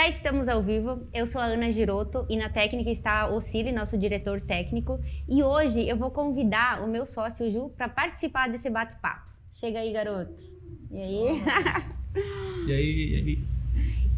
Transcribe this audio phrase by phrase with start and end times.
[0.00, 1.06] Já estamos ao vivo.
[1.12, 4.98] Eu sou a Ana Giroto e na técnica está o Cili, nosso diretor técnico.
[5.28, 9.30] E hoje eu vou convidar o meu sócio Ju para participar desse bate-papo.
[9.52, 10.42] Chega aí, garoto.
[10.90, 11.42] E aí?
[12.66, 13.38] e aí, e aí?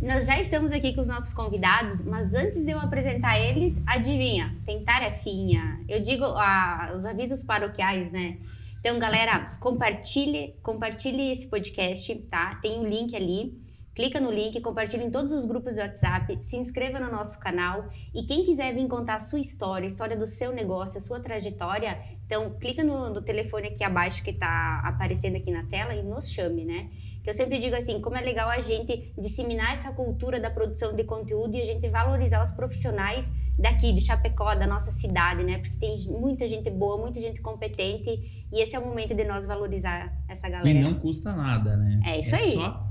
[0.00, 4.56] Nós já estamos aqui com os nossos convidados, mas antes de eu apresentar eles, adivinha,
[4.64, 5.80] tem tarefinha.
[5.88, 8.38] Eu digo ah, os avisos paroquiais, né?
[8.78, 12.55] Então, galera, compartilhe, compartilhe esse podcast, tá?
[12.62, 13.60] Tem um link ali.
[13.95, 17.91] Clica no link, compartilhe em todos os grupos do WhatsApp, se inscreva no nosso canal
[18.14, 21.20] e quem quiser vir contar a sua história, a história do seu negócio, a sua
[21.20, 26.02] trajetória, então clica no, no telefone aqui abaixo que está aparecendo aqui na tela e
[26.02, 26.89] nos chame, né?
[27.23, 30.95] Que eu sempre digo assim, como é legal a gente disseminar essa cultura da produção
[30.95, 35.59] de conteúdo e a gente valorizar os profissionais daqui, de Chapecó, da nossa cidade, né?
[35.59, 39.47] Porque tem muita gente boa, muita gente competente e esse é o momento de nós
[39.47, 40.69] valorizar essa galera.
[40.69, 42.01] E não custa nada, né?
[42.05, 42.55] É isso é aí.
[42.55, 42.89] Só...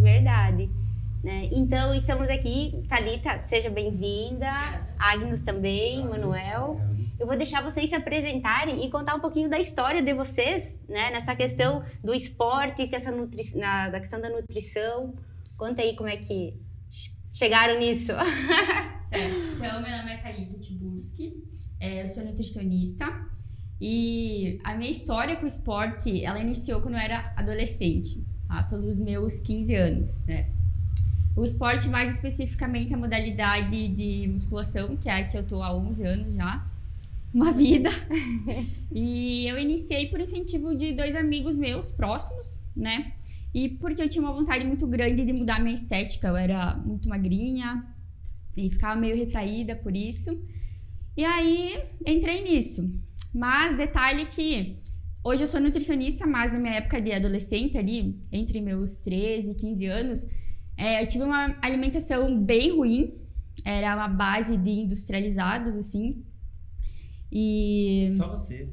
[0.00, 0.70] Verdade.
[1.22, 1.48] Né?
[1.52, 2.82] Então, estamos aqui.
[2.88, 4.48] Thalita, seja bem-vinda.
[4.98, 6.80] Agnes também, Manuel.
[7.18, 11.10] Eu vou deixar vocês se apresentarem e contar um pouquinho da história de vocês, né?
[11.10, 13.42] Nessa questão do esporte, que essa nutri...
[13.56, 15.14] na, da questão da nutrição.
[15.56, 16.54] Conta aí como é que
[17.32, 18.12] chegaram nisso.
[19.08, 19.36] Certo.
[19.56, 21.42] Então, meu nome é Thalita Tiburski,
[21.80, 23.06] é, eu sou nutricionista
[23.80, 28.64] e a minha história com o esporte, ela iniciou quando eu era adolescente, tá?
[28.64, 30.50] pelos meus 15 anos, né?
[31.34, 35.72] O esporte, mais especificamente a modalidade de musculação, que é a que eu tô há
[35.72, 36.66] 11 anos já,
[37.32, 37.90] uma vida.
[38.92, 43.12] e eu iniciei por incentivo de dois amigos meus próximos, né?
[43.54, 46.28] E porque eu tinha uma vontade muito grande de mudar minha estética.
[46.28, 47.84] Eu era muito magrinha
[48.56, 50.38] e ficava meio retraída por isso.
[51.16, 52.90] E aí entrei nisso.
[53.34, 54.78] Mas detalhe que
[55.22, 59.54] hoje eu sou nutricionista, mas na minha época de adolescente ali, entre meus 13 e
[59.54, 60.26] 15 anos,
[60.76, 63.14] é, eu tive uma alimentação bem ruim.
[63.64, 66.24] Era uma base de industrializados, assim.
[67.30, 68.14] E.
[68.16, 68.68] Só você.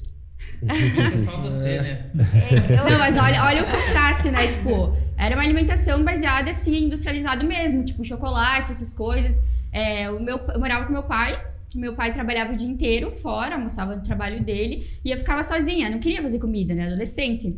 [0.68, 2.12] é só você, né?
[2.52, 4.48] É, não, mas olha, olha o contraste, né?
[4.48, 9.42] Tipo, era uma alimentação baseada assim, em industrializado mesmo, tipo chocolate, essas coisas.
[9.72, 11.42] É, o meu, eu morava com meu pai,
[11.76, 15.90] meu pai trabalhava o dia inteiro fora, almoçava no trabalho dele, e eu ficava sozinha,
[15.90, 16.88] não queria fazer comida, né?
[16.88, 17.56] Adolescente.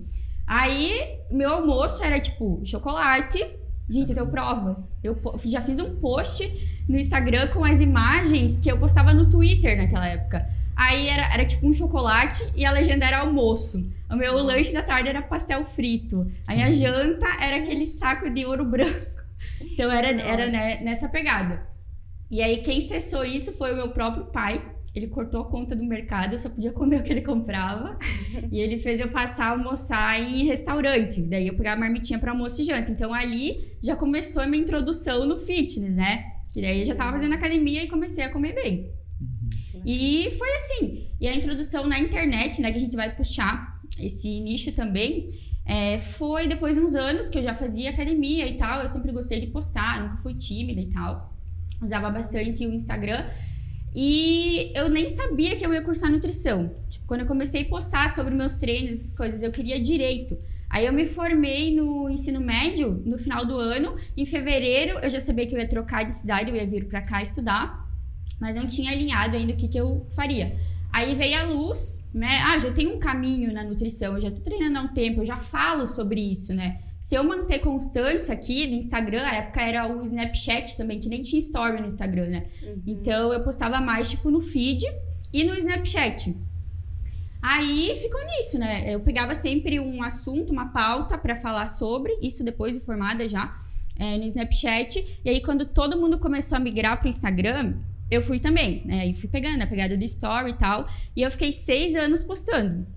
[0.48, 3.46] Aí, meu almoço era tipo chocolate.
[3.90, 4.80] Gente, eu tenho provas.
[5.04, 6.44] Eu já fiz um post
[6.88, 10.48] no Instagram com as imagens que eu postava no Twitter naquela época.
[10.78, 13.84] Aí era, era tipo um chocolate e a legenda era almoço.
[14.08, 14.44] O meu uhum.
[14.44, 16.32] lanche da tarde era pastel frito.
[16.46, 19.18] Aí a janta era aquele saco de ouro branco.
[19.60, 21.68] Então era, era né, nessa pegada.
[22.30, 24.62] E aí quem cessou isso foi o meu próprio pai.
[24.94, 27.98] Ele cortou a conta do mercado, eu só podia comer o que ele comprava.
[28.52, 31.22] e ele fez eu passar a almoçar em restaurante.
[31.24, 32.92] Daí eu pegava a marmitinha para almoço e janta.
[32.92, 36.24] Então ali já começou a minha introdução no fitness, né?
[36.54, 38.92] Que daí eu já tava fazendo academia e comecei a comer bem.
[39.88, 41.08] E foi assim.
[41.18, 45.28] E a introdução na internet, né, que a gente vai puxar esse nicho também,
[45.66, 48.82] é, foi depois de uns anos que eu já fazia academia e tal.
[48.82, 51.34] Eu sempre gostei de postar, nunca fui tímida e tal.
[51.82, 53.30] Usava bastante o Instagram.
[53.96, 56.76] E eu nem sabia que eu ia cursar nutrição.
[56.90, 60.38] Tipo, quando eu comecei a postar sobre meus treinos, essas coisas, eu queria direito.
[60.70, 63.96] Aí eu me formei no ensino médio no final do ano.
[64.18, 67.02] Em fevereiro eu já sabia que eu ia trocar de cidade, eu ia vir para
[67.02, 67.87] cá estudar
[68.40, 70.56] mas não tinha alinhado ainda o que, que eu faria.
[70.92, 72.40] Aí veio a luz, né?
[72.46, 75.26] Ah, já tenho um caminho na nutrição, eu já tô treinando há um tempo, eu
[75.26, 76.80] já falo sobre isso, né?
[77.02, 81.22] Se eu manter constância aqui no Instagram, a época era o Snapchat também, que nem
[81.22, 82.46] tinha story no Instagram, né?
[82.62, 82.82] Uhum.
[82.86, 84.86] Então eu postava mais tipo no feed
[85.32, 86.36] e no Snapchat.
[87.42, 88.94] Aí ficou nisso, né?
[88.94, 93.58] Eu pegava sempre um assunto, uma pauta para falar sobre, isso depois de formada já,
[93.96, 95.22] é, no Snapchat.
[95.24, 97.76] E aí, quando todo mundo começou a migrar pro Instagram,
[98.10, 99.08] eu fui também, né?
[99.08, 100.88] E fui pegando a pegada do story e tal.
[101.16, 102.88] E eu fiquei seis anos postando.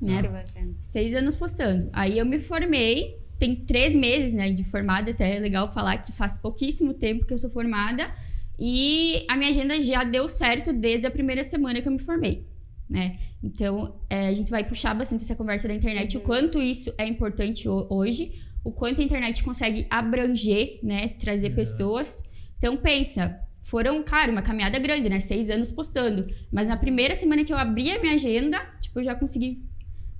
[0.00, 0.44] Né?
[0.82, 1.88] Seis anos postando.
[1.92, 6.10] Aí eu me formei, tem três meses, né, de formada, até é legal falar que
[6.12, 8.10] faz pouquíssimo tempo que eu sou formada.
[8.58, 12.46] E a minha agenda já deu certo desde a primeira semana que eu me formei.
[12.88, 13.18] Né?
[13.42, 16.22] Então, é, a gente vai puxar bastante essa conversa da internet, uhum.
[16.22, 18.32] o quanto isso é importante hoje,
[18.64, 21.54] o quanto a internet consegue abranger, né, trazer uhum.
[21.54, 22.22] pessoas.
[22.58, 25.20] Então, pensa, foram, cara, uma caminhada grande, né?
[25.20, 26.26] Seis anos postando.
[26.52, 29.62] Mas na primeira semana que eu abri a minha agenda, tipo, eu já consegui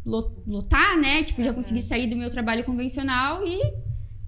[0.04, 1.22] lotar, né?
[1.22, 3.60] Tipo, já consegui sair do meu trabalho convencional e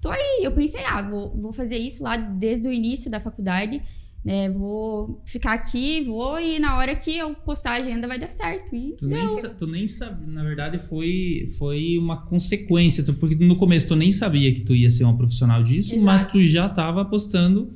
[0.01, 0.41] tô aí.
[0.43, 3.81] Eu pensei, ah, vou, vou fazer isso lá desde o início da faculdade.
[4.23, 4.49] né?
[4.49, 8.75] Vou ficar aqui, vou e na hora que eu postar a agenda vai dar certo.
[8.75, 9.27] E tu, nem,
[9.57, 14.53] tu nem sabe, na verdade foi, foi uma consequência, porque no começo tu nem sabia
[14.53, 16.05] que tu ia ser uma profissional disso, Exato.
[16.05, 17.73] mas tu já estava apostando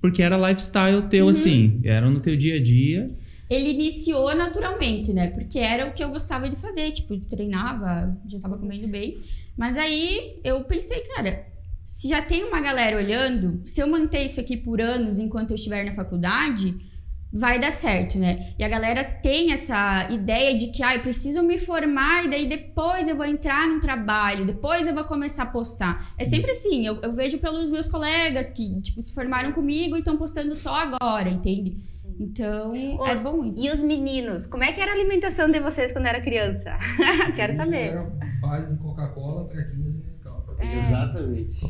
[0.00, 1.30] porque era lifestyle teu uhum.
[1.30, 3.10] assim, era no teu dia a dia.
[3.48, 5.28] Ele iniciou naturalmente, né?
[5.28, 9.18] Porque era o que eu gostava de fazer, tipo, treinava, já tava comendo bem.
[9.56, 11.46] Mas aí eu pensei, cara,
[11.84, 15.56] se já tem uma galera olhando, se eu manter isso aqui por anos enquanto eu
[15.56, 16.76] estiver na faculdade,
[17.32, 18.52] vai dar certo, né?
[18.58, 22.48] E a galera tem essa ideia de que, ah, eu preciso me formar e daí
[22.48, 26.12] depois eu vou entrar num trabalho, depois eu vou começar a postar.
[26.18, 30.00] É sempre assim, eu, eu vejo pelos meus colegas que, tipo, se formaram comigo e
[30.00, 31.76] estão postando só agora, entende?
[32.18, 33.64] Então, Ô, é bom isso.
[33.64, 36.76] E os meninos, como é que era a alimentação de vocês quando era criança?
[37.34, 37.90] Quero saber.
[37.92, 38.02] Era
[38.40, 40.00] base de Coca-Cola, traquinas e
[40.60, 40.78] é.
[40.78, 41.64] Exatamente.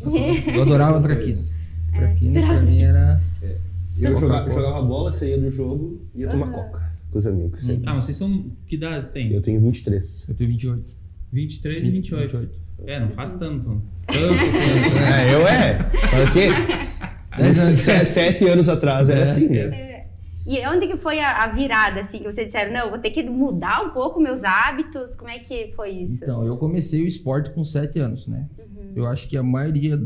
[0.55, 1.55] Eu adorava traquinas.
[1.93, 1.99] É.
[1.99, 3.21] Traquinas pra mim era.
[3.43, 3.57] É.
[4.01, 6.53] Eu jogava, jogava, bola, saía do jogo e ia tomar uhum.
[6.53, 7.61] coca com os amigos.
[7.61, 7.85] Sempre.
[7.87, 8.45] Ah, vocês são.
[8.67, 9.33] Que idade tem?
[9.33, 10.29] Eu tenho 23.
[10.29, 10.97] Eu tenho 28.
[11.33, 12.39] 23 e 28.
[12.39, 12.61] 28.
[12.87, 13.65] É, não faz tanto.
[13.65, 14.97] Tanto, tanto.
[15.13, 15.79] É, eu é.
[16.13, 18.07] Mas o quê?
[18.07, 19.59] Sete anos atrás era assim, né?
[19.59, 20.01] É.
[20.47, 23.23] E onde que foi a, a, virada, assim, que vocês disseram, não, vou ter que
[23.23, 25.15] mudar um pouco meus hábitos?
[25.15, 26.25] Como é que foi isso?
[26.25, 28.49] Então, eu comecei o esporte com sete anos, né?
[28.59, 28.93] Uhum.
[28.97, 30.01] Eu acho que a maioria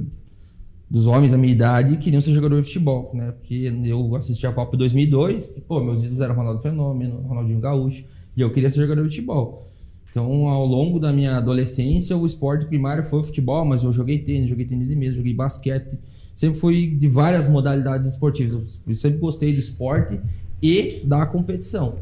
[0.95, 3.33] dos homens da minha idade queriam ser jogador de futebol, né?
[3.33, 8.05] Porque eu assisti a Copa 2002 e, pô, meus ídolos eram Ronaldo Fenômeno, Ronaldinho Gaúcho,
[8.37, 9.69] e eu queria ser jogador de futebol.
[10.09, 14.21] Então, ao longo da minha adolescência, o esporte primário foi o futebol, mas eu joguei
[14.21, 15.99] tênis, joguei tênis de mesa, joguei basquete,
[16.33, 18.79] sempre fui de várias modalidades esportivas.
[18.87, 20.21] Eu sempre gostei do esporte
[20.63, 21.97] e da competição.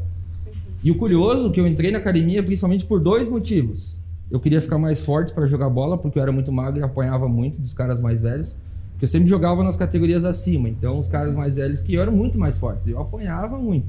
[0.83, 3.97] E o curioso é que eu entrei na academia principalmente por dois motivos.
[4.29, 7.27] Eu queria ficar mais forte para jogar bola, porque eu era muito magro e apanhava
[7.27, 8.55] muito dos caras mais velhos.
[9.03, 10.69] Eu sempre jogava nas categorias acima.
[10.69, 12.87] Então, os caras mais velhos que eu eram muito mais fortes.
[12.87, 13.85] Eu apanhava muito.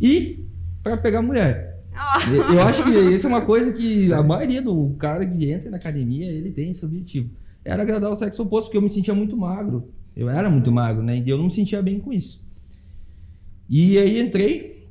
[0.00, 0.44] E
[0.82, 1.84] para pegar mulher.
[1.92, 2.52] Oh.
[2.52, 5.76] Eu acho que isso é uma coisa que a maioria do cara que entra na
[5.76, 7.30] academia, ele tem esse objetivo
[7.64, 9.88] era agradar o sexo oposto, porque eu me sentia muito magro.
[10.16, 11.22] Eu era muito magro, né?
[11.24, 12.44] E eu não me sentia bem com isso.
[13.70, 14.88] E aí entrei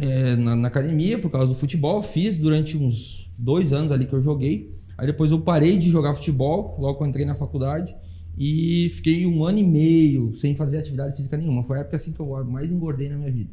[0.00, 2.02] é, na, na, academia por causa do futebol.
[2.02, 4.74] Fiz durante uns dois anos ali que eu joguei.
[4.98, 7.94] Aí depois eu parei de jogar futebol, logo eu entrei na faculdade.
[8.36, 11.62] E fiquei um ano e meio sem fazer atividade física nenhuma.
[11.64, 13.50] Foi a época assim que eu mais engordei na minha vida.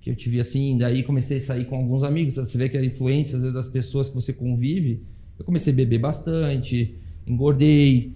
[0.00, 2.34] Que eu tive assim, daí comecei a sair com alguns amigos.
[2.34, 5.02] Você vê que a influência, às vezes, das pessoas que você convive.
[5.38, 6.94] Eu comecei a beber bastante,
[7.26, 8.12] engordei.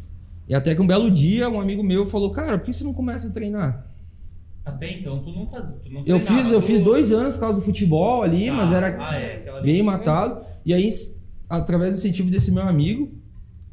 [0.48, 2.92] E até que um belo dia, um amigo meu falou: Cara, por que você não
[2.92, 3.86] começa a treinar?
[4.64, 5.78] Até então, tu não fazia.
[6.04, 9.14] eu fiz, eu fiz dois anos por causa do futebol ali, ah, mas era ah,
[9.14, 10.44] é, bem matado.
[10.64, 10.90] E aí,
[11.48, 13.12] através do incentivo desse meu amigo,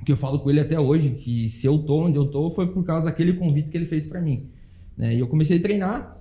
[0.03, 2.67] que eu falo com ele até hoje, que se eu tô onde eu tô, foi
[2.67, 4.49] por causa daquele convite que ele fez para mim.
[4.97, 5.15] Né?
[5.15, 6.17] E eu comecei a treinar.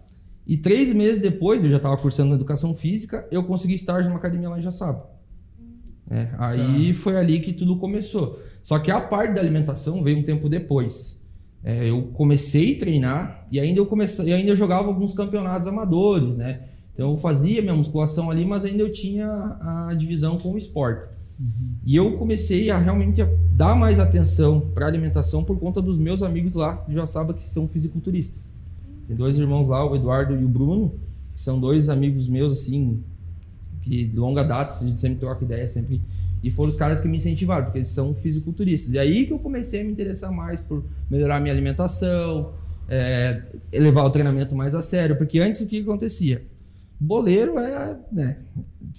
[0.46, 4.48] E três meses depois, eu já estava cursando educação física, eu consegui estar numa academia
[4.48, 5.08] lá em Jaçaba.
[6.10, 8.40] É, aí foi ali que tudo começou.
[8.62, 11.20] Só que a parte da alimentação veio um tempo depois.
[11.64, 16.36] É, eu comecei a treinar e ainda eu comecei, eu ainda jogava alguns campeonatos amadores,
[16.36, 16.64] né?
[16.92, 19.26] Então eu fazia minha musculação ali, mas ainda eu tinha
[19.60, 21.08] a divisão com o esporte.
[21.38, 21.74] Uhum.
[21.84, 26.54] E eu comecei a realmente dar mais atenção para alimentação por conta dos meus amigos
[26.54, 28.50] lá já sabem que são fisiculturistas.
[29.06, 30.94] Tem dois irmãos lá, o Eduardo e o Bruno,
[31.34, 33.02] que são dois amigos meus assim
[33.82, 36.00] que de longa data, a gente sempre troca ideia, sempre.
[36.42, 38.92] E foram os caras que me incentivaram, porque eles são fisiculturistas.
[38.94, 42.52] E aí que eu comecei a me interessar mais por melhorar minha alimentação,
[42.88, 45.16] é, levar o treinamento mais a sério.
[45.16, 46.42] Porque antes o que acontecia?
[47.02, 47.98] Boleiro é.
[48.12, 48.36] Né,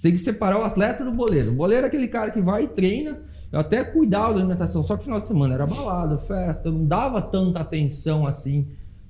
[0.00, 1.52] tem que separar o atleta do boleiro.
[1.52, 3.18] O boleiro é aquele cara que vai e treina.
[3.50, 6.84] Eu até cuidava da alimentação, só que final de semana era balada, festa, eu não
[6.84, 8.66] dava tanta atenção assim.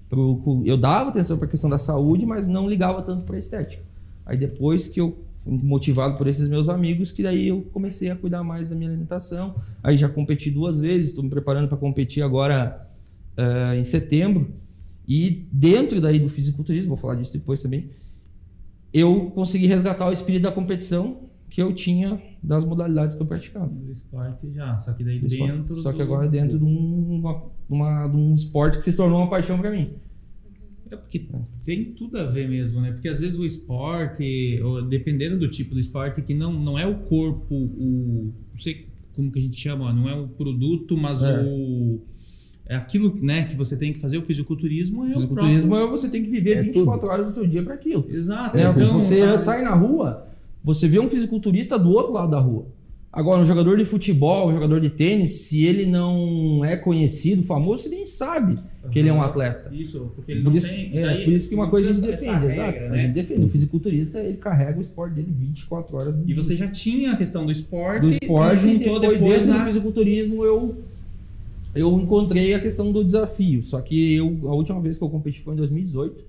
[0.09, 3.39] Pro, eu dava atenção para a questão da saúde, mas não ligava tanto para a
[3.39, 3.83] estética.
[4.27, 8.43] Aí depois que eu motivado por esses meus amigos, que daí eu comecei a cuidar
[8.43, 9.57] mais da minha alimentação.
[9.83, 12.87] Aí já competi duas vezes, estou me preparando para competir agora
[13.37, 14.53] uh, em setembro.
[15.07, 17.91] E dentro daí do fisiculturismo, vou falar disso depois também,
[18.95, 23.67] eu consegui resgatar o espírito da competição que eu tinha das modalidades que eu praticava.
[23.67, 25.77] Do esporte já, só que daí dentro.
[25.81, 29.31] Só que agora dentro de, um, uma, uma, de um esporte que se tornou uma
[29.31, 29.91] paixão para mim.
[30.91, 31.27] É porque
[31.65, 32.93] tem tudo a ver mesmo, né?
[32.93, 36.97] Porque às vezes o esporte, dependendo do tipo do esporte, que não, não é o
[37.01, 38.33] corpo, o.
[38.53, 41.43] Não sei como que a gente chama, não é o produto, mas é.
[41.45, 42.01] o.
[42.67, 45.89] É aquilo né, que você tem que fazer, o fisiculturismo é o fisiculturismo próprio...
[45.89, 47.11] é você tem que viver é 24 tudo.
[47.11, 48.07] horas do seu dia para aquilo.
[48.09, 48.57] Exato.
[48.57, 48.63] Né?
[48.71, 50.27] Então, você sai na rua,
[50.63, 52.67] você vê um fisiculturista do outro lado da rua.
[53.15, 57.85] Agora, um jogador de futebol, um jogador de tênis, se ele não é conhecido, famoso,
[57.85, 58.91] você nem sabe uhum.
[58.91, 59.73] que ele é um atleta.
[59.73, 60.99] Isso, porque ele por não isso, tem...
[60.99, 62.73] É, por isso que uma coisa a gente defende, exato.
[62.73, 62.99] Regra, né?
[62.99, 63.45] A gente defende.
[63.45, 67.47] O fisiculturista, ele carrega o esporte dele 24 horas E você já tinha a questão
[67.47, 68.01] do esporte...
[68.01, 69.59] Do esporte, e depois, depois dentro na...
[69.59, 70.75] do fisiculturismo, eu,
[71.75, 73.63] eu encontrei a questão do desafio.
[73.65, 76.25] Só que eu, a última vez que eu competi foi em 2018.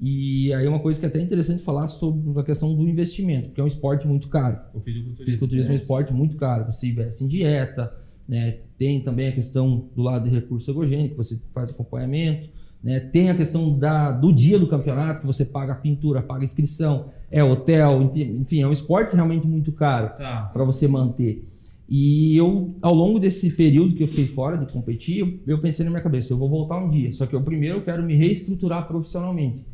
[0.00, 3.60] E aí uma coisa que é até interessante falar sobre a questão do investimento, porque
[3.60, 4.58] é um esporte muito caro.
[4.74, 6.70] O fisiculturismo, fisiculturismo é um esporte muito caro.
[6.70, 7.92] Você investe em dieta,
[8.28, 8.58] né?
[8.76, 12.50] tem também a questão do lado de recurso ergogênico, você faz acompanhamento.
[12.82, 13.00] Né?
[13.00, 16.44] Tem a questão da, do dia do campeonato, que você paga a pintura, paga a
[16.44, 20.50] inscrição, é hotel, enfim, é um esporte realmente muito caro tá.
[20.52, 21.48] para você manter.
[21.88, 25.84] E eu, ao longo desse período que eu fiquei fora de competir, eu, eu pensei
[25.84, 27.12] na minha cabeça, eu vou voltar um dia.
[27.12, 29.64] Só que eu primeiro eu quero me reestruturar profissionalmente.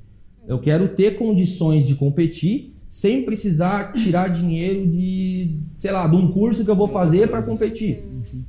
[0.47, 6.33] Eu quero ter condições de competir sem precisar tirar dinheiro de, sei lá, de um
[6.33, 8.03] curso que eu vou fazer para competir.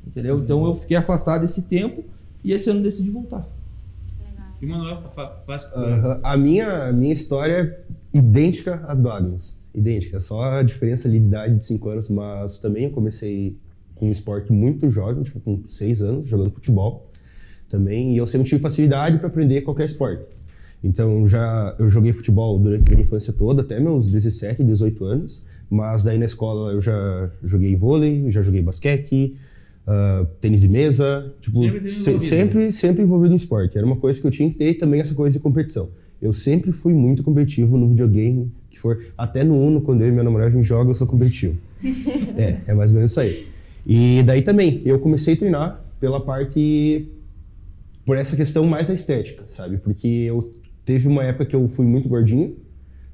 [0.07, 0.39] Entendeu?
[0.39, 2.03] Então eu fiquei afastado esse tempo
[2.43, 3.47] e esse ano decidi voltar.
[4.59, 5.03] E Manuel,
[5.45, 6.19] faz uhum.
[6.23, 7.53] A minha, a minha história
[8.13, 9.60] é idêntica à do Agnes.
[9.73, 13.55] Idêntica, só a diferença de idade de 5 anos, mas também eu comecei
[13.95, 17.09] com um esporte muito jovem, tipo com 6 anos, jogando futebol
[17.69, 20.25] também, e eu sempre tive facilidade para aprender qualquer esporte.
[20.83, 25.43] Então já eu joguei futebol durante a minha infância toda, até meus 17, 18 anos.
[25.69, 29.37] Mas daí na escola eu já joguei vôlei, já joguei basquete,
[29.87, 33.77] uh, tênis de mesa, tipo, sempre, se, sempre, sempre envolvido em esporte.
[33.77, 35.89] Era uma coisa que eu tinha que ter e também essa coisa de competição.
[36.21, 38.51] Eu sempre fui muito competitivo no videogame,
[38.81, 41.57] for até no Uno, quando eu e minha namorada a gente joga, eu sou competitivo.
[42.37, 43.47] é, é mais ou menos isso aí.
[43.85, 47.07] E daí também, eu comecei a treinar pela parte
[48.05, 49.77] por essa questão mais da estética, sabe?
[49.77, 50.53] Porque eu
[50.85, 52.57] Teve uma época que eu fui muito gordinho,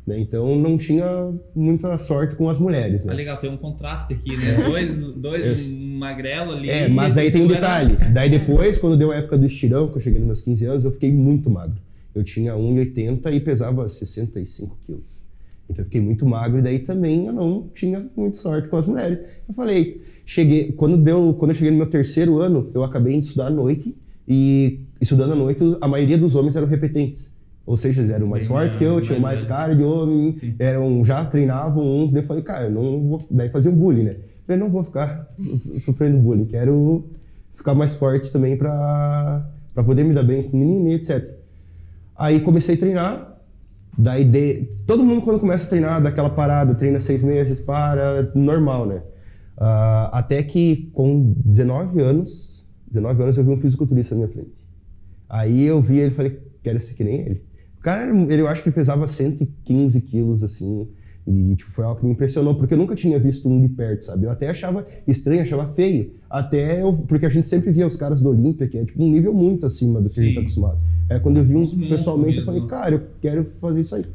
[0.06, 0.18] né?
[0.20, 3.04] Então não tinha muita sorte com as mulheres.
[3.04, 3.12] Né?
[3.12, 4.64] Ah, legal, tem um contraste aqui, né?
[4.64, 6.70] dois dois magrelo ali.
[6.70, 7.98] É, mas daí tem um detalhe.
[8.00, 8.10] Era...
[8.10, 10.86] Daí depois, quando deu a época do estirão, que eu cheguei nos meus 15 anos,
[10.86, 11.78] eu fiquei muito magro.
[12.16, 15.22] Eu tinha 1,80 e pesava 65 quilos.
[15.70, 18.88] Então eu fiquei muito magro e daí também eu não tinha muita sorte com as
[18.88, 19.20] mulheres.
[19.48, 23.28] Eu falei, cheguei, quando deu, quando eu cheguei no meu terceiro ano, eu acabei de
[23.28, 23.96] estudar à noite
[24.28, 27.36] e estudando à noite, a maioria dos homens eram repetentes.
[27.66, 31.04] Ou seja, eles eram mais Bem, fortes que eu, tinham mais cara de homem, eram,
[31.04, 32.14] já treinavam uns.
[32.14, 33.28] Daí eu falei, cara, eu não vou.
[33.30, 34.12] Daí faziam bullying, né?
[34.12, 35.28] Eu falei, não vou ficar
[35.84, 37.04] sofrendo bullying, quero
[37.56, 41.30] ficar mais forte também pra, pra poder me dar bem com menino e etc.
[42.18, 43.27] Aí comecei a treinar,
[43.98, 48.32] daí de, todo mundo quando começa a treinar, dá aquela parada, treina seis meses, para,
[48.36, 49.02] normal, né?
[49.58, 54.54] Uh, até que com 19 anos, 19 anos eu vi um fisiculturista na minha frente.
[55.28, 57.48] Aí eu vi ele e falei, quero ser que nem ele
[57.88, 60.90] cara, ele, eu acho que ele pesava 115 quilos, assim.
[61.28, 64.06] E, tipo, foi algo que me impressionou, porque eu nunca tinha visto um de perto,
[64.06, 64.26] sabe?
[64.26, 66.12] Eu até achava estranho, achava feio.
[66.30, 69.12] Até eu, porque a gente sempre via os caras do Olímpia, que é, tipo, um
[69.12, 70.22] nível muito acima do que Sim.
[70.22, 70.78] a gente tá acostumado.
[71.10, 74.06] É, quando eu vi uns pessoalmente, eu falei, cara, eu quero fazer isso aí.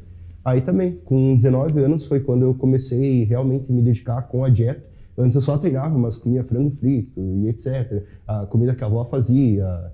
[0.44, 4.48] Aí também, com 19 anos, foi quando eu comecei realmente a me dedicar com a
[4.48, 4.82] dieta.
[5.16, 8.02] Antes eu só treinava, mas comia frango frito e etc.
[8.26, 9.92] A comida que a avó fazia,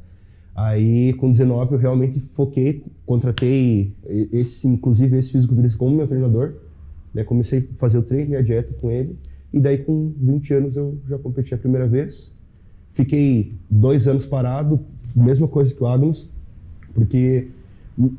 [0.59, 3.93] Aí, com 19, eu realmente foquei, contratei
[4.33, 6.55] esse, inclusive esse fisiculturista como meu treinador.
[7.25, 9.17] Comecei a fazer o treino e a dieta com ele.
[9.53, 12.31] E daí, com 20 anos, eu já competi a primeira vez.
[12.93, 14.81] Fiquei dois anos parado,
[15.15, 16.29] mesma coisa que o Agnus,
[16.93, 17.49] porque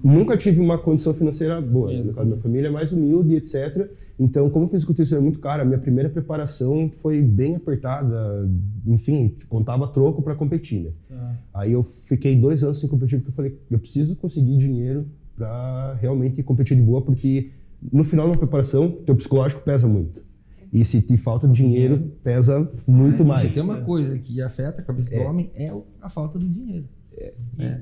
[0.04, 1.92] nunca tive uma condição financeira boa.
[1.92, 2.14] Né?
[2.18, 3.90] A minha família é mais humilde, etc.
[4.20, 8.50] Então, como o fisiculturista é muito caro, a minha primeira preparação foi bem apertada.
[8.86, 10.90] Enfim, contava troco para competir, né?
[11.12, 11.36] Ah.
[11.54, 15.06] Aí eu fiquei dois anos sem competir porque eu falei, eu preciso conseguir dinheiro
[15.38, 17.50] para realmente competir de boa, porque
[17.92, 20.24] no final da preparação, teu psicológico pesa muito.
[20.72, 23.42] E se te falta dinheiro, pesa muito mais.
[23.42, 25.24] Se tem uma coisa que afeta a cabeça é.
[25.24, 26.88] do homem, é a falta do dinheiro.
[27.18, 27.34] É.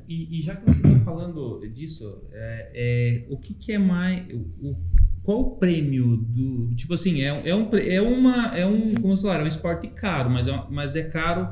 [0.08, 3.78] E, e, e, já que vocês estão falando disso, é, é, o que, que, é
[3.78, 4.26] mais.
[4.62, 4.76] O,
[5.24, 6.74] qual o prêmio do.
[6.76, 8.58] Tipo assim, é, é, um, é uma.
[8.58, 8.96] É um.
[8.96, 11.50] Como falar, é um esporte caro, mas é, mas é caro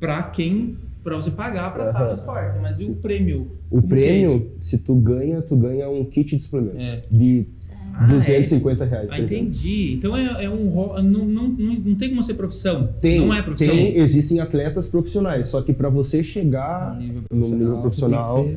[0.00, 0.78] para quem.
[1.06, 2.58] Para você pagar para estar no esporte.
[2.60, 3.52] Mas e o prêmio?
[3.70, 6.82] O é prêmio, é se tu ganha, tu ganha um kit de suplementos.
[6.82, 7.04] É.
[7.08, 7.46] De
[7.94, 8.88] ah, 250 é.
[8.88, 9.08] reais.
[9.12, 9.94] Ah, entendi.
[9.94, 10.74] Então é, é um.
[11.04, 12.88] Não, não, não, não tem como ser profissão.
[13.00, 13.72] Tem, não é profissão.
[13.72, 15.48] Tem, existem atletas profissionais.
[15.48, 18.48] Só que para você chegar no nível profissional, no nível profissional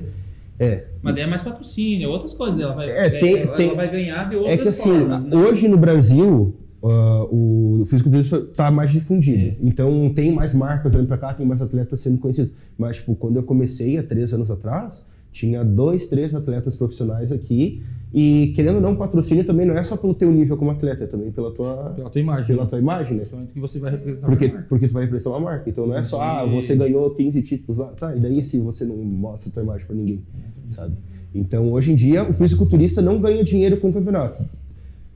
[0.57, 0.85] é.
[1.03, 2.59] Mas daí é mais patrocínio, é outras coisas.
[2.59, 5.23] Ela vai, é, tem, ela, tem, ela vai ganhar de outras É que assim, formas,
[5.23, 5.37] né?
[5.37, 9.43] hoje no Brasil, uh, o fisiculturismo está mais difundido.
[9.43, 9.55] É.
[9.61, 12.51] Então tem mais marcas vindo para cá, tem mais atletas sendo conhecidos.
[12.77, 17.83] Mas, tipo, quando eu comecei há três anos atrás, Tinha dois, três atletas profissionais aqui
[18.11, 21.07] e querendo ou não, patrocínio também não é só pelo teu nível como atleta, é
[21.07, 22.45] também pela tua, pela tua imagem.
[22.47, 23.23] Pela tua imagem, né?
[23.53, 24.67] Que você vai representar porque, uma marca.
[24.67, 25.69] Porque tu vai representar uma marca.
[25.69, 28.83] Então não é só, ah, você ganhou 15 títulos lá, tá, e daí se você
[28.83, 30.23] não mostra a tua imagem pra ninguém,
[30.71, 30.95] sabe?
[31.33, 34.43] Então hoje em dia o fisiculturista não ganha dinheiro com o campeonato.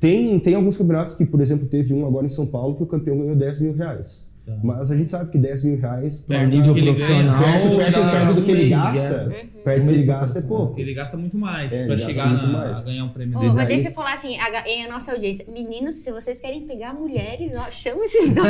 [0.04, 2.86] Tem, tem alguns campeonatos que, por exemplo, teve um agora em São Paulo que o
[2.86, 4.30] campeão ganhou 10 mil reais.
[4.46, 4.60] Tá.
[4.62, 8.44] Mas a gente sabe que 10 mil reais para nível profissional perto, perto, perto do
[8.44, 9.34] que ele gasta,
[9.64, 10.78] perto do que ele gasta é pouco.
[10.78, 12.78] Ele gasta muito mais é, para chegar na, mais.
[12.80, 13.56] a ganhar um prêmio oh, desse.
[13.56, 16.94] Mas deixa eu falar assim, a, em a nossa audiência, meninos, se vocês querem pegar
[16.94, 18.48] mulheres, ó, chama esses dois,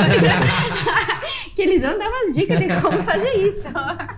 [1.56, 3.70] que eles vão dar umas dicas de como fazer isso.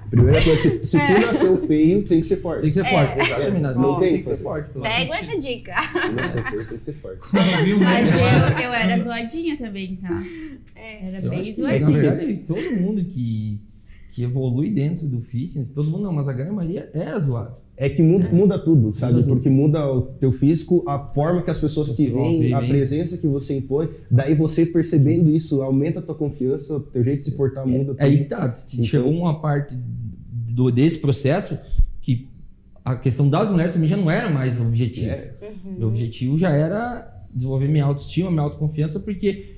[0.10, 2.62] Primeira coisa, se, se tu nasceu feio, tem que ser forte.
[2.62, 3.24] Tem que ser forte, é.
[3.24, 3.62] exatamente.
[3.78, 4.70] Não tem, tem que ser forte.
[4.80, 5.76] Pego essa dica.
[5.82, 7.20] Se nasceu feio, tem que ser forte.
[7.34, 10.24] Mas eu, eu era zoadinha também, tá?
[10.74, 11.65] É, era bem zoadinha.
[11.66, 13.60] Na verdade, todo mundo que,
[14.14, 17.56] que evolui dentro do fitness, todo mundo não, mas a grande maioria é zoado.
[17.78, 19.16] É que muda, muda tudo, sabe?
[19.16, 23.18] Muda Porque muda o teu físico, a forma que as pessoas te veem, a presença
[23.18, 23.90] que você impõe.
[24.10, 27.96] Daí você percebendo isso, aumenta a tua confiança, o teu jeito de se portar muda.
[27.98, 29.76] É, aí tá, então, chegou uma parte
[30.32, 31.58] do, desse processo
[32.02, 32.30] que
[32.84, 35.10] a questão das mulheres também já não era mais o objetivo.
[35.10, 35.34] É.
[35.42, 35.84] Uhum.
[35.84, 39.55] O objetivo já era desenvolver minha autoestima, minha autoconfiança, porque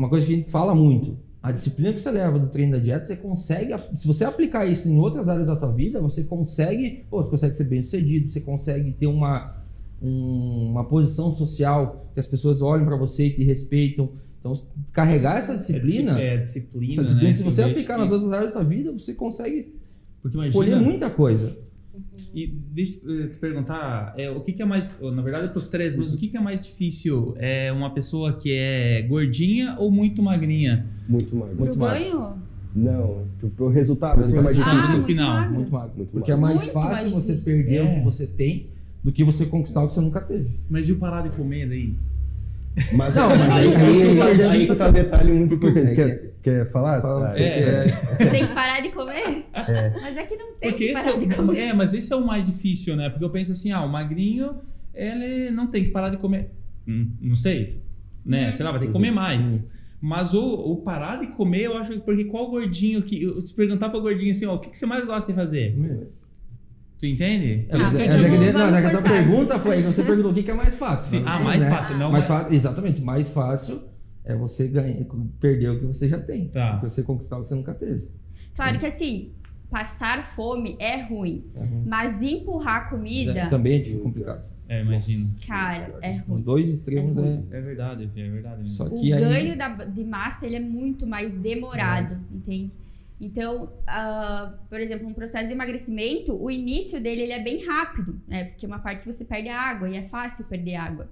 [0.00, 2.78] uma coisa que a gente fala muito, a disciplina que você leva do treino da
[2.78, 7.04] dieta, você consegue, se você aplicar isso em outras áreas da tua vida, você consegue,
[7.10, 9.54] pô, você consegue ser bem sucedido, você consegue ter uma,
[10.00, 14.12] um, uma posição social que as pessoas olhem para você e te respeitam.
[14.38, 14.54] Então,
[14.90, 18.60] carregar essa disciplina, é, disciplina, essa disciplina né, se você aplicar nas outras áreas da
[18.60, 19.74] tua vida, você consegue
[20.24, 21.58] imagina, colher muita coisa.
[22.34, 25.58] E deixa eu te perguntar, é, o que, que é mais, na verdade é para
[25.58, 27.34] os três, mas o que, que é mais difícil?
[27.38, 30.86] É uma pessoa que é gordinha ou muito magrinha?
[31.08, 31.54] Muito magra.
[31.56, 32.36] Muito magra.
[32.74, 34.80] Não, pro resultado, pro mais difícil.
[34.80, 35.34] Ah, no final.
[35.34, 35.54] Magro.
[35.54, 35.92] Muito magro.
[35.96, 36.46] Muito Porque magro.
[36.46, 37.82] é mais muito fácil mais você perder é.
[37.82, 38.68] o que você tem
[39.02, 40.50] do que você conquistar o que você nunca teve.
[40.68, 41.94] Mas e o parar de comer daí?
[42.92, 45.94] Mas, não, mas aí, aí, aí, aí que tá um detalhe muito importante.
[45.94, 47.00] Quer, quer falar?
[47.02, 47.84] Fala, ah, é,
[48.30, 49.44] Tem que parar de comer?
[49.52, 49.90] É.
[50.00, 51.58] Mas é que não tem Porque que parar é, de comer.
[51.58, 53.10] É, mas esse é o mais difícil, né?
[53.10, 54.56] Porque eu penso assim, ah, o magrinho,
[54.94, 56.50] ele não tem que parar de comer.
[56.86, 57.80] Hum, não sei,
[58.24, 58.50] né?
[58.50, 58.52] Hum.
[58.52, 59.54] Sei lá, vai ter que comer mais.
[59.54, 59.64] Hum.
[60.00, 63.40] Mas o, o, parar de comer, eu acho que porque qual gordinho que.
[63.42, 65.76] Se perguntar para o gordinho assim, ó, o que, que você mais gosta de fazer?
[65.76, 66.06] Hum.
[67.00, 67.64] Tu entende?
[67.70, 70.50] É, mas, é, é, é, não, a tua pergunta foi, você perguntou o que, que
[70.50, 71.18] é mais fácil.
[71.18, 71.70] Sim, ah, mais né?
[71.70, 72.52] fácil, não mais fácil.
[72.52, 73.80] Exatamente, mais fácil
[74.22, 75.02] é você ganhar,
[75.40, 76.48] perder o que você já tem.
[76.48, 76.78] Tá.
[76.82, 78.06] Você conquistar o que você nunca teve.
[78.54, 79.30] Claro que assim,
[79.70, 81.84] passar fome é ruim, é ruim.
[81.86, 83.32] mas empurrar comida...
[83.32, 84.44] É, também é complicado.
[84.68, 85.24] É, imagino.
[85.46, 86.36] Cara, é ruim.
[86.36, 87.40] Os dois extremos é...
[87.50, 88.62] É, é verdade, é verdade.
[88.62, 88.76] Mesmo.
[88.76, 89.20] Só que o aí...
[89.20, 92.36] ganho da, de massa, ele é muito mais demorado, é.
[92.36, 92.70] entende?
[93.20, 98.20] Então, uh, por exemplo, um processo de emagrecimento, o início dele ele é bem rápido,
[98.26, 98.44] né?
[98.44, 101.10] Porque uma parte você perde água e é fácil perder água.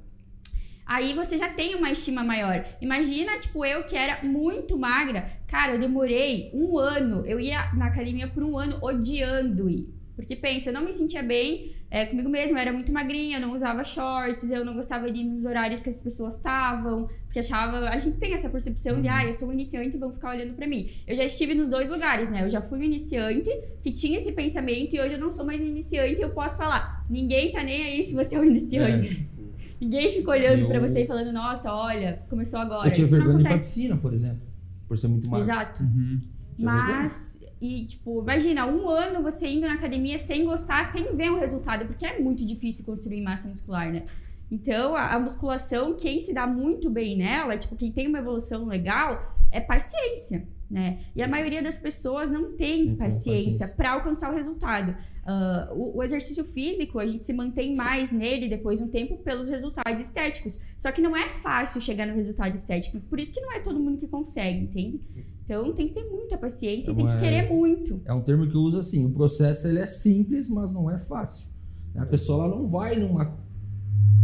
[0.86, 2.64] Aí você já tem uma estima maior.
[2.80, 5.30] Imagina, tipo, eu que era muito magra.
[5.46, 7.26] Cara, eu demorei um ano.
[7.26, 9.86] Eu ia na academia por um ano odiando ir.
[10.16, 13.40] Porque pensa, eu não me sentia bem é, comigo mesma, eu era muito magrinha, eu
[13.40, 17.40] não usava shorts, eu não gostava de ir nos horários que as pessoas estavam, porque
[17.40, 17.88] achava.
[17.88, 19.02] A gente tem essa percepção uhum.
[19.02, 20.90] de, ah, eu sou um iniciante e vão ficar olhando para mim.
[21.06, 22.44] Eu já estive nos dois lugares, né?
[22.44, 23.50] Eu já fui um iniciante
[23.82, 26.56] que tinha esse pensamento e hoje eu não sou mais um iniciante e eu posso
[26.56, 29.26] falar, ninguém tá nem aí se você é um iniciante.
[29.34, 29.38] É.
[29.80, 30.66] Ninguém fica olhando eu...
[30.66, 32.88] para você e falando, nossa, olha, começou agora.
[32.88, 34.40] Eu tinha vergonha de piscina, por exemplo,
[34.88, 35.44] por ser muito magro.
[35.44, 35.84] Exato.
[35.84, 36.20] Uhum.
[36.58, 41.38] Mas e, tipo, imagina, um ano você indo na academia sem gostar, sem ver um
[41.38, 44.02] resultado, porque é muito difícil construir massa muscular, né?
[44.50, 48.66] Então, a, a musculação, quem se dá muito bem nela, tipo, quem tem uma evolução
[48.66, 51.00] legal, é paciência, né?
[51.14, 54.94] E a maioria das pessoas não tem paciência para alcançar o resultado.
[55.24, 59.18] Uh, o, o, exercício físico, a gente se mantém mais nele depois de um tempo
[59.18, 60.58] pelos resultados estéticos.
[60.78, 62.98] Só que não é fácil chegar no resultado estético.
[63.00, 65.00] Por isso que não é todo mundo que consegue, entende?
[65.44, 68.00] Então tem que ter muita paciência, então, tem que é, querer muito.
[68.04, 70.98] É um termo que eu uso assim, o processo ele é simples, mas não é
[70.98, 71.46] fácil.
[71.96, 73.36] A pessoa ela não vai numa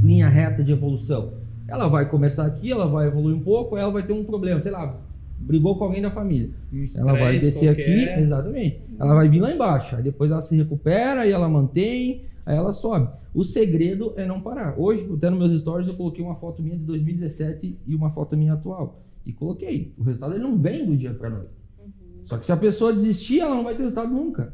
[0.02, 1.34] linha reta de evolução.
[1.66, 4.70] Ela vai começar aqui, ela vai evoluir um pouco, ela vai ter um problema, sei
[4.70, 5.00] lá,
[5.38, 6.50] brigou com alguém da família.
[6.72, 8.10] Um ela vai descer qualquer.
[8.10, 8.80] aqui, exatamente.
[8.98, 12.72] Ela vai vir lá embaixo, aí depois ela se recupera e ela mantém, aí ela
[12.72, 13.08] sobe.
[13.32, 14.78] O segredo é não parar.
[14.78, 18.36] Hoje, até nos meus stories, eu coloquei uma foto minha de 2017 e uma foto
[18.36, 19.02] minha atual.
[19.26, 19.92] E coloquei.
[19.98, 21.50] O resultado ele não vem do dia para noite.
[21.78, 21.90] Uhum.
[22.22, 24.52] Só que se a pessoa desistir, ela não vai ter resultado nunca.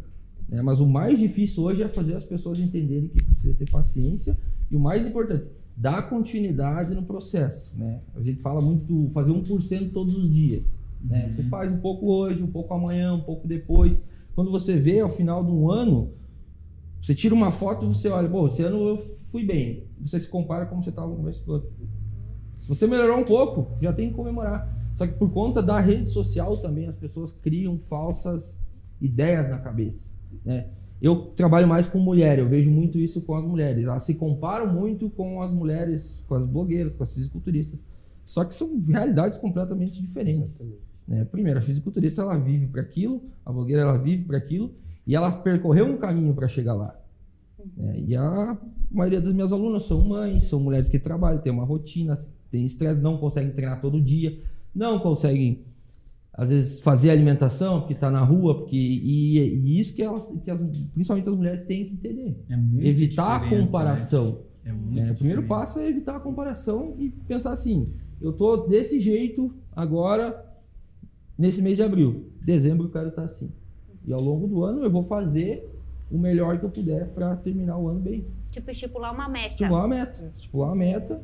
[0.48, 0.62] Né?
[0.62, 4.38] Mas o mais difícil hoje é fazer as pessoas entenderem que precisa ter paciência
[4.70, 7.76] e o mais importante, dar continuidade no processo.
[7.76, 8.00] Né?
[8.14, 10.78] A gente fala muito do fazer 1% todos os dias.
[11.02, 11.24] Né?
[11.26, 11.32] Uhum.
[11.32, 14.02] Você faz um pouco hoje, um pouco amanhã, um pouco depois.
[14.34, 16.12] Quando você vê ao final de um ano,
[17.02, 18.98] Você tira uma foto e você olha, bom, esse ano eu
[19.30, 19.84] fui bem.
[20.02, 21.64] Você se compara como você estava no começo do ano.
[22.58, 24.70] Se você melhorou um pouco, já tem que comemorar.
[24.94, 28.60] Só que por conta da rede social também, as pessoas criam falsas
[29.00, 30.10] ideias na cabeça.
[30.44, 30.68] Né?
[31.00, 33.84] Eu trabalho mais com mulher, eu vejo muito isso com as mulheres.
[33.84, 37.82] Elas se comparam muito com as mulheres, com as blogueiras, com as fisiculturistas.
[38.26, 40.62] Só que são realidades completamente diferentes.
[41.08, 41.24] Né?
[41.24, 44.74] Primeiro, a fisiculturista ela vive para aquilo, a blogueira ela vive para aquilo
[45.06, 46.94] e ela percorreu um caminho para chegar lá.
[47.76, 48.04] Né?
[48.06, 48.58] E a
[48.90, 52.16] maioria das minhas alunas são mães, são mulheres que trabalham, têm uma rotina,
[52.50, 54.38] têm estresse, não conseguem treinar todo dia,
[54.74, 55.62] não conseguem
[56.32, 60.50] às vezes fazer alimentação porque está na rua, porque e, e, isso que elas, que
[60.50, 60.60] as,
[60.94, 64.40] principalmente as mulheres têm que entender, é evitar a comparação.
[64.64, 65.02] Né?
[65.02, 69.00] É, é o primeiro passo é evitar a comparação e pensar assim: eu tô desse
[69.00, 70.46] jeito agora
[71.36, 73.50] nesse mês de abril, dezembro eu quero estar assim.
[74.06, 75.68] E ao longo do ano eu vou fazer
[76.10, 78.26] o melhor que eu puder para terminar o ano bem.
[78.50, 79.54] Tipo, estipular uma meta.
[79.54, 80.32] Estipular uma meta.
[80.34, 81.22] Estipular uma meta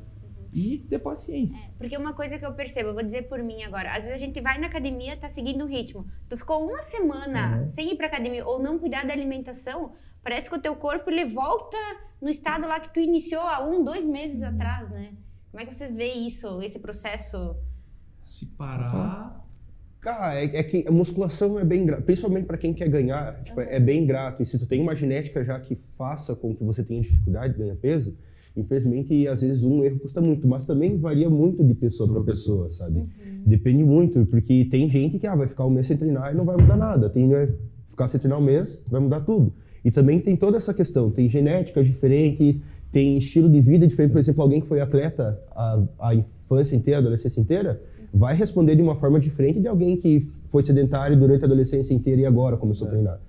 [0.57, 1.66] e ter paciência.
[1.66, 4.14] É, porque uma coisa que eu percebo, eu vou dizer por mim agora, às vezes
[4.14, 6.07] a gente vai na academia, tá seguindo o ritmo.
[6.31, 7.69] Tu ficou uma semana uhum.
[7.69, 9.92] sem ir pra academia ou não cuidar da alimentação,
[10.23, 11.77] parece que o teu corpo ele volta
[12.23, 14.49] no estado lá que tu iniciou há um, dois meses uhum.
[14.49, 15.12] atrás, né?
[15.51, 17.55] Como é que vocês veem isso, esse processo?
[18.25, 19.45] Se parar
[20.01, 23.61] Cara, é, é, que a musculação é bem grata, principalmente para quem quer ganhar, tipo,
[23.61, 24.42] é, é bem grato.
[24.42, 27.59] E se tu tem uma genética já que faça com que você tenha dificuldade de
[27.59, 28.16] ganhar peso,
[28.57, 32.71] infelizmente, às vezes um erro custa muito, mas também varia muito de pessoa para pessoa,
[32.71, 33.01] sabe?
[33.01, 33.07] Uhum.
[33.45, 36.45] Depende muito, porque tem gente que ah, vai ficar um mês sem treinar e não
[36.45, 37.11] vai mudar nada.
[37.11, 37.49] Tem vai
[37.90, 39.53] ficar sem treinar um mês, vai mudar tudo.
[39.85, 42.57] E também tem toda essa questão, tem genéticas diferentes,
[42.90, 44.12] tem estilo de vida diferente.
[44.12, 47.81] Por exemplo, alguém que foi atleta a, a infância inteira, a adolescência inteira,
[48.12, 52.23] vai responder de uma forma diferente de alguém que foi sedentário durante a adolescência inteira
[52.23, 52.88] e agora começou é.
[52.88, 53.21] a treinar.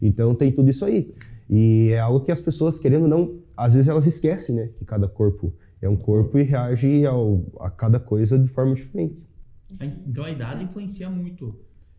[0.00, 1.12] Então tem tudo isso aí.
[1.48, 4.70] E é algo que as pessoas, querendo ou não, às vezes elas esquecem, né?
[4.78, 9.22] Que cada corpo é um corpo e reage ao, a cada coisa de forma diferente.
[10.06, 11.58] Então a idade influencia muito.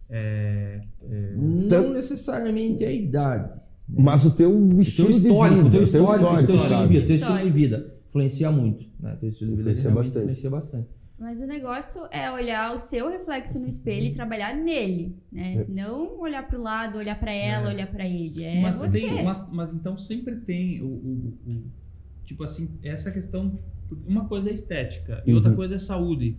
[0.09, 1.33] É, é...
[1.35, 3.49] Não necessariamente a idade.
[3.87, 4.03] Né?
[4.03, 6.81] Mas o teu estilo o teu histórico, de vida, o teu histórico, o teu estilo
[6.81, 9.17] de vida, teu estilo de vida influencia muito, né?
[9.19, 10.17] Teu estilo de vida influencia bastante.
[10.19, 10.87] influencia bastante.
[11.17, 15.55] Mas o negócio é olhar o seu reflexo no espelho e trabalhar nele, né?
[15.61, 15.65] É.
[15.69, 17.73] Não olhar para o lado, olhar para ela, é.
[17.73, 18.43] olhar para ele.
[18.43, 18.99] É mas, você.
[18.99, 21.63] Tem, mas, mas, então sempre tem o, o, o,
[22.25, 23.57] tipo assim essa questão.
[24.05, 25.37] Uma coisa é estética e uhum.
[25.37, 26.35] outra coisa é saúde.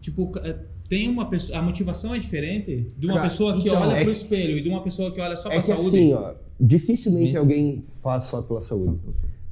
[0.00, 3.82] Tipo é, tem uma pessoa, a motivação é diferente de uma Cara, pessoa que então,
[3.82, 5.86] olha é pro espelho e de uma pessoa que olha só é para saúde.
[5.86, 8.98] Assim, ó, dificilmente alguém faz só pela saúde.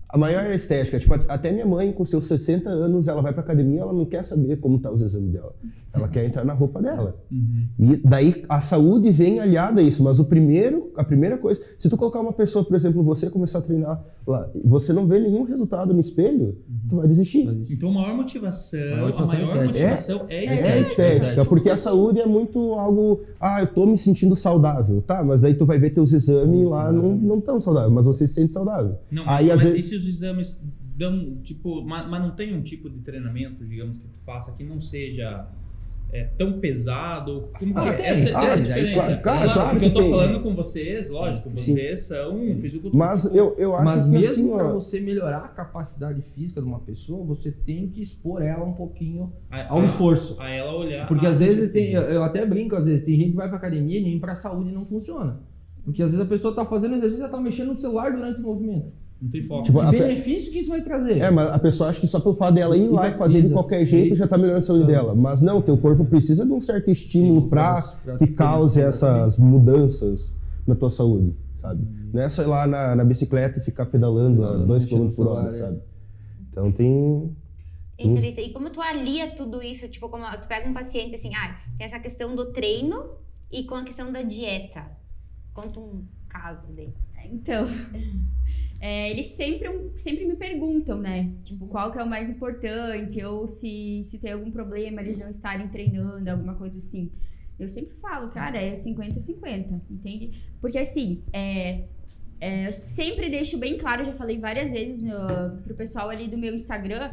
[0.09, 3.83] A maior estética, tipo, até minha mãe, com seus 60 anos, ela vai pra academia,
[3.83, 5.55] ela não quer saber como tá os exames dela.
[5.93, 7.17] Ela quer entrar na roupa dela.
[7.31, 7.67] Uhum.
[7.79, 11.89] E daí a saúde vem aliada a isso, mas o primeiro, a primeira coisa, se
[11.91, 15.43] tu colocar uma pessoa, por exemplo, você começar a treinar lá, você não vê nenhum
[15.45, 16.57] resultado no espelho,
[16.89, 17.49] tu vai desistir.
[17.71, 20.69] Então a maior motivação, a maior, motivação, a maior motivação é, é, estética.
[20.69, 25.23] É estética, porque a saúde é muito algo, ah, eu tô me sentindo saudável, tá?
[25.25, 28.35] Mas aí tu vai ver teus exames lá não, não tão saudável, mas você se
[28.35, 28.99] sente saudável.
[29.11, 29.98] Não, aí, mas, às vezes...
[29.99, 30.63] os exames
[30.97, 34.65] dão, tipo, mas, mas não tem um tipo de treinamento, digamos, que tu faça que
[34.65, 35.49] não seja
[36.13, 37.51] é, tão pesado?
[37.59, 38.09] Como ah, que é?
[38.09, 38.95] Essa, ah, é a diferença.
[38.95, 40.11] Claro, claro, claro porque eu tô tem.
[40.11, 42.07] falando com vocês, lógico, vocês Sim.
[42.07, 42.95] são fisiculturistas.
[42.95, 46.67] Mas eu, eu acho Mas que mesmo assim, para você melhorar a capacidade física de
[46.67, 50.37] uma pessoa, você tem que expor ela um pouquinho a, ao a, esforço.
[50.41, 51.07] A ela olhar.
[51.07, 53.59] Porque às vezes tem, eu, eu, até brinco, às vezes tem gente que vai pra
[53.59, 55.41] academia e nem pra saúde não funciona.
[55.85, 58.43] Porque às vezes a pessoa tá fazendo exercício e tá mexendo no celular durante o
[58.43, 58.93] movimento.
[59.21, 59.65] Não tem foco.
[59.65, 61.19] Tipo, que benefício que isso vai trazer?
[61.19, 63.53] É, mas a pessoa acha que só pelo fato dela ir lá e fazer de
[63.53, 65.15] qualquer jeito já está melhorando a saúde dela.
[65.15, 67.83] Mas não, teu corpo precisa de um certo estímulo para
[68.19, 70.33] que cause essas mudanças
[70.65, 71.83] na tua saúde, sabe?
[71.83, 72.11] Hum.
[72.13, 75.27] Não é só ir lá na, na bicicleta e ficar pedalando a 2 km por
[75.27, 75.59] hora, é.
[75.59, 75.81] sabe?
[76.51, 77.37] Então tem.
[77.99, 79.89] E como tu alia tudo isso?
[79.89, 83.05] Tipo, como tu pega um paciente assim, ah, tem essa questão do treino
[83.51, 84.87] e com a questão da dieta.
[85.53, 86.95] Conta um caso dele.
[87.25, 87.67] Então.
[88.81, 91.33] É, eles sempre, sempre me perguntam, né?
[91.45, 95.29] Tipo, qual que é o mais importante, ou se, se tem algum problema eles não
[95.29, 97.11] estarem treinando, alguma coisa assim.
[97.59, 100.41] Eu sempre falo, cara, é 50-50, entende?
[100.61, 101.87] Porque assim, é,
[102.41, 106.39] é, eu sempre deixo bem claro, já falei várias vezes no, pro pessoal ali do
[106.39, 107.11] meu Instagram,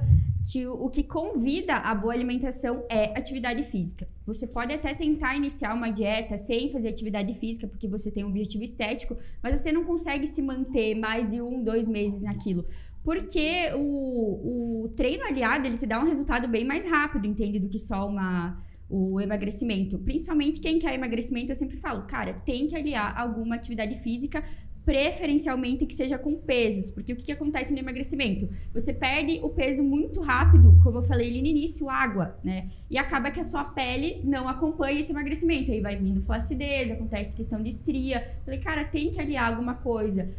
[0.47, 4.07] que o, que convida a boa alimentação é atividade física.
[4.25, 8.29] Você pode até tentar iniciar uma dieta sem fazer atividade física, porque você tem um
[8.29, 12.65] objetivo estético, mas você não consegue se manter mais de um, dois meses naquilo.
[13.03, 17.59] Porque o, o treino aliado, ele te dá um resultado bem mais rápido, entende?
[17.59, 19.97] Do que só uma, o emagrecimento.
[19.99, 24.43] Principalmente quem quer emagrecimento, eu sempre falo, cara, tem que aliar alguma atividade física
[24.85, 28.47] preferencialmente que seja com pesos, porque o que, que, acontece no emagrecimento?
[28.71, 32.69] Você perde o peso muito rápido, como eu falei ali no início, água, né?
[32.89, 37.35] E acaba que a sua pele não acompanha esse emagrecimento, aí vai vindo flacidez, acontece
[37.35, 38.35] questão de estria.
[38.45, 40.29] Falei, cara, tem que aliar alguma coisa.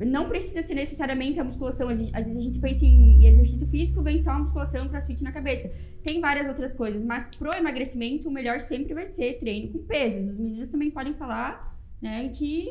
[0.00, 1.88] Não precisa ser necessariamente a musculação.
[1.88, 5.70] Às vezes a gente pensa em exercício físico, vem só a musculação, crossfit na cabeça.
[6.02, 10.32] Tem várias outras coisas, mas pro emagrecimento, o melhor sempre vai ser treino com pesos.
[10.32, 12.68] Os meninos também podem falar, né, que,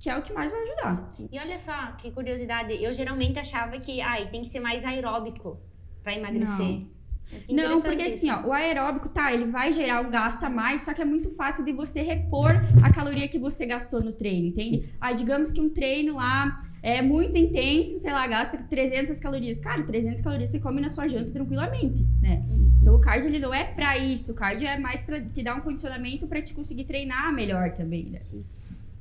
[0.00, 1.14] que é o que mais vai ajudar.
[1.30, 2.82] E olha só, que curiosidade.
[2.82, 5.60] Eu geralmente achava que, ai, tem que ser mais aeróbico
[6.02, 6.58] para emagrecer.
[6.58, 7.00] Não.
[7.48, 10.92] Não, porque assim, ó, o aeróbico, tá, ele vai gerar um gasto a mais, só
[10.92, 12.50] que é muito fácil de você repor
[12.82, 14.88] a caloria que você gastou no treino, entende?
[15.00, 19.60] Aí, digamos que um treino lá é muito intenso, sei lá, gasta 300 calorias.
[19.60, 22.42] Cara, 300 calorias você come na sua janta tranquilamente, né?
[22.80, 24.32] Então, o cardio, ele não é pra isso.
[24.32, 28.06] O cardio é mais pra te dar um condicionamento pra te conseguir treinar melhor também,
[28.06, 28.22] né?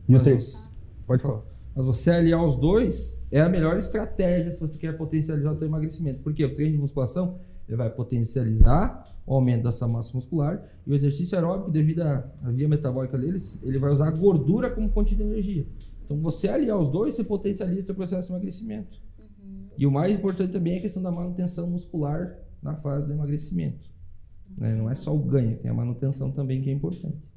[0.07, 0.69] E o terceiro?
[1.09, 1.41] Pode falar.
[1.75, 5.67] Mas você aliar os dois é a melhor estratégia se você quer potencializar o seu
[5.67, 6.21] emagrecimento.
[6.21, 10.91] Porque o treino de musculação ele vai potencializar o aumento da sua massa muscular e
[10.91, 12.17] o exercício aeróbico, devido à,
[12.51, 15.65] via metabólica deles, ele vai usar a gordura como fonte de energia.
[16.05, 19.01] Então, você aliar os dois, você potencializa o processo de emagrecimento.
[19.17, 19.67] Uhum.
[19.79, 23.89] E o mais importante também é a questão da manutenção muscular na fase do emagrecimento.
[24.55, 24.75] Né?
[24.75, 27.28] Não é só o ganho, tem a manutenção também que é importante.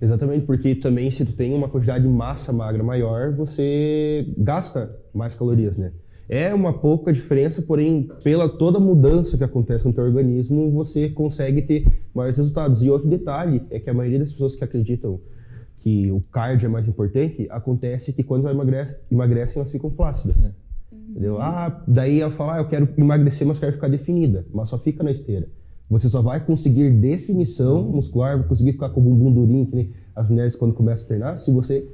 [0.00, 5.34] Exatamente, porque também se tu tem uma quantidade de massa magra maior, você gasta mais
[5.34, 5.92] calorias, né?
[6.28, 11.60] É uma pouca diferença, porém, pela toda mudança que acontece no teu organismo, você consegue
[11.62, 11.84] ter
[12.14, 12.82] maiores resultados.
[12.82, 15.20] E outro detalhe é que a maioria das pessoas que acreditam
[15.80, 20.44] que o cardio é mais importante, acontece que quando elas emagrecem, emagrecem elas ficam flácidas.
[20.44, 20.52] É.
[21.10, 21.40] Entendeu?
[21.40, 24.46] Ah, daí ela fala, ah, eu quero emagrecer, mas quero ficar definida.
[24.52, 25.48] Mas só fica na esteira.
[25.90, 29.90] Você só vai conseguir definição muscular, vai conseguir ficar com o bumbum durinho, que nem
[30.14, 31.86] as mulheres quando começam a treinar, se você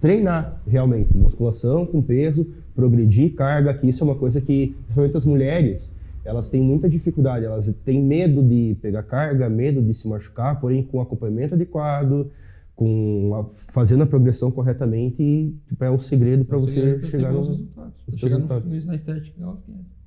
[0.00, 5.24] treinar realmente, musculação com peso, progredir carga, que isso é uma coisa que, principalmente as
[5.24, 5.92] mulheres,
[6.24, 10.82] elas têm muita dificuldade, elas têm medo de pegar carga, medo de se machucar, porém
[10.82, 12.30] com acompanhamento adequado,
[12.76, 17.94] com a, fazendo a progressão corretamente, tipo, é o segredo para você chegar nos resultados.
[18.16, 18.46] Chegar no,
[18.86, 19.99] na estética que elas querem.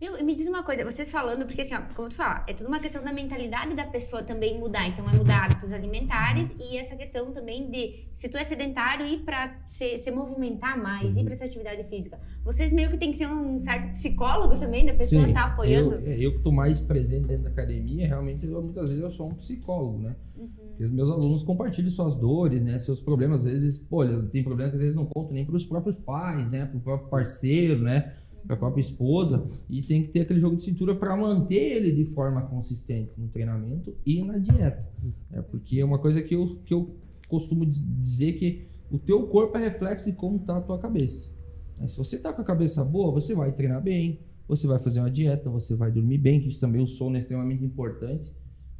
[0.00, 2.68] Meu, me diz uma coisa, vocês falando, porque assim, ó, como tu fala, é tudo
[2.68, 4.86] uma questão da mentalidade da pessoa também mudar.
[4.86, 9.24] Então, é mudar hábitos alimentares e essa questão também de, se tu é sedentário, ir
[9.24, 12.16] pra se, se movimentar mais, ir pra essa atividade física.
[12.44, 15.96] Vocês meio que tem que ser um certo psicólogo também, da pessoa Sim, tá apoiando.
[15.96, 19.10] Eu, é, eu que tô mais presente dentro da academia, realmente, eu, muitas vezes eu
[19.10, 20.14] sou um psicólogo, né?
[20.36, 20.48] Uhum.
[20.68, 22.78] Porque os meus alunos compartilham suas dores, né?
[22.78, 25.64] Seus problemas, às vezes, pô, eles têm problemas que às vezes não contam nem pros
[25.64, 26.66] próprios pais, né?
[26.66, 28.14] Pro próprio parceiro, né?
[28.46, 31.92] Para a própria esposa e tem que ter aquele jogo de cintura para manter ele
[31.92, 34.88] de forma consistente no treinamento e na dieta.
[35.32, 36.96] É porque é uma coisa que eu, que eu
[37.28, 41.30] costumo dizer que o teu corpo é reflexo de como está a tua cabeça.
[41.78, 45.00] Mas se você está com a cabeça boa, você vai treinar bem, você vai fazer
[45.00, 48.34] uma dieta, você vai dormir bem, que isso também o sono é extremamente importante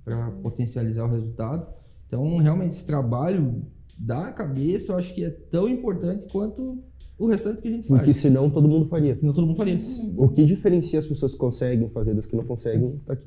[0.05, 1.67] para potencializar o resultado.
[2.07, 3.67] Então, realmente, esse trabalho
[3.99, 6.83] da cabeça eu acho que é tão importante quanto
[7.19, 8.01] o restante que a gente faz.
[8.01, 9.17] Porque senão todo mundo faria.
[9.17, 9.79] Senão todo mundo faria.
[10.17, 13.27] O que diferencia as pessoas que conseguem fazer das que não conseguem tá aqui.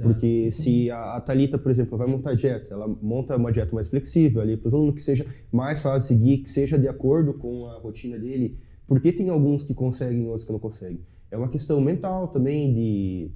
[0.00, 3.88] Porque se a, a Thalita, por exemplo, vai montar dieta, ela monta uma dieta mais
[3.88, 7.34] flexível ali para o aluno que seja mais fácil de seguir, que seja de acordo
[7.34, 8.58] com a rotina dele.
[8.86, 11.00] Porque tem alguns que conseguem e outros que não conseguem.
[11.30, 13.32] É uma questão mental também de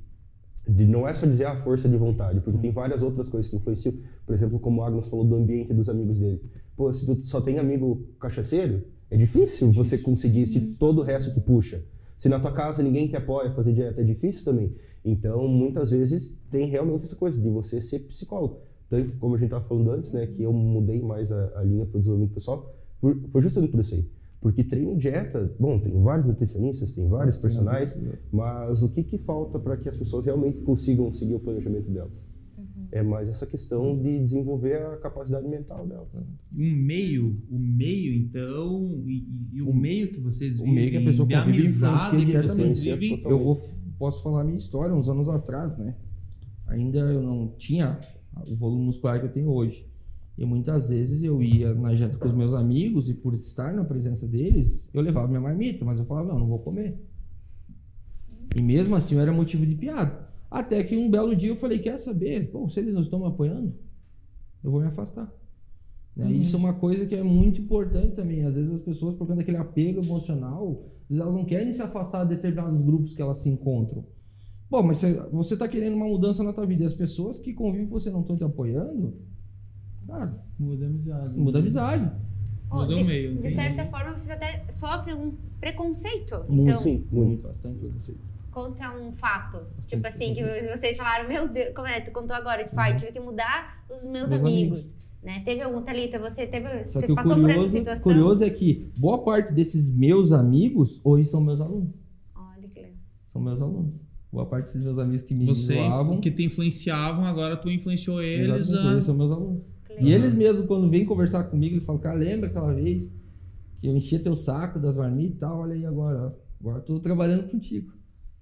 [0.68, 3.56] de não é só dizer a força de vontade, porque tem várias outras coisas que
[3.56, 3.94] influenciam.
[4.26, 6.42] Por exemplo, como o Agnes falou do ambiente dos amigos dele.
[6.76, 10.74] Pô, se tu só tem amigo cachaceiro, é difícil você conseguir se uhum.
[10.78, 11.82] todo o resto te puxa.
[12.18, 14.74] Se na tua casa ninguém te apoia a fazer dieta, é difícil também.
[15.04, 18.58] Então, muitas vezes tem realmente essa coisa de você ser psicólogo.
[18.90, 21.86] Tanto como a gente estava falando antes, né, que eu mudei mais a, a linha
[21.86, 24.04] para o desenvolvimento pessoal, por, foi justamente por isso aí.
[24.40, 27.96] Porque treino dieta, bom, tem vários nutricionistas, tem vários personagens,
[28.32, 32.12] mas o que, que falta para que as pessoas realmente consigam seguir o planejamento delas?
[32.90, 36.08] É mais essa questão de desenvolver a capacidade mental dela.
[36.56, 40.96] Um meio, o meio então, e, e o meio que vocês vivem, o meio que
[40.96, 42.80] a pessoa convive influencia diretamente.
[42.80, 43.62] Vivem, eu vou,
[43.98, 45.96] posso falar a minha história, uns anos atrás, né?
[46.66, 47.98] Ainda eu não tinha
[48.46, 49.86] o volume muscular que eu tenho hoje.
[50.38, 53.84] E muitas vezes eu ia na janta com os meus amigos e por estar na
[53.84, 56.96] presença deles, eu levava minha marmita, mas eu falava, não, não vou comer.
[58.54, 60.27] E mesmo assim eu era motivo de piada.
[60.50, 62.50] Até que um belo dia eu falei, quer saber?
[62.50, 63.74] Bom, se eles não estão me apoiando,
[64.64, 65.30] eu vou me afastar.
[66.16, 66.26] Né?
[66.26, 66.32] Uhum.
[66.32, 68.44] Isso é uma coisa que é muito importante também.
[68.44, 71.82] Às vezes as pessoas, por conta daquele apego emocional, às vezes elas não querem se
[71.82, 74.04] afastar de determinados grupos que elas se encontram.
[74.70, 75.00] Bom, mas
[75.32, 78.10] você está querendo uma mudança na tua vida e as pessoas que convivem com você
[78.10, 79.14] não estão te apoiando,
[80.06, 81.38] cara, muda a amizade.
[81.38, 82.12] Muda a amizade.
[82.70, 83.40] Mudou de, meio.
[83.40, 86.44] De certa forma, vocês até sofrem um preconceito.
[86.48, 87.42] Muito, Então, Sim, muito.
[87.42, 88.20] bastante preconceito.
[88.58, 89.58] Conta um fato.
[89.86, 90.42] Tipo assim, que
[90.76, 92.00] vocês falaram, meu Deus, como é?
[92.00, 94.78] Tu contou agora, tipo, ai, tive que mudar os meus, Meus amigos.
[94.78, 94.98] amigos.
[95.22, 95.42] Né?
[95.44, 96.86] Teve algum, Thalita, você teve.
[96.86, 98.02] Só você passou por essa curioso, situação?
[98.02, 101.94] curioso é que boa parte desses meus amigos hoje são meus alunos.
[102.34, 102.96] Olha que legal.
[103.26, 104.00] São meus alunos.
[104.32, 106.20] Boa parte desses meus amigos que me Você zoavam.
[106.20, 108.92] que te influenciavam, agora tu influenciou eles a...
[108.92, 109.64] eles são meus alunos.
[110.00, 113.12] E eles mesmos, quando vêm conversar comigo, eles falam, cara, lembra aquela vez
[113.80, 115.58] que eu enchia teu saco das marmitas e tal?
[115.58, 116.32] Olha aí agora, ó.
[116.60, 117.92] Agora eu tô trabalhando contigo.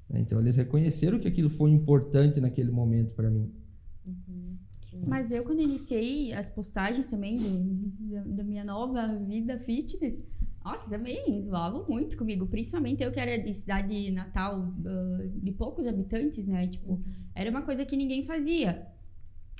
[0.08, 0.20] Né?
[0.20, 3.52] Então eles reconheceram que aquilo foi importante naquele momento para mim.
[5.06, 10.22] Mas eu, quando iniciei as postagens também do- da, da minha nova vida fitness,
[10.64, 12.46] nossa, também zoavam muito comigo.
[12.46, 16.66] Principalmente eu que era de cidade natal ah, de poucos habitantes, né?
[16.68, 17.00] Tipo,
[17.34, 18.86] era uma coisa que ninguém fazia.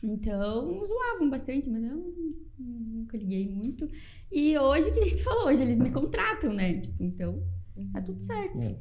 [0.02, 2.14] Então, zoavam bastante, mas eu
[2.58, 3.88] nunca liguei muito.
[4.32, 6.80] E hoje, que nem tu falou, hoje eles me contratam, né?
[6.80, 7.42] Tipo, então,
[7.92, 8.58] tá tudo certo.
[8.58, 8.76] É.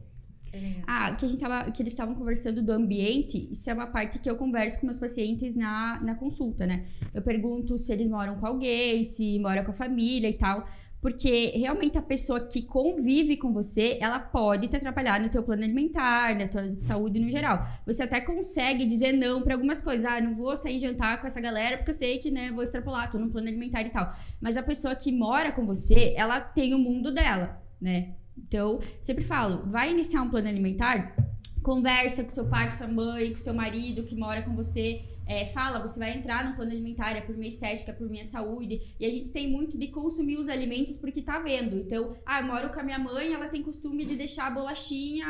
[0.59, 0.83] Legal.
[0.87, 4.19] Ah, que, a gente tava, que eles estavam conversando do ambiente, isso é uma parte
[4.19, 6.85] que eu converso com meus pacientes na, na consulta, né?
[7.13, 10.65] Eu pergunto se eles moram com alguém, se moram com a família e tal.
[11.05, 15.63] Porque realmente a pessoa que convive com você, ela pode te atrapalhar no teu plano
[15.63, 17.63] alimentar, na tua saúde no geral.
[17.85, 20.03] Você até consegue dizer não para algumas coisas.
[20.03, 23.11] Ah, não vou sair jantar com essa galera porque eu sei que, né, vou extrapolar,
[23.11, 24.15] tô no plano alimentar e tal.
[24.41, 28.15] Mas a pessoa que mora com você, ela tem o mundo dela, né?
[28.37, 31.15] Então, sempre falo, vai iniciar um plano alimentar,
[31.63, 35.47] conversa com seu pai, com sua mãe, com seu marido que mora com você, é,
[35.47, 38.95] fala, você vai entrar no plano alimentar, é por minha estética, é por minha saúde.
[38.99, 41.77] E a gente tem muito de consumir os alimentos porque tá vendo.
[41.77, 45.25] Então, ah, eu moro com a minha mãe, ela tem costume de deixar a bolachinha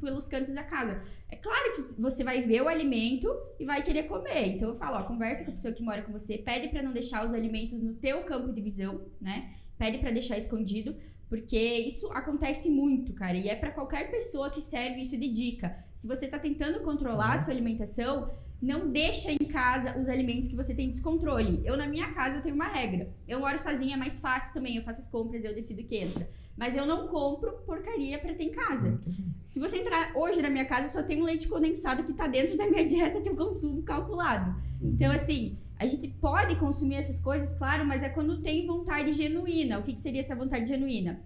[0.00, 1.00] pelos cantos da casa.
[1.28, 4.56] É claro que você vai ver o alimento e vai querer comer.
[4.56, 6.92] Então eu falo, ó, conversa com a pessoa que mora com você, pede para não
[6.92, 9.54] deixar os alimentos no teu campo de visão, né?
[9.78, 10.96] Pede para deixar escondido,
[11.28, 15.76] porque isso acontece muito, cara, e é para qualquer pessoa que serve isso de dica.
[15.96, 20.56] Se você tá tentando controlar a sua alimentação, não deixa em casa os alimentos que
[20.56, 21.60] você tem descontrole.
[21.64, 23.12] Eu, na minha casa, eu tenho uma regra.
[23.26, 24.76] Eu moro sozinha, é mais fácil também.
[24.76, 26.28] Eu faço as compras, eu decido o que entra.
[26.56, 29.00] Mas eu não compro porcaria pra ter em casa.
[29.44, 32.56] Se você entrar hoje na minha casa, só tem um leite condensado que tá dentro
[32.56, 34.54] da minha dieta que eu consumo calculado.
[34.82, 39.78] Então, assim, a gente pode consumir essas coisas, claro, mas é quando tem vontade genuína.
[39.78, 41.20] O que, que seria essa vontade genuína?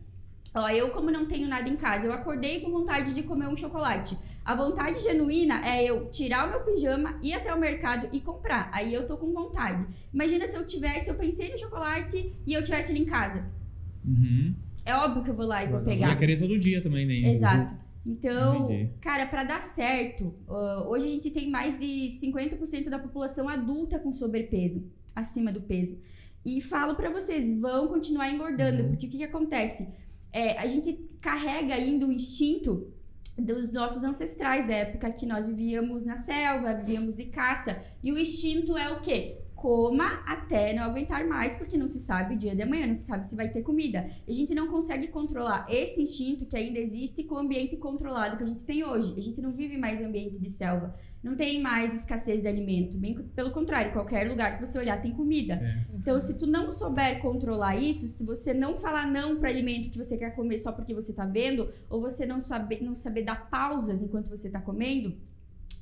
[0.52, 3.56] Ó, eu, como não tenho nada em casa, eu acordei com vontade de comer um
[3.56, 4.18] chocolate.
[4.44, 8.68] A vontade genuína é eu tirar o meu pijama, ir até o mercado e comprar.
[8.72, 9.86] Aí eu tô com vontade.
[10.12, 13.44] Imagina se eu tivesse, eu pensei no chocolate e eu tivesse ele em casa.
[14.04, 14.54] Uhum.
[14.90, 16.16] É óbvio que eu vou lá e vou pegar.
[16.16, 17.34] querer todo dia também, né?
[17.34, 17.74] Exato.
[18.04, 18.90] Então, Entendi.
[19.00, 23.98] cara, pra dar certo, ah, hoje a gente tem mais de 50% da população adulta
[23.98, 24.82] com sobrepeso,
[25.14, 25.98] acima do peso.
[26.44, 28.88] E falo pra vocês, vão continuar engordando, Uhum.
[28.90, 29.86] porque o que, que acontece?
[30.32, 32.90] É, a gente carrega ainda o instinto
[33.36, 37.82] dos nossos ancestrais, da época que nós vivíamos na selva, vivíamos de caça.
[38.02, 39.39] E o instinto é o quê?
[39.60, 43.04] Coma até não aguentar mais, porque não se sabe o dia de amanhã, não se
[43.04, 44.08] sabe se vai ter comida.
[44.26, 48.38] E a gente não consegue controlar esse instinto que ainda existe com o ambiente controlado
[48.38, 49.14] que a gente tem hoje.
[49.18, 50.94] A gente não vive mais em ambiente de selva.
[51.22, 52.96] Não tem mais escassez de alimento.
[52.96, 55.54] Bem pelo contrário, qualquer lugar que você olhar tem comida.
[55.54, 55.84] É.
[55.94, 59.98] Então, se tu não souber controlar isso, se você não falar não para alimento que
[59.98, 63.50] você quer comer só porque você tá vendo, ou você não saber, não saber dar
[63.50, 65.14] pausas enquanto você tá comendo,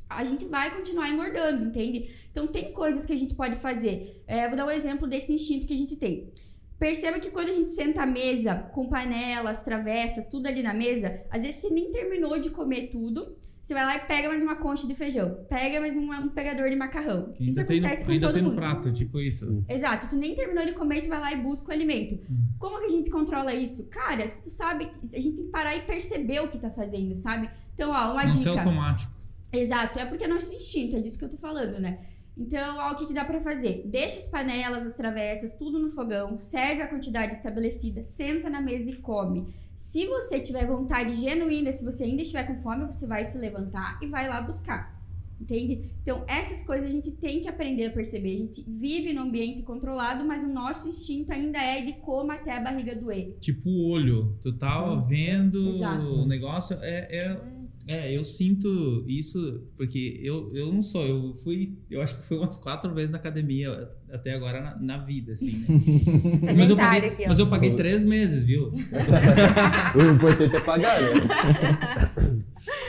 [0.09, 2.09] a gente vai continuar engordando, entende?
[2.31, 4.23] Então tem coisas que a gente pode fazer.
[4.27, 6.31] É, vou dar um exemplo desse instinto que a gente tem.
[6.79, 11.21] Perceba que quando a gente senta à mesa com panelas, travessas, tudo ali na mesa,
[11.31, 13.37] às vezes você nem terminou de comer tudo.
[13.61, 16.71] Você vai lá e pega mais uma concha de feijão, pega mais um, um pegador
[16.71, 17.33] de macarrão.
[17.33, 18.59] Que Isso ainda tem no, acontece com ainda todo tem no mundo.
[18.59, 19.63] prato, tipo isso.
[19.69, 22.15] Exato, tu nem terminou de comer, tu vai lá e busca o alimento.
[22.31, 22.47] Uhum.
[22.59, 23.85] Como que a gente controla isso?
[23.89, 26.71] Cara, se tu sabe, que- a gente tem que parar e perceber o que tá
[26.71, 27.51] fazendo, sabe?
[27.75, 28.61] Então, ó, uma Não ser dica.
[28.63, 29.13] automático.
[29.53, 32.07] Exato, é porque é nosso instinto, é disso que eu tô falando, né?
[32.37, 33.83] Então, ó, o que, que dá pra fazer?
[33.87, 38.91] Deixa as panelas, as travessas, tudo no fogão, serve a quantidade estabelecida, senta na mesa
[38.91, 39.53] e come.
[39.75, 43.99] Se você tiver vontade genuína, se você ainda estiver com fome, você vai se levantar
[44.03, 44.97] e vai lá buscar.
[45.41, 45.93] Entende?
[46.03, 48.35] Então, essas coisas a gente tem que aprender a perceber.
[48.35, 52.57] A gente vive num ambiente controlado, mas o nosso instinto ainda é de coma até
[52.57, 53.37] a barriga doer.
[53.41, 54.37] Tipo o olho.
[54.43, 56.03] Tu tá vendo Exato.
[56.03, 56.77] o negócio.
[56.81, 57.41] É, é,
[57.89, 61.07] é, eu sinto isso, porque eu, eu não sou.
[61.07, 64.99] Eu fui, eu acho que fui umas quatro vezes na academia até agora na, na
[64.99, 66.53] vida, assim, né?
[66.55, 68.75] Mas eu, paguei, aqui, mas eu paguei três meses, viu?
[69.97, 71.09] O importante é pagar, né?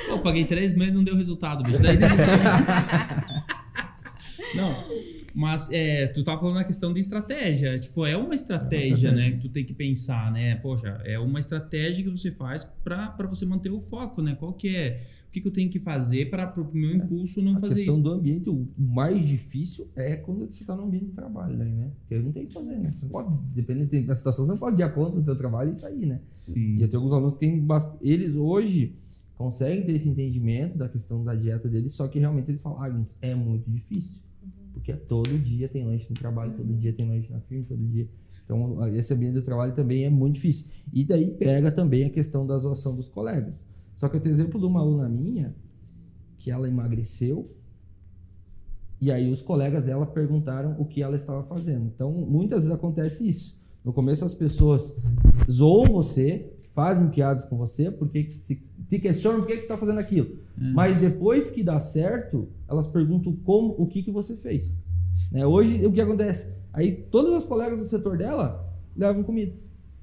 [0.08, 1.82] Pô, eu paguei três meses e não deu resultado, bicho.
[1.82, 2.20] Daí desisti.
[4.56, 4.74] Não,
[5.34, 7.78] Mas é, tu tava falando a questão de estratégia.
[7.80, 9.32] Tipo, é uma estratégia, né?
[9.32, 10.56] Que tu tem que pensar, né?
[10.56, 14.36] Poxa, é uma estratégia que você faz para você manter o foco, né?
[14.36, 15.04] Qual que é?
[15.28, 17.94] O que, que eu tenho que fazer para o meu impulso não a fazer questão
[17.94, 18.04] isso?
[18.04, 21.92] do ambiente, o mais difícil é quando você está no ambiente de trabalho, né?
[22.00, 22.92] Porque não tem o que fazer, né?
[22.96, 26.08] Você pode, dependendo da situação, você não pode dar conta do seu trabalho e sair,
[26.08, 26.20] né?
[26.34, 26.78] Sim.
[26.78, 27.96] E eu tenho alguns alunos que têm bast...
[28.02, 28.96] eles hoje
[29.36, 33.04] conseguem ter esse entendimento da questão da dieta deles, só que realmente eles falam, ah,
[33.22, 34.18] é muito difícil.
[34.80, 38.08] Porque todo dia tem lanche no trabalho, todo dia tem lanche na firma, todo dia.
[38.46, 40.68] Então, esse ambiente do trabalho também é muito difícil.
[40.92, 43.66] E daí pega também a questão da zoação dos colegas.
[43.96, 45.54] Só que eu tenho exemplo de uma aluna minha
[46.38, 47.52] que ela emagreceu
[49.02, 51.86] e aí os colegas dela perguntaram o que ela estava fazendo.
[51.86, 53.58] Então, muitas vezes acontece isso.
[53.84, 54.94] No começo as pessoas
[55.50, 60.00] zoam você, fazem piadas com você, porque se te questionam por que você está fazendo
[60.00, 60.30] aquilo.
[60.58, 60.72] Uhum.
[60.74, 64.78] Mas depois que dá certo, elas perguntam como, o que, que você fez.
[65.30, 65.46] Né?
[65.46, 66.54] Hoje, o que acontece?
[66.72, 68.66] Aí todas as colegas do setor dela
[68.96, 69.52] levam comida,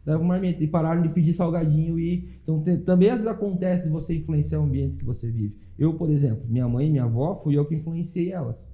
[0.05, 3.89] levam marmita e pararam de pedir salgadinho e então te, também às vezes acontece de
[3.89, 5.57] você influenciar o ambiente que você vive.
[5.79, 8.69] Eu, por exemplo, minha mãe e minha avó, fui eu que influenciei elas.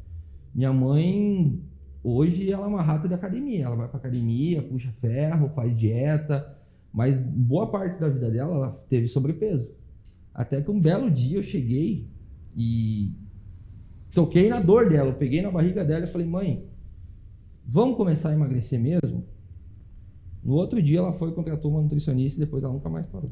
[0.52, 1.62] Minha mãe
[2.02, 6.60] hoje ela é uma rata de academia, ela vai para academia, puxa ferro, faz dieta,
[6.92, 9.70] mas boa parte da vida dela ela teve sobrepeso.
[10.34, 12.06] Até que um belo dia eu cheguei
[12.54, 13.12] e
[14.12, 16.66] toquei na dor dela, eu peguei na barriga dela e falei: "Mãe,
[17.66, 19.24] vamos começar a emagrecer mesmo?"
[20.44, 23.30] No outro dia ela foi contratou uma nutricionista e depois ela nunca mais parou.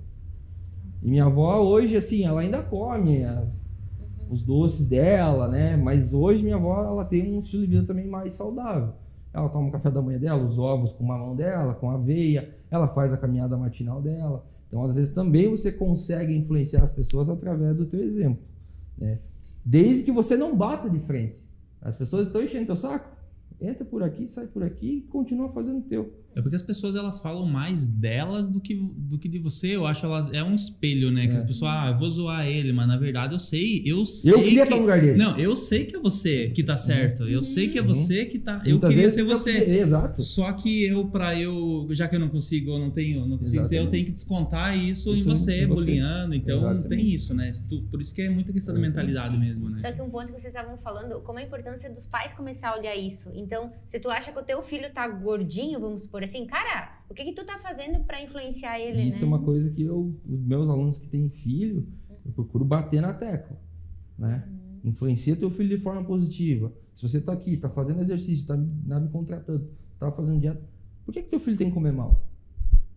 [1.03, 3.69] E minha avó hoje assim, ela ainda come as,
[4.31, 5.77] os doces dela, né?
[5.77, 8.95] Mas hoje minha avó ela tem um estilo de vida também mais saudável.
[9.33, 12.89] Ela toma o café da manhã dela, os ovos com mamão dela, com aveia, ela
[12.89, 14.45] faz a caminhada matinal dela.
[14.67, 18.43] Então, às vezes, também você consegue influenciar as pessoas através do teu exemplo.
[18.99, 19.19] Né?
[19.65, 21.37] Desde que você não bata de frente.
[21.81, 23.09] As pessoas estão enchendo teu saco,
[23.61, 26.13] entra por aqui, sai por aqui e continua fazendo o teu.
[26.35, 29.69] É porque as pessoas elas falam mais delas do que, do que de você.
[29.75, 31.27] Eu acho elas é um espelho, né?
[31.27, 34.33] Que a pessoa, ah, eu vou zoar ele, mas na verdade eu sei, eu sei.
[34.33, 35.19] Eu queria que, estar no lugar dele.
[35.19, 37.25] Não, eu sei que é você que tá certo.
[37.29, 38.63] Eu sei que é você que tá.
[38.65, 39.51] Eu Muitas queria ser você.
[39.63, 40.23] eu- Exato.
[40.23, 43.65] Só que eu, pra eu, já que eu não consigo, eu não tenho, não consigo
[43.65, 45.75] ser, eu tenho que descontar isso, em Isso você, em você.
[45.75, 46.35] bullyingando.
[46.35, 46.89] Então Exatamente.
[46.89, 47.51] tem isso, né?
[47.91, 49.79] Por isso que é muita questão da mentalidade mesmo, né?
[49.81, 52.79] Só que um ponto que vocês estavam falando, como a importância dos pais começar a
[52.79, 53.31] olhar isso.
[53.35, 57.15] Então, se tu acha que o teu filho tá gordinho, vamos supor assim, cara, o
[57.15, 59.25] que que tu tá fazendo pra influenciar ele, Isso né?
[59.25, 61.87] é uma coisa que eu, os meus alunos que têm filho,
[62.25, 63.59] eu procuro bater na tecla,
[64.19, 64.49] né?
[64.85, 66.73] Influencia teu filho de forma positiva.
[66.95, 69.69] Se você tá aqui, tá fazendo exercício, tá me contratando,
[69.99, 70.61] tá fazendo dieta,
[71.05, 72.27] por que que teu filho tem que comer mal?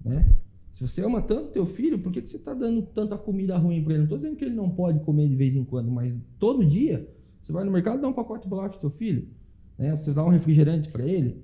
[0.04, 0.36] Né?
[0.74, 3.84] Se você ama tanto teu filho, por que que você tá dando tanta comida ruim
[3.84, 4.04] para ele?
[4.04, 7.08] Não tô dizendo que ele não pode comer de vez em quando, mas todo dia
[7.42, 9.28] você vai no mercado dar um pacote de bolacha pro teu filho,
[9.78, 9.96] né?
[9.96, 11.43] Você dá um refrigerante para ele,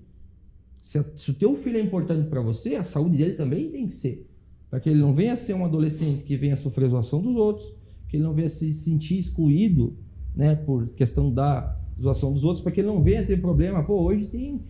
[0.90, 3.88] se, a- se o teu filho é importante para você, a saúde dele também tem
[3.88, 4.28] que ser.
[4.72, 7.72] Para que ele não venha ser um adolescente que venha sofrer zoação dos outros,
[8.08, 9.96] que ele não venha se sentir excluído,
[10.36, 13.84] né, por questão da zoação dos outros, para que ele não venha ter problema.
[13.84, 14.62] Pô, hoje tem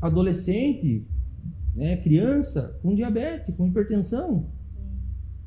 [0.00, 1.06] adolescente,
[1.76, 4.46] né, criança com diabetes, com hipertensão.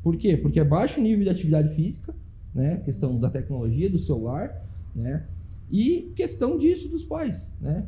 [0.01, 0.37] Por quê?
[0.37, 2.15] Porque é baixo nível de atividade física,
[2.55, 5.25] né, questão da tecnologia, do celular, né,
[5.69, 7.85] e questão disso dos pais, né,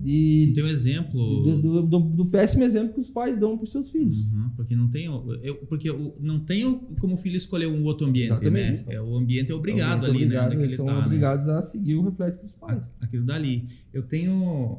[0.00, 1.42] de, Tem um exemplo.
[1.42, 4.24] do, do- do- do péssimo exemplo que os pais dão para os seus filhos.
[4.32, 5.04] Uhum, porque não tem,
[5.42, 6.64] eu, porque o- não tem
[6.98, 8.86] como o filho escolher um outro ambiente, Exatamente.
[8.86, 8.94] né?
[8.94, 10.46] É, o ambiente é obrigado Então, ali, obrigado, né?
[10.46, 11.04] Onde é que eles ele são tá, né?
[11.06, 12.82] obrigados a seguir o reflexo dos pais.
[13.00, 13.68] Aquilo dali.
[13.92, 14.78] Eu tenho.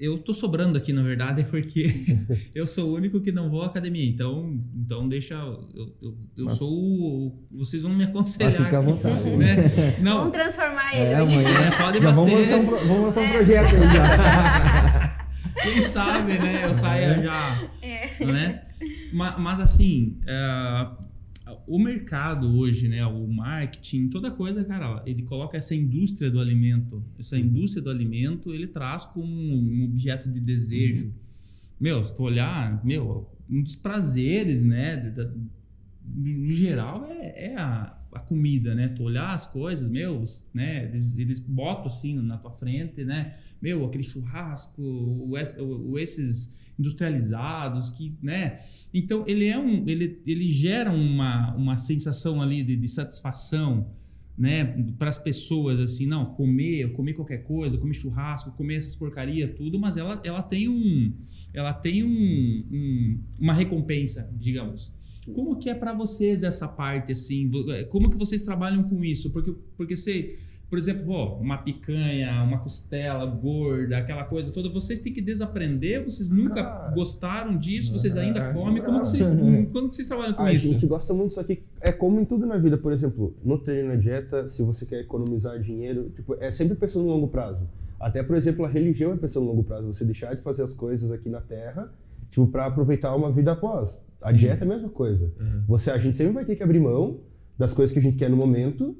[0.00, 2.16] Eu tô sobrando aqui, na verdade, porque
[2.54, 4.08] eu sou o único que não vou à academia.
[4.08, 5.34] Então, então deixa.
[5.34, 7.46] Eu, eu, eu Mas- sou o.
[7.50, 8.64] Vocês vão me Mas aconselhar.
[8.64, 9.30] fica à vontade.
[9.36, 9.56] né?
[9.56, 11.04] Vamos Não, transformar ele.
[11.10, 11.48] É, amanhã.
[11.48, 12.42] É, pode já vamos bater.
[12.42, 15.18] lançar, um, vamos lançar um projeto aí já.
[15.62, 16.64] quem sabe, né?
[16.64, 17.68] Eu saia já.
[17.82, 18.24] É.
[18.24, 18.62] né?
[19.12, 20.86] Ma- Mas, assim, é,
[21.66, 23.04] o mercado hoje, né?
[23.06, 27.02] O marketing, toda coisa, cara, ele coloca essa indústria do alimento.
[27.18, 31.12] Essa indústria do alimento, ele traz como um objeto de desejo.
[31.80, 34.96] Meu, se tu olhar, meu, um dos prazeres, né?
[35.10, 35.30] da-
[36.14, 38.88] no geral, é, é a, a comida, né?
[38.88, 40.84] Tu olhar as coisas, meus, né?
[40.86, 43.34] Eles, eles botam assim na tua frente, né?
[43.60, 48.60] Meu, aquele churrasco, o, o- o- esses industrializados, que, né?
[48.92, 49.84] Então, ele é um...
[49.88, 53.90] Ele, ele gera uma, uma sensação ali de, de satisfação,
[54.36, 54.64] né?
[54.98, 59.78] Para as pessoas, assim, não, comer, comer qualquer coisa, comer churrasco, comer essas porcaria, tudo,
[59.78, 61.12] mas ela, ela tem um...
[61.52, 64.92] Ela tem um, um- uma recompensa, digamos.
[65.34, 67.50] Como que é para vocês essa parte assim?
[67.70, 69.30] É, Como que vocês trabalham com isso?
[69.30, 75.00] Porque porque você por exemplo, ó, uma picanha, uma costela gorda, aquela coisa toda, vocês
[75.00, 79.30] têm que desaprender, vocês nunca Cara, gostaram disso, vocês ainda é, comem, como que vocês,
[79.72, 80.68] quando que vocês trabalham com a isso?
[80.68, 83.58] A gente gosta muito, só que é como em tudo na vida, por exemplo, no
[83.58, 87.66] treino, na dieta, se você quer economizar dinheiro, tipo, é sempre pensando no longo prazo.
[87.98, 90.74] Até, por exemplo, a religião é pensando no longo prazo, você deixar de fazer as
[90.74, 91.90] coisas aqui na Terra,
[92.30, 93.98] tipo, para aproveitar uma vida após.
[94.22, 95.32] A dieta é a mesma coisa.
[95.38, 95.64] Uhum.
[95.68, 97.20] Você, a gente sempre vai ter que abrir mão
[97.56, 98.96] das coisas que a gente quer no momento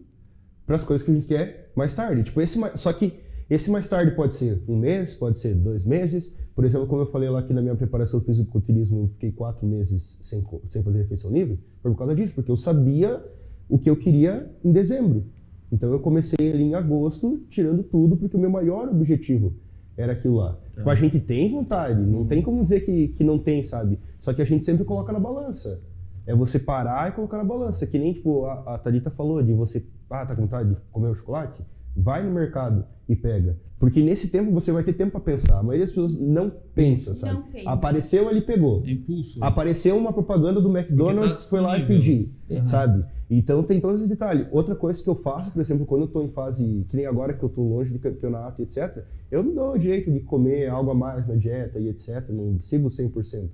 [0.67, 2.25] para as coisas que a gente quer mais tarde.
[2.25, 3.15] Tipo, esse, só que
[3.49, 6.37] esse mais tarde pode ser um mês, pode ser dois meses.
[6.55, 10.19] Por exemplo, como eu falei lá que na minha preparação fisiculturismo eu fiquei quatro meses
[10.21, 13.25] sem, sem fazer refeição livre, foi por causa disso, porque eu sabia
[13.69, 15.25] o que eu queria em dezembro.
[15.71, 19.55] Então eu comecei ali em agosto, tirando tudo, porque o meu maior objetivo
[19.97, 20.59] era aquilo lá.
[20.73, 23.99] Então, a gente tem vontade, não tem como dizer que, que não tem, sabe?
[24.21, 25.81] Só que a gente sempre coloca na balança.
[26.27, 27.87] É você parar e colocar na balança.
[27.87, 31.09] Que nem, tipo, a, a Thalita falou, de você ah, tá com vontade de comer
[31.09, 31.63] o chocolate?
[31.97, 33.57] Vai no mercado e pega.
[33.79, 35.59] Porque nesse tempo você vai ter tempo para pensar.
[35.59, 37.35] A maioria das pessoas não pensa, sabe?
[37.35, 37.71] Não pensa.
[37.71, 38.83] Apareceu, ele pegou.
[38.85, 39.39] É impulso.
[39.43, 42.67] Apareceu uma propaganda do McDonald's, tá foi lá e pediu, uhum.
[42.67, 43.05] sabe?
[43.31, 44.49] Então tem todos esses detalhes.
[44.51, 47.35] Outra coisa que eu faço, por exemplo, quando eu tô em fase, que nem agora
[47.35, 50.69] que eu tô longe de campeonato e etc, eu me dou o direito de comer
[50.69, 53.49] algo a mais na dieta e etc, não sigo 100%.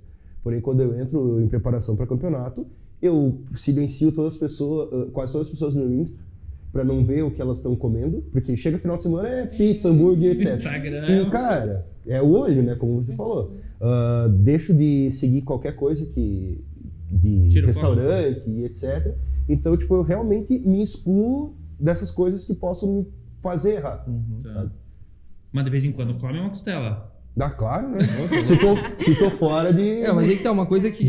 [0.44, 2.66] Porém, quando eu entro em preparação para campeonato,
[3.00, 6.22] eu silencio todas as pessoas, quase todas as pessoas no Insta,
[6.70, 9.88] para não ver o que elas estão comendo, porque chega final de semana é pizza,
[9.88, 10.52] hambúrguer, etc.
[10.52, 11.08] Instagram.
[11.08, 12.74] E, cara, é o olho, né?
[12.74, 13.56] Como você falou.
[13.80, 16.62] Uh, deixo de seguir qualquer coisa que.
[17.10, 19.14] de Tira restaurante e etc.
[19.48, 23.06] Então, tipo, eu realmente me excluo dessas coisas que possam me
[23.40, 24.04] fazer errar.
[24.06, 24.42] Uhum.
[24.42, 24.70] Tá.
[25.52, 27.13] Mas de vez em quando come uma costela.
[27.36, 27.98] Dá claro, né?
[28.44, 30.02] se, tô, se tô fora de.
[30.02, 31.04] É, mas aí que tá uma coisa que,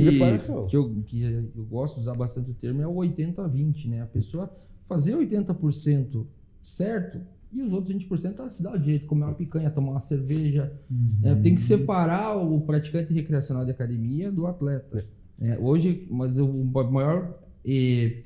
[0.68, 4.02] que, eu, que eu gosto de usar bastante o termo é o 80-20, né?
[4.02, 4.52] A pessoa
[4.88, 6.26] fazer 80%
[6.64, 7.22] certo
[7.52, 10.00] e os outros 20% ela se dá o jeito de comer uma picanha, tomar uma
[10.00, 10.74] cerveja.
[10.90, 11.20] Uhum.
[11.24, 15.06] É, tem que separar o praticante recreacional de academia do atleta.
[15.40, 16.48] É, hoje, mas o
[16.92, 17.40] maior.
[17.64, 18.24] E,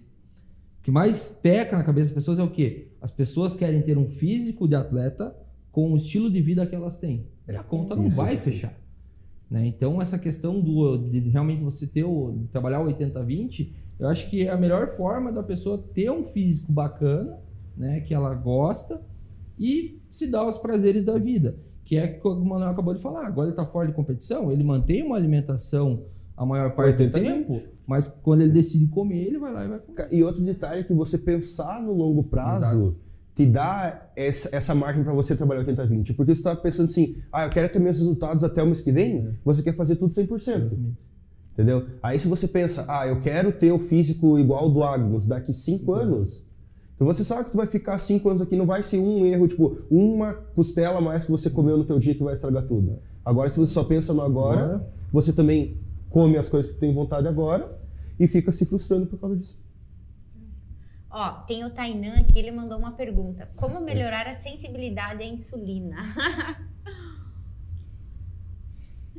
[0.82, 2.88] que mais peca na cabeça das pessoas é o quê?
[3.02, 5.36] As pessoas querem ter um físico de atleta
[5.72, 7.28] com o estilo de vida que elas têm.
[7.50, 8.74] E a conta não vai fechar.
[9.50, 9.66] Né?
[9.66, 14.48] Então, essa questão do, de realmente você ter o, trabalhar o 80-20 eu acho que
[14.48, 17.38] é a melhor forma da pessoa ter um físico bacana,
[17.76, 19.02] né, que ela gosta
[19.60, 23.02] e se dar os prazeres da vida, que é o que o Manuel acabou de
[23.02, 23.28] falar.
[23.28, 26.06] Agora ele está fora de competição, ele mantém uma alimentação
[26.38, 29.80] a maior parte do tempo, mas quando ele decide comer, ele vai lá e vai
[29.80, 30.08] comer.
[30.10, 32.96] E outro detalhe é que você pensar no longo prazo Exato.
[33.40, 36.14] Te dá essa, essa margem para você trabalhar 80-20.
[36.14, 38.92] Porque você está pensando assim, ah, eu quero ter meus resultados até o mês que
[38.92, 39.32] vem, é.
[39.46, 40.36] você quer fazer tudo 100%.
[40.36, 40.98] Exatamente.
[41.54, 41.86] Entendeu?
[42.04, 45.54] Aí se você pensa, ah, eu quero ter o físico igual ao do Agnus daqui
[45.54, 46.44] cinco anos,
[46.94, 49.48] então você sabe que tu vai ficar cinco anos aqui, não vai ser um erro,
[49.48, 53.00] tipo, uma costela a mais que você comeu no teu dia que vai estragar tudo.
[53.24, 54.88] Agora, se você só pensa no agora, agora.
[55.14, 55.78] você também
[56.10, 57.72] come as coisas que tem vontade agora
[58.20, 59.58] e fica se frustrando por causa disso.
[61.12, 63.50] Ó, tem o Tainan aqui, ele mandou uma pergunta.
[63.56, 65.98] Como melhorar a sensibilidade à insulina?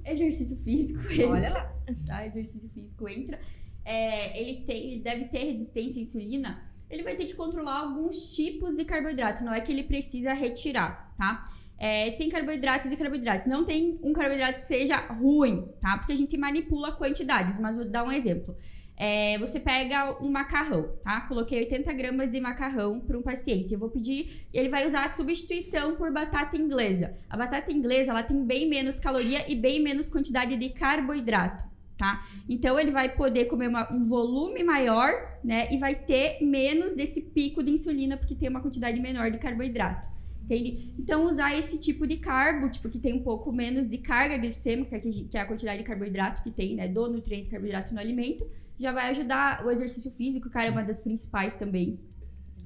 [0.05, 1.01] Exercício físico.
[1.29, 1.75] Olha lá.
[2.07, 2.27] Tá?
[2.27, 3.41] Exercício físico entra.
[3.85, 6.63] É, ele, tem, ele deve ter resistência à insulina.
[6.89, 9.45] Ele vai ter que controlar alguns tipos de carboidrato.
[9.45, 11.53] Não é que ele precisa retirar, tá?
[11.77, 13.47] É, tem carboidratos e carboidratos.
[13.47, 15.99] Não tem um carboidrato que seja ruim, tá?
[15.99, 17.59] Porque a gente manipula quantidades.
[17.59, 18.57] Mas vou dar um exemplo.
[19.03, 21.23] É, você pega um macarrão, tá?
[21.23, 23.73] Coloquei 80 gramas de macarrão para um paciente.
[23.73, 27.17] Eu vou pedir, ele vai usar a substituição por batata inglesa.
[27.31, 31.65] A batata inglesa, ela tem bem menos caloria e bem menos quantidade de carboidrato,
[31.97, 32.27] tá?
[32.47, 35.11] Então ele vai poder comer uma, um volume maior,
[35.43, 35.73] né?
[35.73, 40.11] E vai ter menos desse pico de insulina porque tem uma quantidade menor de carboidrato.
[40.45, 40.95] Entende?
[40.99, 44.99] Então, usar esse tipo de carbo, tipo, que tem um pouco menos de carga glicêmica,
[45.01, 48.45] que é a quantidade de carboidrato que tem, né, do nutriente carboidrato no alimento,
[48.81, 52.01] já vai ajudar o exercício físico, cara, é uma das principais também,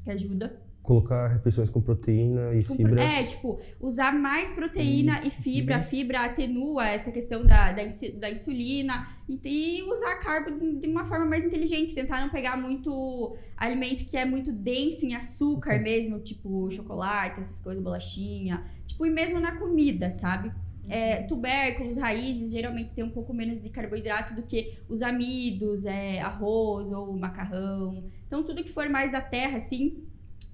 [0.04, 0.62] que ajuda.
[0.80, 3.02] Colocar refeições com proteína e com, fibra.
[3.02, 5.76] É, tipo, usar mais proteína e, e fibra.
[5.78, 7.82] A fibra atenua essa questão da, da,
[8.20, 9.08] da insulina.
[9.26, 11.94] E, e, usar carbo de uma forma mais inteligente.
[11.94, 17.58] Tentar não pegar muito alimento que é muito denso em açúcar mesmo, tipo chocolate, essas
[17.60, 18.62] coisas, bolachinha.
[18.86, 20.52] Tipo, e mesmo na comida, sabe?
[20.88, 26.20] É, tubérculos, raízes, geralmente tem um pouco menos de carboidrato do que os amidos, é,
[26.20, 28.04] arroz ou macarrão.
[28.26, 30.04] Então, tudo que for mais da terra, assim,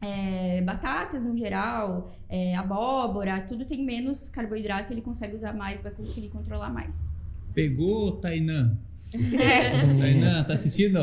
[0.01, 5.93] é, batatas no geral, é, abóbora, tudo tem menos carboidrato, ele consegue usar mais, vai
[5.93, 6.97] conseguir controlar mais.
[7.53, 8.17] Pegou,
[9.11, 9.97] Tainan?
[9.99, 10.99] Tainan, tá assistindo?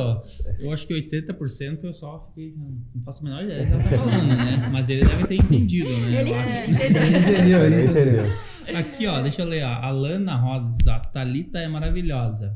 [0.60, 2.53] Eu acho que 80% eu só fiquei.
[2.95, 4.70] Não faço a menor ideia do que ela tá falando, né?
[4.72, 6.22] Mas ele deve ter entendido, né?
[6.22, 6.38] Ele Eu-
[6.72, 7.01] entendeu.
[7.03, 8.34] Ele entendeu, ele entendeu.
[8.78, 9.70] Aqui, ó, deixa eu ler, ó.
[9.84, 12.55] Alana Rosa, Thalita é maravilhosa.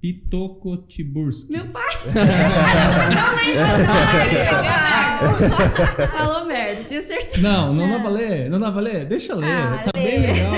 [0.00, 1.52] Pitoco Tiburski.
[1.52, 1.94] Meu pai.
[3.14, 3.60] Não lembro,
[6.00, 6.08] não.
[6.18, 7.42] Falou merda, tenho certeza.
[7.42, 9.04] Não, não dá pra ler, não dá pra ler.
[9.04, 10.04] Deixa eu ler, Ah, tá lê.
[10.04, 10.52] bem legal.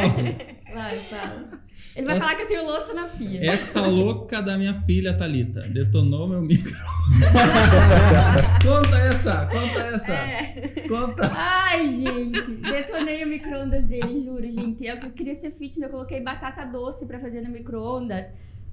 [0.72, 1.61] Vai, fala.
[1.94, 3.50] Ele vai Essa- falar que eu tenho louça na pia.
[3.50, 6.72] Essa louca da minha filha, Thalita, detonou meu micro.
[8.64, 10.12] conta essa, conta essa.
[10.12, 10.84] É.
[10.88, 11.30] Conta.
[11.34, 14.86] Ai, gente, detonei o micro-ondas dele, juro, gente.
[14.86, 18.32] Eu queria ser fitness, eu coloquei batata doce pra fazer no micro-ondas.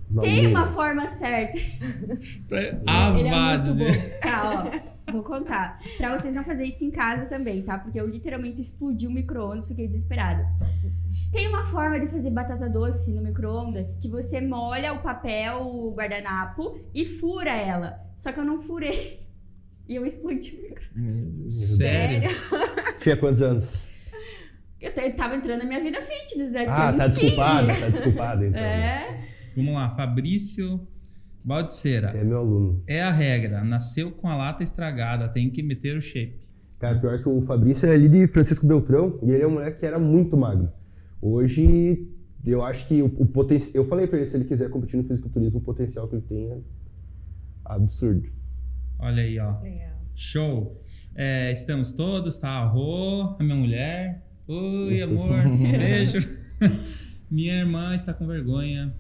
[0.10, 1.58] Não, Tem uma forma certa.
[2.88, 3.92] Ah, Ele é vá muito dizer.
[3.94, 4.20] bom.
[4.22, 5.12] Tá, ó.
[5.12, 5.80] Vou contar.
[5.98, 7.78] Pra vocês não fazerem isso em casa também, tá?
[7.80, 10.48] Porque eu literalmente explodi o micro-ondas, fiquei desesperada.
[11.32, 15.94] Tem uma forma de fazer batata doce no micro-ondas que você molha o papel, o
[15.96, 18.00] guardanapo e fura ela.
[18.18, 19.28] Só que eu não furei.
[19.88, 22.30] E eu explodi o micro Sério?
[23.00, 23.84] Tinha quantos anos?
[24.80, 26.66] Eu tava entrando na minha vida fitness, né?
[26.70, 27.20] Ah, tá uns 15.
[27.20, 28.62] desculpada, tá desculpada então.
[28.62, 29.28] É.
[29.56, 30.88] Vamos lá, Fabrício
[31.44, 32.08] Baldiceira.
[32.08, 32.84] Você é meu aluno.
[32.88, 36.40] É a regra, nasceu com a lata estragada, tem que meter o shape.
[36.80, 39.80] Cara, pior que o Fabrício é ali de Francisco Beltrão e ele é um moleque
[39.80, 40.72] que era muito magro.
[41.22, 42.08] Hoje,
[42.46, 43.84] eu acho que o, o potencial.
[43.84, 46.52] Eu falei pra ele, se ele quiser competir no fisiculturismo, o potencial que ele tem
[46.52, 46.60] é
[47.66, 48.30] absurdo.
[48.98, 49.60] Olha aí, ó.
[49.62, 50.00] Legal.
[50.16, 50.84] Show.
[51.16, 52.50] É, estamos todos, tá?
[52.50, 54.26] A Rô, a minha mulher.
[54.48, 56.20] Oi, amor, beijo.
[57.30, 58.96] minha irmã está com vergonha.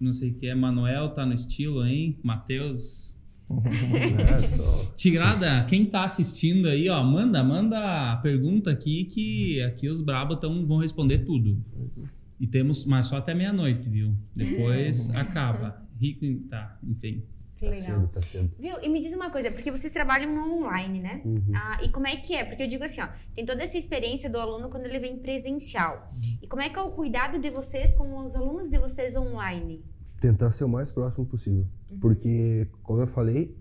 [0.00, 0.54] Não sei o que é.
[0.54, 2.18] Manuel tá no estilo, hein?
[2.22, 3.08] Matheus.
[3.50, 10.02] É, Tigrada, quem tá assistindo aí, ó, manda, manda a pergunta aqui que aqui os
[10.02, 11.58] brabos tão, vão responder tudo.
[12.38, 14.14] E temos, mas só até meia-noite, viu?
[14.36, 15.82] Depois acaba.
[15.98, 17.22] Rico, tá, enfim.
[17.58, 18.00] Que Tá legal.
[18.00, 18.50] cedo, tá cedo.
[18.58, 18.76] Viu?
[18.80, 21.22] E me diz uma coisa, porque vocês trabalham no online, né?
[21.24, 21.52] Uhum.
[21.54, 22.44] Ah, e como é que é?
[22.44, 26.12] Porque eu digo assim, ó, tem toda essa experiência do aluno quando ele vem presencial.
[26.40, 29.84] E como é que é o cuidado de vocês com os alunos de vocês online?
[30.20, 31.66] Tentar ser o mais próximo possível.
[32.00, 33.56] Porque, como eu falei,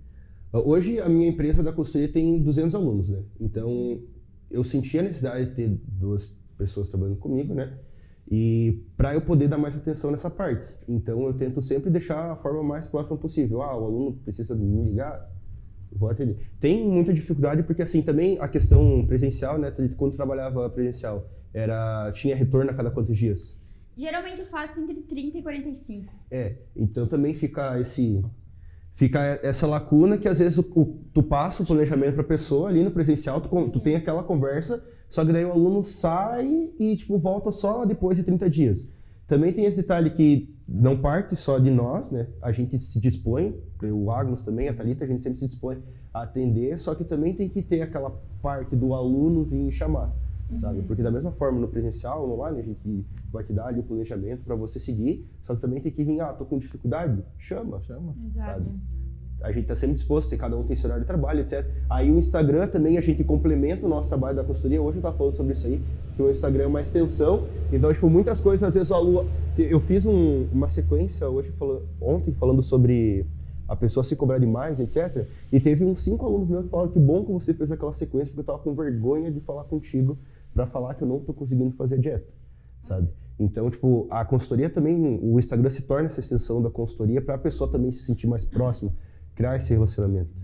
[0.54, 3.24] hoje a minha empresa da consultoria tem 200 alunos, né?
[3.40, 4.00] Então,
[4.50, 7.78] eu senti a necessidade de ter duas pessoas trabalhando comigo, né?
[8.30, 10.68] E para eu poder dar mais atenção nessa parte.
[10.88, 13.62] Então, eu tento sempre deixar a forma mais próxima possível.
[13.62, 15.30] Ah, o aluno precisa me ligar,
[15.92, 16.38] vou atender.
[16.60, 19.72] Tem muita dificuldade porque, assim, também a questão presencial, né?
[19.96, 23.56] Quando trabalhava presencial, era tinha retorno a cada quantos dias?
[23.98, 26.14] Geralmente eu faço entre 30 e 45.
[26.30, 28.22] É, então também fica esse
[28.94, 32.68] fica essa lacuna que às vezes o, o- tu passa o planejamento para a pessoa
[32.70, 36.96] ali no presencial, tu, tu tem aquela conversa, só que daí o aluno sai e
[36.96, 38.90] tipo volta só depois de 30 dias.
[39.28, 42.28] Também tem esse detalhe que não parte só de nós, né?
[42.42, 45.78] A gente se dispõe, o Agnos também, a Thalita, a gente sempre se dispõe
[46.14, 50.14] a atender, só que também tem que ter aquela parte do aluno vir chamar,
[50.54, 50.82] sabe?
[50.82, 53.84] Porque da mesma forma no presencial, no online, a gente vai te dar ali o
[53.84, 57.82] planejamento para você seguir, só que também tem que vir, ah, tô com dificuldade, chama,
[57.82, 58.14] Chama.
[58.34, 58.66] sabe?
[59.42, 61.66] A gente está sempre disposto, cada um tem seu horário de trabalho, etc.
[61.90, 64.82] Aí o Instagram também a gente complementa o nosso trabalho da consultoria.
[64.82, 65.80] Hoje eu estava falando sobre isso aí,
[66.16, 67.44] que o Instagram é uma extensão.
[67.72, 69.26] Então, tipo, muitas coisas, às vezes, o aluno.
[69.58, 73.26] Eu fiz um- uma sequência hoje, falando, ontem, falando sobre
[73.68, 75.28] a pessoa se cobrar demais, etc.
[75.52, 78.28] E teve uns cinco alunos meus que falaram que bom que você fez aquela sequência,
[78.28, 80.18] porque eu estava com vergonha de falar contigo
[80.54, 82.28] para falar que eu não estou conseguindo fazer a dieta,
[82.84, 83.10] sabe?
[83.40, 87.38] Então, tipo, a consultoria também, o Instagram se torna essa extensão da consultoria para a
[87.38, 88.92] pessoa também se sentir mais próxima,
[89.38, 90.36] criar esse relacionamento.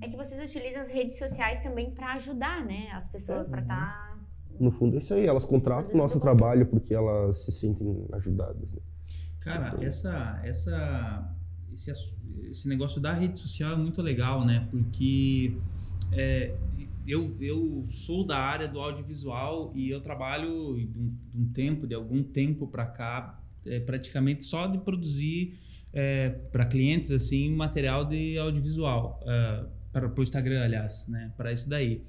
[0.00, 2.90] É que vocês utilizam as redes sociais também para ajudar, né?
[2.92, 4.18] As pessoas para estar.
[4.58, 8.68] No fundo é isso aí, elas contratam o nosso trabalho porque elas se sentem ajudadas.
[8.72, 8.80] né?
[9.40, 11.36] Cara, essa, essa,
[11.72, 11.92] esse,
[12.50, 14.66] esse negócio da rede social é muito legal, né?
[14.70, 15.54] Porque
[16.10, 16.54] é,
[17.06, 21.86] eu, eu sou da área do audiovisual e eu trabalho de um, de um tempo,
[21.86, 25.58] de algum tempo para cá, é, praticamente só de produzir
[26.52, 29.20] para clientes assim material de audiovisual
[29.92, 31.32] para o Instagram, aliás, né?
[31.36, 32.02] Para isso daí.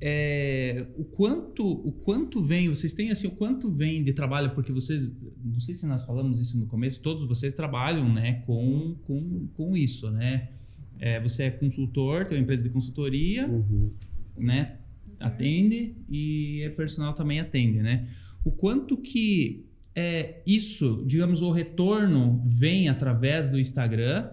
[0.00, 4.70] É, o quanto o quanto vem vocês têm assim o quanto vem de trabalho porque
[4.72, 5.12] vocês
[5.42, 9.76] não sei se nós falamos isso no começo todos vocês trabalham né com com, com
[9.76, 10.50] isso né
[10.98, 13.92] É, você é consultor tem uma empresa de consultoria Uhum.
[14.36, 14.78] né
[15.20, 18.06] atende e é personal também atende né
[18.44, 19.64] o quanto que
[19.94, 24.30] é, isso digamos o retorno vem através do Instagram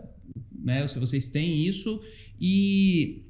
[0.64, 2.02] né se vocês têm isso
[2.40, 3.24] e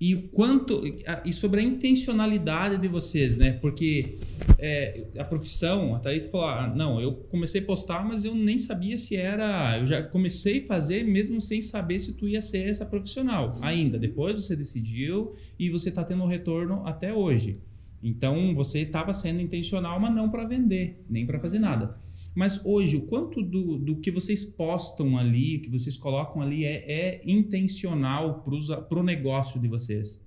[0.00, 0.82] e quanto
[1.24, 3.52] e sobre a intencionalidade de vocês, né?
[3.52, 4.18] Porque
[4.58, 8.58] é, a profissão, a Thaís falou, ah, não, eu comecei a postar, mas eu nem
[8.58, 12.68] sabia se era, eu já comecei a fazer mesmo sem saber se tu ia ser
[12.68, 13.98] essa profissional ainda.
[13.98, 17.60] Depois você decidiu e você está tendo retorno até hoje.
[18.04, 21.98] Então você estava sendo intencional, mas não para vender, nem para fazer nada.
[22.34, 26.84] Mas hoje, o quanto do, do que vocês postam ali, que vocês colocam ali, é,
[26.90, 30.22] é intencional para o negócio de vocês?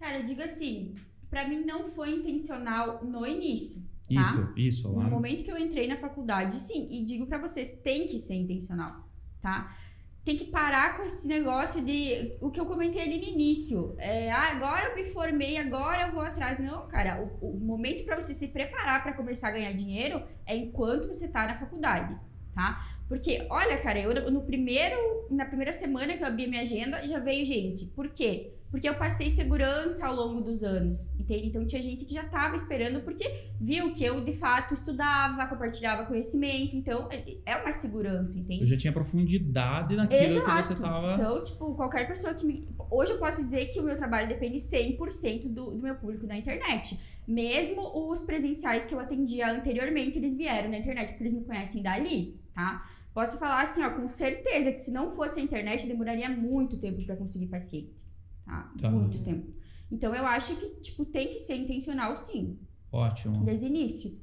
[0.00, 0.94] Cara, eu digo assim,
[1.30, 3.80] para mim não foi intencional no início.
[4.12, 4.20] Tá?
[4.20, 4.92] Isso, isso.
[4.92, 5.04] Lá.
[5.04, 6.88] No momento que eu entrei na faculdade, sim.
[6.90, 9.08] E digo para vocês, tem que ser intencional,
[9.40, 9.76] tá?
[10.24, 13.94] Tem que parar com esse negócio de o que eu comentei ali no início.
[13.98, 16.58] É, ah, agora eu me formei, agora eu vou atrás.
[16.58, 20.56] Não, cara, o, o momento para você se preparar para começar a ganhar dinheiro é
[20.56, 22.16] enquanto você tá na faculdade,
[22.54, 22.94] tá?
[23.06, 24.96] Porque, olha, cara, eu no primeiro,
[25.30, 27.84] na primeira semana que eu abri minha agenda, já veio gente.
[27.86, 28.54] Por quê?
[28.74, 31.46] Porque eu passei segurança ao longo dos anos, entende?
[31.46, 36.06] Então tinha gente que já estava esperando porque viu que eu de fato estudava, compartilhava
[36.06, 38.62] conhecimento, então é, é uma segurança, entende?
[38.62, 40.44] Eu já tinha profundidade naquilo Exato.
[40.44, 41.14] que você estava.
[41.14, 42.68] Então, tipo, qualquer pessoa que me.
[42.90, 46.36] Hoje eu posso dizer que o meu trabalho depende 100% do, do meu público na
[46.36, 46.98] internet.
[47.28, 51.80] Mesmo os presenciais que eu atendia anteriormente, eles vieram na internet, porque eles me conhecem
[51.80, 52.84] dali, tá?
[53.14, 57.00] Posso falar assim, ó, com certeza que se não fosse a internet, demoraria muito tempo
[57.04, 58.02] para conseguir paciente
[58.44, 58.72] tá?
[58.80, 58.90] tá?
[58.90, 59.52] Muito tempo.
[59.90, 62.58] Então eu acho que, tipo, tem que ser intencional sim.
[62.90, 63.44] Ótimo.
[63.44, 64.18] Desde o início.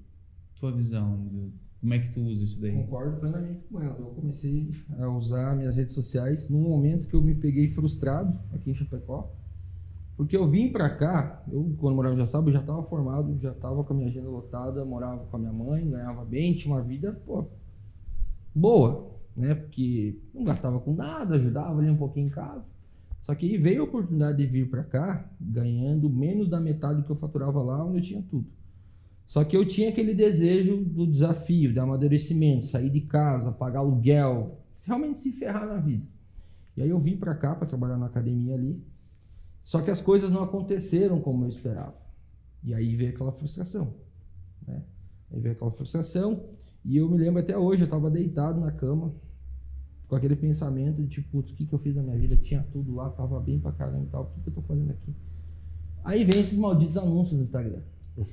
[0.55, 1.51] Tua visão,
[1.81, 2.73] como é que tu usa isso daí?
[2.73, 3.97] Concordo plenamente com ela.
[3.97, 4.69] Eu comecei
[4.99, 9.33] a usar minhas redes sociais num momento que eu me peguei frustrado aqui em Chapecó.
[10.15, 13.51] Porque eu vim pra cá, eu quando morava em Jaçaba, eu já estava formado, já
[13.51, 16.83] estava com a minha agenda lotada, morava com a minha mãe, ganhava bem, tinha uma
[16.83, 17.47] vida, pô,
[18.53, 19.55] boa, né?
[19.55, 22.69] Porque não gastava com nada, ajudava ali um pouquinho em casa.
[23.21, 27.11] Só que veio a oportunidade de vir para cá, ganhando menos da metade do que
[27.11, 28.47] eu faturava lá, onde eu tinha tudo.
[29.25, 34.59] Só que eu tinha aquele desejo do desafio, de amadurecimento, sair de casa, pagar aluguel,
[34.85, 36.05] realmente se ferrar na vida.
[36.75, 38.83] E aí eu vim para cá para trabalhar na academia ali.
[39.63, 41.95] Só que as coisas não aconteceram como eu esperava.
[42.63, 43.93] E aí veio aquela frustração,
[44.67, 44.83] né?
[45.31, 46.43] Aí veio aquela frustração
[46.83, 49.13] e eu me lembro até hoje, eu estava deitado na cama,
[50.11, 52.35] com aquele pensamento de tipo, putz, o que, que eu fiz na minha vida?
[52.35, 54.91] Tinha tudo lá, tava bem pra caramba e tal, o que, que eu tô fazendo
[54.91, 55.15] aqui?
[56.03, 57.79] Aí vem esses malditos anúncios no Instagram.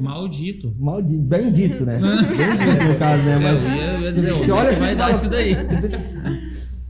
[0.00, 0.74] Maldito.
[0.76, 2.00] Maldito, bem dito, né?
[2.00, 3.38] bem dito no caso, né?
[3.38, 5.54] Mas você olha vai dar isso daí.
[5.54, 5.96] Pensa,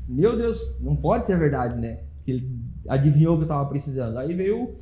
[0.08, 2.04] Meu Deus, não pode ser verdade, né?
[2.24, 2.58] Que ele
[2.88, 4.16] adivinhou o que eu tava precisando.
[4.16, 4.76] Aí veio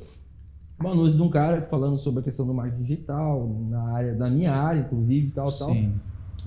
[0.81, 4.29] um anúncio de um cara falando sobre a questão do marketing digital, na área, da
[4.29, 5.59] minha área, inclusive, tal, Sim.
[5.65, 5.75] tal.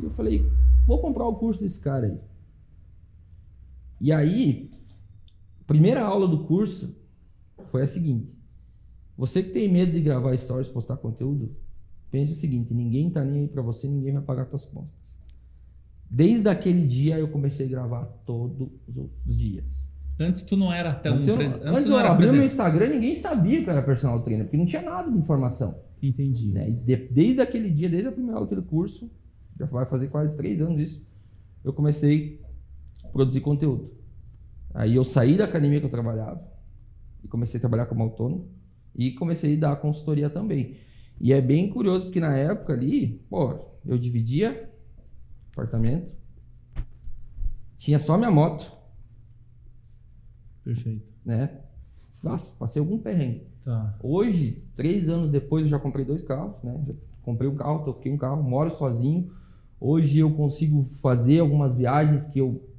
[0.00, 0.50] E eu falei,
[0.86, 2.29] vou comprar o curso desse cara aí.
[4.00, 4.70] E aí,
[5.66, 6.96] primeira aula do curso
[7.70, 8.32] foi a seguinte:
[9.16, 11.54] você que tem medo de gravar stories, postar conteúdo,
[12.10, 14.94] pense o seguinte: ninguém tá nem aí para você, ninguém vai pagar suas contas.
[16.10, 18.68] Desde aquele dia eu comecei a gravar todos
[19.26, 19.88] os dias.
[20.18, 23.62] Antes tu não era tão Antes eu, antes antes eu abri meu Instagram, ninguém sabia
[23.62, 25.78] que eu era personal trainer, porque não tinha nada de informação.
[26.02, 26.52] Entendi.
[26.52, 26.70] Né?
[26.70, 29.10] De, desde aquele dia, desde a primeira aula daquele curso,
[29.58, 31.02] já vai fazer quase três anos isso,
[31.64, 32.40] eu comecei
[33.12, 33.92] produzir conteúdo.
[34.74, 36.42] Aí eu saí da academia que eu trabalhava
[37.22, 38.48] e comecei a trabalhar como autônomo
[38.94, 40.76] e comecei a dar consultoria também.
[41.20, 44.70] E é bem curioso porque na época ali, pô, eu dividia
[45.52, 46.10] apartamento,
[47.76, 48.70] tinha só minha moto.
[50.64, 51.06] Perfeito.
[51.24, 51.60] Né?
[52.22, 53.46] Nossa, passei algum perrengue.
[53.64, 53.98] Tá.
[54.02, 56.82] Hoje, três anos depois, eu já comprei dois carros, né?
[56.86, 59.30] Já comprei um carro, toquei um carro, moro sozinho.
[59.78, 62.69] Hoje eu consigo fazer algumas viagens que eu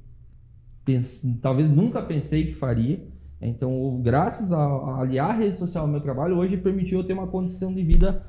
[0.84, 3.06] pense, talvez nunca pensei que faria.
[3.40, 7.12] Então, graças a, a aliar a rede social ao meu trabalho, hoje permitiu eu ter
[7.12, 8.24] uma condição de vida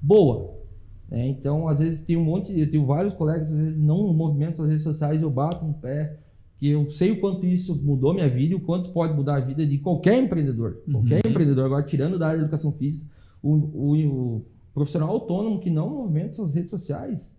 [0.00, 0.60] boa.
[1.08, 1.26] Né?
[1.28, 4.70] Então, às vezes tem um monte, eu tenho vários colegas, às vezes não movimentam as
[4.70, 6.20] redes sociais, eu bato no pé,
[6.58, 9.40] que eu sei o quanto isso mudou minha vida e o quanto pode mudar a
[9.40, 10.82] vida de qualquer empreendedor.
[10.86, 10.92] Uhum.
[10.92, 13.04] Qualquer empreendedor, agora tirando da área da educação física,
[13.42, 17.34] o, o, o profissional autônomo que não movimenta suas redes sociais,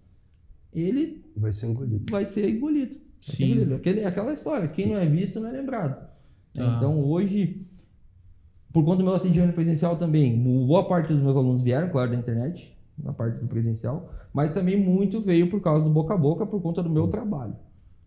[0.73, 2.05] ele vai ser engolido.
[2.09, 2.97] Vai ser engolido.
[3.21, 3.73] Sim.
[3.75, 6.09] Aquele, aquela história, quem não é visto não é lembrado.
[6.53, 6.75] Tá.
[6.77, 7.61] Então hoje,
[8.73, 12.17] por conta do meu atendimento presencial também, boa parte dos meus alunos vieram, claro, da
[12.17, 16.45] internet, na parte do presencial, mas também muito veio por causa do boca a boca,
[16.45, 17.55] por conta do meu trabalho,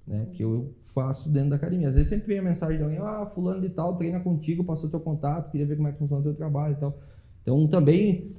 [0.07, 0.27] né?
[0.33, 1.89] Que eu faço dentro da academia.
[1.89, 4.91] Às vezes sempre vem a mensagem de alguém, ah, fulano de tal, treina contigo, passou
[4.91, 6.95] teu contato, queria ver como é que funciona o teu trabalho então.
[7.43, 8.33] Então também,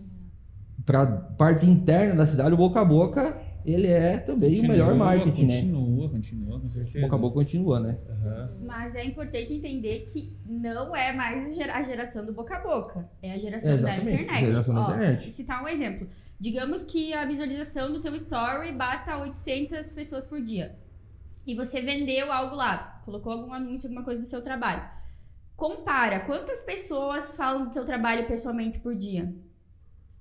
[0.86, 4.96] para parte interna da cidade, o boca a boca ele é também continua, o melhor
[4.96, 5.85] marketing, continua, né?
[7.02, 7.98] Boca a boca continua, né?
[8.08, 8.66] Uhum.
[8.66, 13.34] Mas é importante entender que não é mais a geração do boca a boca, é
[13.34, 14.40] a geração é, da internet.
[14.40, 15.32] Geração Ó, da internet.
[15.32, 16.08] Citar um exemplo.
[16.40, 20.76] Digamos que a visualização do teu story bata 800 pessoas por dia.
[21.46, 24.84] E você vendeu algo lá, colocou algum anúncio, alguma coisa do seu trabalho.
[25.56, 29.34] Compara, quantas pessoas falam do seu trabalho pessoalmente por dia?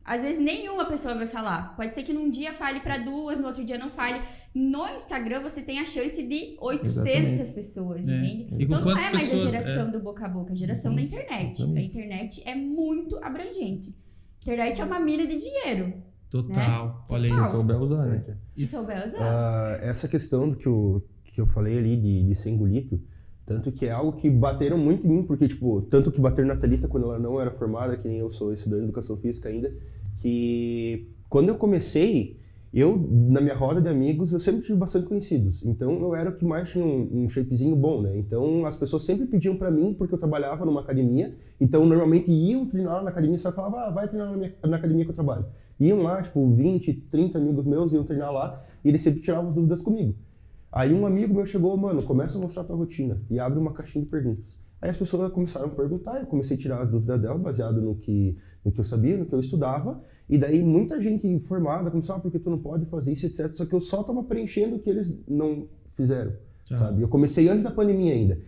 [0.05, 1.75] Às vezes nenhuma pessoa vai falar.
[1.77, 4.23] Pode ser que num dia fale para duas, no outro dia não fale.
[4.55, 7.53] No Instagram você tem a chance de 800 Exatamente.
[7.53, 8.03] pessoas, é.
[8.03, 8.65] entende?
[8.65, 9.91] Então não é mais pessoas, a geração é...
[9.91, 10.97] do boca a boca, é a geração uhum.
[10.97, 11.61] da internet.
[11.61, 11.99] Exatamente.
[11.99, 13.89] A internet é muito abrangente.
[13.91, 15.95] A internet é uma mina de dinheiro.
[16.31, 16.87] Total.
[16.87, 16.95] Né?
[17.09, 17.45] Olha aí.
[17.45, 18.37] Se souber usar, né?
[18.57, 19.19] Se souber usar.
[19.19, 23.03] Uh, essa questão do que eu, que eu falei ali de, de ser engolido,
[23.45, 26.57] tanto que é algo que bateram muito em mim, porque, tipo, tanto que bateram na
[26.57, 29.73] Thalita quando ela não era formada, que nem eu sou estudante de educação física ainda,
[30.19, 32.41] que quando eu comecei,
[32.75, 35.65] eu, na minha roda de amigos, eu sempre tive bastante conhecidos.
[35.65, 38.19] Então, eu era o que mais tinha um, um shapezinho bom, né?
[38.19, 41.37] Então, as pessoas sempre pediam para mim, porque eu trabalhava numa academia.
[41.61, 45.05] Então, normalmente iam treinar na academia, só falava, ah, vai treinar na, minha, na academia
[45.05, 45.47] que eu trabalho.
[45.79, 49.81] Iam lá, tipo, 20, 30 amigos meus iam treinar lá, e eles sempre tiravam dúvidas
[49.81, 50.17] comigo.
[50.73, 54.05] Aí um amigo meu chegou, mano, começa a mostrar tua rotina e abre uma caixinha
[54.05, 54.59] de perguntas.
[54.83, 57.95] Aí as pessoas começaram a perguntar, eu comecei a tirar as dúvidas dela, baseado no
[57.95, 62.17] que, no que eu sabia, no que eu estudava, e daí muita gente informada começou,
[62.17, 63.53] ah, porque tu não pode fazer isso, etc.
[63.53, 66.33] Só que eu só estava preenchendo o que eles não fizeram,
[66.69, 66.79] tá.
[66.79, 67.03] sabe?
[67.03, 68.39] Eu comecei antes da pandemia ainda.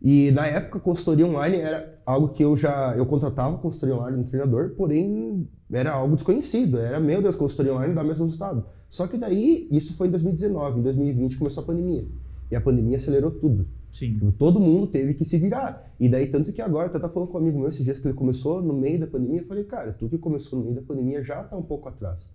[0.00, 4.24] E na época, consultoria online era algo que eu já, eu contratava consultoria online no
[4.24, 8.66] treinador, porém era algo desconhecido, era, meu Deus, consultoria online dá o mesmo resultado.
[8.90, 12.04] Só que daí, isso foi em 2019, em 2020 começou a pandemia.
[12.50, 13.66] E a pandemia acelerou tudo.
[13.92, 14.14] Sim.
[14.14, 15.92] Tipo, todo mundo teve que se virar.
[16.00, 18.08] E daí, tanto que agora, até tá falando com um amigo meu esses dias que
[18.08, 20.82] ele começou no meio da pandemia, eu falei, cara, tu que começou no meio da
[20.82, 22.28] pandemia já tá um pouco atrás.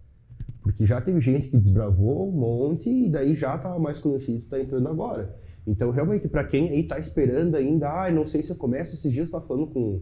[0.61, 4.59] Porque já teve gente que desbravou um monte e daí já tava mais conhecido, tá
[4.59, 5.35] entrando agora.
[5.65, 9.11] Então, realmente, para quem aí tá esperando ainda, ah, não sei se eu começo, esses
[9.11, 10.01] dias eu tava falando com um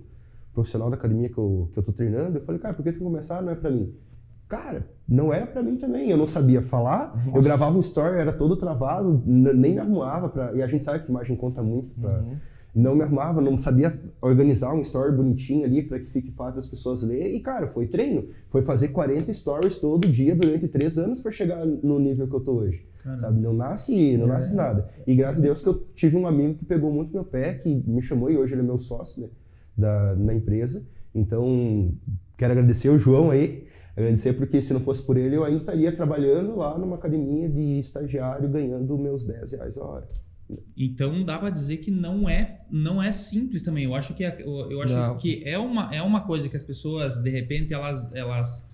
[0.53, 2.99] profissional da academia que eu, que eu tô treinando, eu falei, cara, por que tu
[2.99, 3.41] começar?
[3.41, 3.93] Não é para mim.
[4.47, 6.09] Cara, não era para mim também.
[6.09, 7.15] Eu não sabia falar.
[7.25, 7.37] Nossa.
[7.37, 10.53] Eu gravava um story, era todo travado, nem me arrumava para.
[10.53, 12.19] E a gente sabe que imagem conta muito para.
[12.19, 12.35] Uhum.
[12.75, 16.67] Não me arrumava, não sabia organizar um story bonitinho ali para que fique fácil das
[16.67, 17.37] pessoas lerem.
[17.37, 18.25] E, cara, foi treino.
[18.49, 22.41] Foi fazer 40 stories todo dia durante três anos para chegar no nível que eu
[22.41, 22.85] tô hoje.
[23.01, 23.21] Caramba.
[23.21, 23.39] Sabe?
[23.39, 24.29] Não nasce, não é.
[24.29, 24.89] nasce nada.
[25.07, 27.69] E graças a Deus que eu tive um amigo que pegou muito meu pé, que
[27.69, 29.29] me chamou e hoje ele é meu sócio né,
[29.77, 30.83] da, na empresa.
[31.13, 31.93] Então,
[32.37, 35.91] quero agradecer o João aí, agradecer porque se não fosse por ele, eu ainda estaria
[35.91, 40.09] trabalhando lá numa academia de estagiário ganhando meus 10 reais a hora.
[40.77, 43.85] Então dá para dizer que não é não é simples também.
[43.85, 45.17] Eu acho que é, eu acho não.
[45.17, 48.69] que é uma, é uma coisa que as pessoas de repente elas elas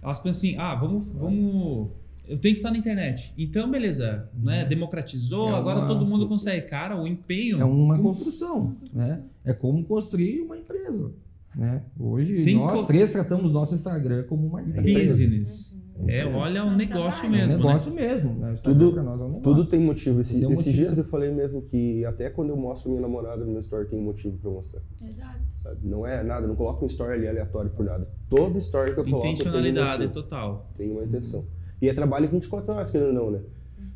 [0.00, 1.90] elas pensam assim: "Ah, vamos vamos
[2.28, 3.32] eu tenho que estar na internet.
[3.38, 4.62] Então, beleza, né?
[4.62, 4.68] Uhum.
[4.68, 5.58] Democratizou, é uma...
[5.58, 6.66] agora todo mundo consegue.
[6.66, 7.58] Cara, o empenho.
[7.58, 9.22] É uma construção, né?
[9.44, 11.10] É como construir uma empresa.
[11.56, 11.82] Né?
[11.98, 12.86] Hoje Tem nós co...
[12.86, 15.74] três tratamos nosso Instagram como uma business.
[15.98, 16.08] Uhum.
[16.08, 17.52] É, olha, é um negócio mesmo.
[17.52, 18.02] É um negócio né?
[18.02, 18.34] mesmo.
[18.34, 18.56] Né?
[18.62, 19.40] Tudo, é um negócio.
[19.42, 20.20] tudo tem motivo.
[20.20, 20.76] Esse, tem esses motivo.
[20.76, 24.00] dias eu falei mesmo que até quando eu mostro minha namorada no meu story tem
[24.00, 24.80] motivo pra mostrar.
[25.02, 25.40] Exato.
[25.62, 25.78] Sabe?
[25.82, 28.08] Não é nada, não coloco um story ali aleatório por nada.
[28.30, 29.26] Todo story que eu coloco.
[29.26, 30.70] Intencionalidade tem total.
[30.76, 31.44] Tem uma intenção.
[31.80, 33.40] E é trabalho 24 horas, querendo ou não, né?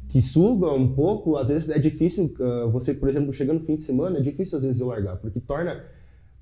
[0.09, 3.77] Que suga um pouco, às vezes é difícil, uh, você, por exemplo, chegando no fim
[3.77, 5.83] de semana, é difícil às vezes eu largar, porque torna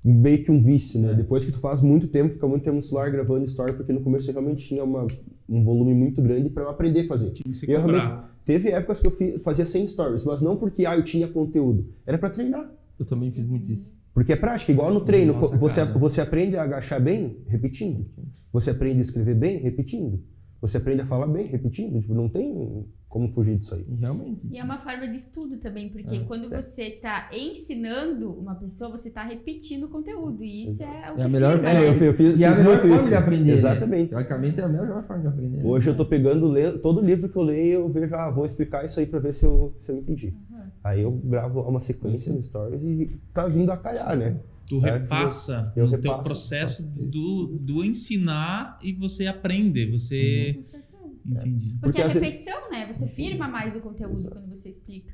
[0.03, 1.11] meio que um vício, né?
[1.11, 1.15] É.
[1.15, 4.01] Depois que tu faz muito tempo, fica muito tempo no celular gravando story, porque no
[4.01, 5.05] começo eu realmente tinha uma,
[5.47, 7.31] um volume muito grande para eu aprender a fazer.
[7.31, 10.85] Tinha que se eu realmente, teve épocas que eu fazia 100 stories, mas não porque
[10.85, 12.69] ah, eu tinha conteúdo, era para treinar.
[12.97, 13.91] Eu também fiz muito isso.
[14.13, 18.05] Porque é prática, igual no treino, Nossa, você, você aprende a agachar bem, repetindo.
[18.51, 20.21] Você aprende a escrever bem, repetindo.
[20.61, 21.99] Você aprende a falar bem, repetindo.
[21.99, 23.83] Tipo, não tem como fugir disso aí.
[23.99, 24.47] Realmente.
[24.49, 26.19] E é uma forma de estudo também, porque é.
[26.19, 30.43] quando você está ensinando uma pessoa, você está repetindo o conteúdo.
[30.43, 31.65] E isso é o que é a melhor.
[31.65, 33.07] É, eu, eu fiz, e é a melhor forma isso.
[33.09, 33.51] de aprender.
[33.51, 33.57] Né?
[33.57, 34.01] Exatamente.
[34.03, 34.09] Né?
[34.09, 35.57] Teoricamente é a melhor forma de aprender.
[35.57, 35.63] Né?
[35.65, 38.99] Hoje eu estou pegando todo livro que eu leio, eu vejo, ah, vou explicar isso
[38.99, 40.35] aí para ver se eu, se eu entendi.
[40.51, 40.61] Uhum.
[40.83, 44.37] Aí eu gravo uma sequência no Stories e tá vindo a calhar, né?
[44.67, 49.85] Tu é, repassa eu, eu no repasso, teu processo do, do ensinar e você aprende.
[49.91, 50.63] Você.
[50.73, 50.81] Uhum
[51.25, 51.77] Entendi.
[51.79, 52.91] Porque, Porque é repetição, né?
[52.91, 55.13] Você firma mais o conteúdo quando você explica.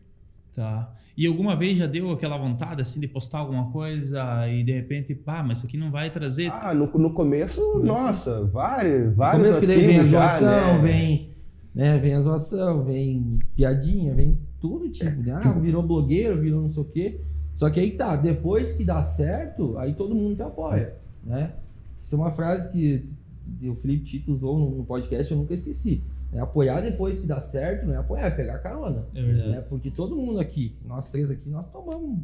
[0.54, 0.91] Tá.
[1.16, 5.14] E alguma vez já deu aquela vontade assim de postar alguma coisa e de repente,
[5.14, 6.50] pá, mas isso aqui não vai trazer.
[6.52, 9.48] Ah, no, no começo, nossa, vários, vários.
[9.48, 10.82] No começo que daí vem a zoação, né?
[10.82, 11.32] vem,
[11.76, 15.39] né, vem a zoação, vem piadinha, vem tudo tipo, né?
[15.43, 17.22] Ah, virou blogueiro, virou não sei o quê.
[17.58, 21.53] Só que aí tá, depois que dá certo, aí todo mundo te apoia, né?
[22.03, 23.03] Isso é uma frase que
[23.68, 26.03] o Felipe Tito usou no podcast, eu nunca esqueci.
[26.32, 29.05] É apoiar depois que dá certo, não é apoiar, é pegar carona.
[29.16, 29.49] É verdade.
[29.49, 29.62] Né?
[29.62, 32.20] Porque todo mundo aqui, nós três aqui, nós tomamos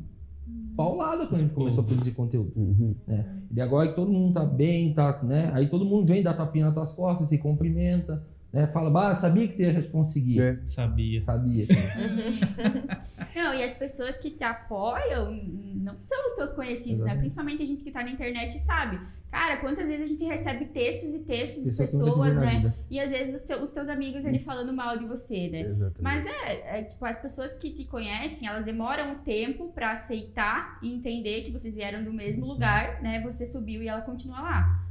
[0.76, 2.52] paulada quando a gente começou a produzir conteúdo.
[2.56, 2.94] Uhum.
[3.08, 3.26] Né?
[3.56, 5.50] E agora que todo mundo tá bem, tá, né?
[5.56, 8.24] Aí todo mundo vem dar tapinha nas tuas costas, se cumprimenta,
[8.54, 8.68] né?
[8.68, 10.39] Fala, bah, sabia que tu ia conseguir.
[10.41, 10.60] É.
[10.68, 11.24] Sabia.
[11.24, 11.66] Sabia.
[13.36, 15.32] Não, e as pessoas que te apoiam
[15.76, 17.14] não são os teus conhecidos, né?
[17.14, 17.20] Exatamente.
[17.22, 18.99] Principalmente a gente que tá na internet sabe.
[19.32, 22.56] Cara, quantas vezes a gente recebe textos e textos de Pessoas te pessoas, né?
[22.58, 22.76] vida.
[22.91, 25.62] E às vezes os, teus- os teus amigos ali falando mal de você, né?
[25.62, 26.01] Exatamente.
[26.01, 30.78] Mas é, é, tipo, as pessoas que te conhecem, elas demoram um tempo pra aceitar
[30.84, 33.20] e entender que vocês vieram do mesmo lugar, né?
[33.22, 34.86] Você subiu e ela continua lá.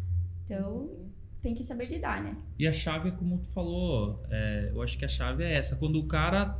[0.44, 0.90] Então,
[1.42, 2.36] tem que saber lidar, né?
[2.58, 5.74] E a chave é como tu falou, é, eu acho que a chave é essa.
[5.76, 6.56] Quando o cara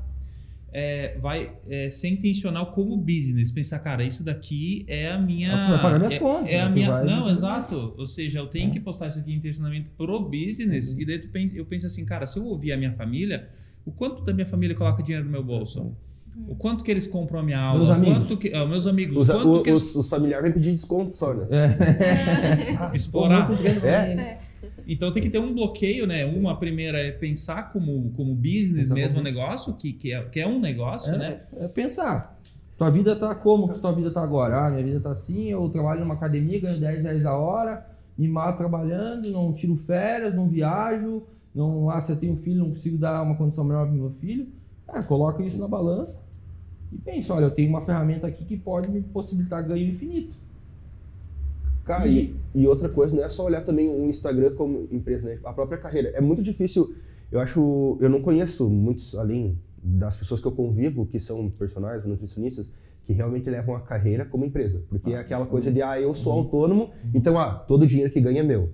[0.72, 5.68] é, vai é, ser intencional como business, pensar, cara, isso daqui é a minha.
[5.68, 7.03] Vai pagar minhas é, contas, É é a minha.
[7.05, 7.95] Não, exato.
[7.97, 8.72] Ou seja, eu tenho É.
[8.72, 10.93] que postar isso aqui em intencionamento pro business.
[10.93, 11.01] Uhum.
[11.01, 13.49] E daí tu pensa, eu penso assim, cara, se eu ouvir a minha família,
[13.85, 15.95] o quanto da minha família coloca dinheiro no meu bolso?
[16.49, 17.78] O quanto que eles compram a minha aula?
[17.78, 18.18] Meus o amigos.
[18.18, 19.16] Quanto que, ah, meus amigos.
[19.18, 21.47] Os, o quanto o- que eles os, os familiares vêm pedir desconto só, né?
[21.51, 22.91] É.
[22.97, 23.47] explorar.
[23.85, 24.39] É.
[24.86, 26.24] Então tem que ter um bloqueio, né?
[26.24, 29.08] Uma primeira é pensar como, como business Exatamente.
[29.08, 31.42] mesmo negócio, que, que, é, que é um negócio, né?
[31.56, 32.38] É, é pensar.
[32.76, 34.66] Tua vida tá como que tua vida tá agora?
[34.66, 37.86] Ah, minha vida tá assim, eu trabalho numa academia, ganho 10 reais a hora,
[38.18, 41.22] me mato trabalhando, não tiro férias, não viajo,
[41.54, 44.48] não, ah, se eu tenho filho, não consigo dar uma condição melhor pro meu filho.
[44.86, 46.20] Cara, coloca isso na balança
[46.90, 50.36] e pensa, olha, eu tenho uma ferramenta aqui que pode me possibilitar ganho infinito.
[51.85, 55.39] Cara, e, e outra coisa, não é só olhar também o Instagram como empresa, né?
[55.45, 56.11] A própria carreira.
[56.11, 56.95] É muito difícil.
[57.30, 57.99] Eu acho.
[58.01, 62.70] Eu não conheço muitos, além das pessoas que eu convivo, que são personagens, nutricionistas,
[63.05, 64.85] que realmente levam a carreira como empresa.
[64.89, 68.20] Porque é aquela coisa de, ah, eu sou autônomo, então, ah, todo o dinheiro que
[68.20, 68.70] ganha é meu.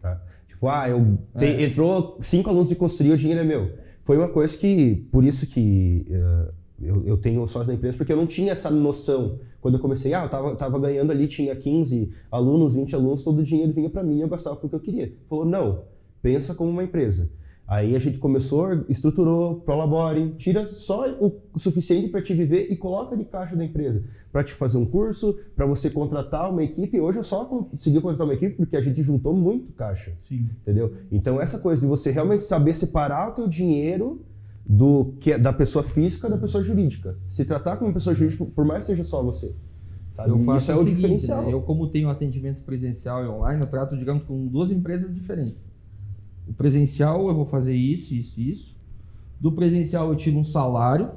[0.00, 0.22] Tá?
[0.46, 1.62] Tipo, ah, eu te- É.
[1.64, 3.72] entrou cinco alunos de consultoria, o dinheiro é meu.
[4.04, 6.48] Foi uma coisa que, por isso que eh,
[6.82, 9.38] eu, eu tenho sócio da empresa, porque eu não tinha essa noção.
[9.60, 13.38] Quando eu comecei, ah, eu tava, tava ganhando ali, tinha 15 alunos, 20 alunos, todo
[13.38, 15.12] o dinheiro vinha para mim e eu gastava porque eu queria.
[15.28, 15.84] Falou, não,
[16.20, 17.30] pensa como uma empresa.
[17.66, 23.16] Aí a gente começou, estruturou, prolabore, tira só o suficiente para te viver e coloca
[23.16, 24.02] de caixa da empresa.
[24.30, 27.00] Para te fazer um curso, para você contratar uma equipe.
[27.00, 30.50] Hoje eu só consegui contratar uma equipe porque a gente juntou muito caixa Sim.
[30.62, 30.92] entendeu?
[31.10, 34.20] Então essa coisa de você realmente saber separar o teu dinheiro
[34.64, 37.18] do que é da pessoa física da pessoa jurídica.
[37.28, 39.54] Se tratar como pessoa jurídica, por mais que seja só você.
[40.12, 40.30] Sabe?
[40.30, 41.42] Eu faço Isso é o o seguinte, diferencial.
[41.46, 41.52] né?
[41.52, 45.70] eu como tenho atendimento presencial e online, eu trato, digamos, com duas empresas diferentes.
[46.46, 48.76] O presencial eu vou fazer isso, isso, isso.
[49.40, 51.10] Do presencial eu tiro um salário,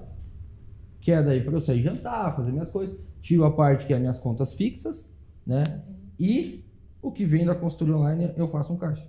[1.02, 2.96] que é daí para eu sair jantar, fazer minhas coisas.
[3.22, 5.10] Tiro a parte que é minhas contas fixas,
[5.46, 5.82] né?
[6.20, 6.64] E
[7.02, 9.08] o que vem da consultoria online eu faço um caixa.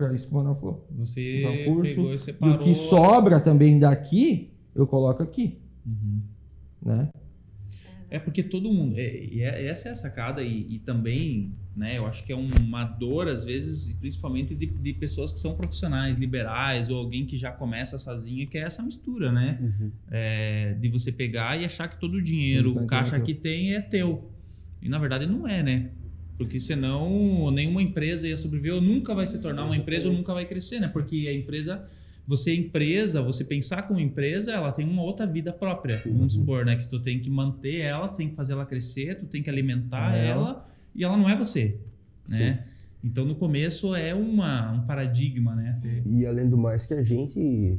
[0.00, 0.88] Para isso que o Manuel falou.
[0.96, 2.54] Você Então, curso, pegou e E separou.
[2.54, 6.20] o que sobra também daqui, eu coloco aqui, Uhum.
[6.82, 7.08] né?
[8.08, 8.96] É porque todo mundo.
[8.98, 12.34] É, e é- essa é a sacada, e, e também, né, eu acho que é
[12.34, 17.36] uma dor, às vezes, principalmente de, de pessoas que são profissionais, liberais, ou alguém que
[17.36, 19.58] já começa sozinho, que é essa mistura, né?
[19.60, 19.90] Uhum.
[20.10, 23.82] É, de você pegar e achar que todo o dinheiro, o caixa que tem é
[23.82, 24.30] teu.
[24.82, 25.90] E na verdade não é, né?
[26.40, 30.32] Porque senão nenhuma empresa ia sobreviver, ou nunca vai se tornar uma empresa, ou nunca
[30.32, 30.88] vai crescer, né?
[30.88, 31.84] Porque a empresa,
[32.26, 36.00] você é empresa, você pensar como empresa, ela tem uma outra vida própria.
[36.06, 36.40] Vamos Uhum.
[36.40, 36.76] supor, né?
[36.76, 39.50] Que tu tem que manter ela, tu tem que fazer ela crescer, tu tem que
[39.50, 40.28] alimentar É.
[40.28, 41.76] ela, e ela não é você,
[42.26, 42.64] né?
[43.04, 45.74] Então no começo é uma, um paradigma, né?
[45.76, 47.78] Você- E além do mais que a gente,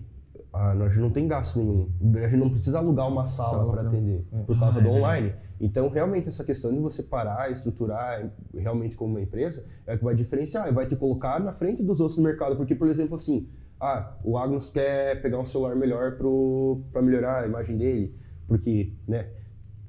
[0.54, 1.58] a, nós não tem gasto
[2.00, 2.24] nenhum.
[2.24, 4.38] A gente não precisa alugar uma sala para atender É.
[4.44, 5.34] por causa Ah, do é online.
[5.62, 10.16] Então realmente essa questão de você parar, estruturar realmente como uma empresa é que vai
[10.16, 12.56] diferenciar e vai te colocar na frente dos outros no mercado.
[12.56, 13.48] Porque por exemplo assim,
[13.82, 16.18] ah, o Agnus quer pegar um celular melhor
[16.92, 18.16] para melhorar a imagem dele,
[18.48, 19.28] porque, né?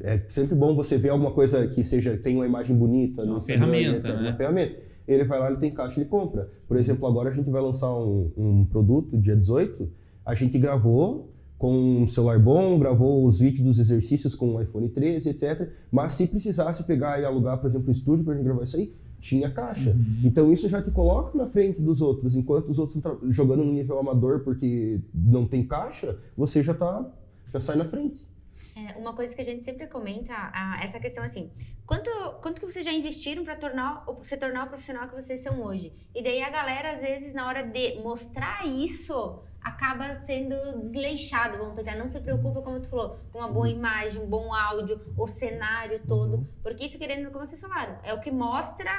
[0.01, 4.09] É sempre bom você ver alguma coisa que seja tem uma imagem bonita, Uma ferramenta,
[4.09, 4.31] etc, né?
[4.31, 4.81] Uma ferramenta.
[5.07, 6.51] Ele vai lá, ele tem caixa, ele compra.
[6.67, 9.89] Por exemplo, agora a gente vai lançar um, um produto dia 18.
[10.25, 11.31] A gente gravou
[11.63, 15.71] com um celular bom, gravou os vídeos dos exercícios com o iPhone 13, etc.
[15.93, 18.93] Mas se precisasse pegar e alugar, por exemplo, um estúdio para gente gravar isso aí,
[19.21, 19.91] tinha caixa.
[19.91, 20.23] Uhum.
[20.25, 22.35] Então isso já te coloca na frente dos outros.
[22.35, 26.75] Enquanto os outros estão tra- jogando no nível amador porque não tem caixa, você já
[26.75, 27.09] tá
[27.53, 28.27] já sai na frente.
[28.75, 31.49] É, uma coisa que a gente sempre comenta, a- essa questão assim,
[31.87, 32.11] quanto,
[32.43, 35.93] quanto que vocês já investiram para tornar, se tornar o profissional que vocês são hoje?
[36.13, 41.75] E daí a galera, às vezes, na hora de mostrar isso, acaba sendo desleixado, vamos
[41.75, 45.27] pensar, não se preocupa, como tu falou, com uma boa imagem, um bom áudio, o
[45.27, 48.91] cenário todo, porque isso, querendo, como vocês falaram, é o que mostra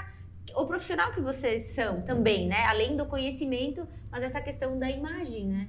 [0.56, 2.66] o profissional que vocês são também, né?
[2.66, 5.68] Além do conhecimento, mas essa questão da imagem, né?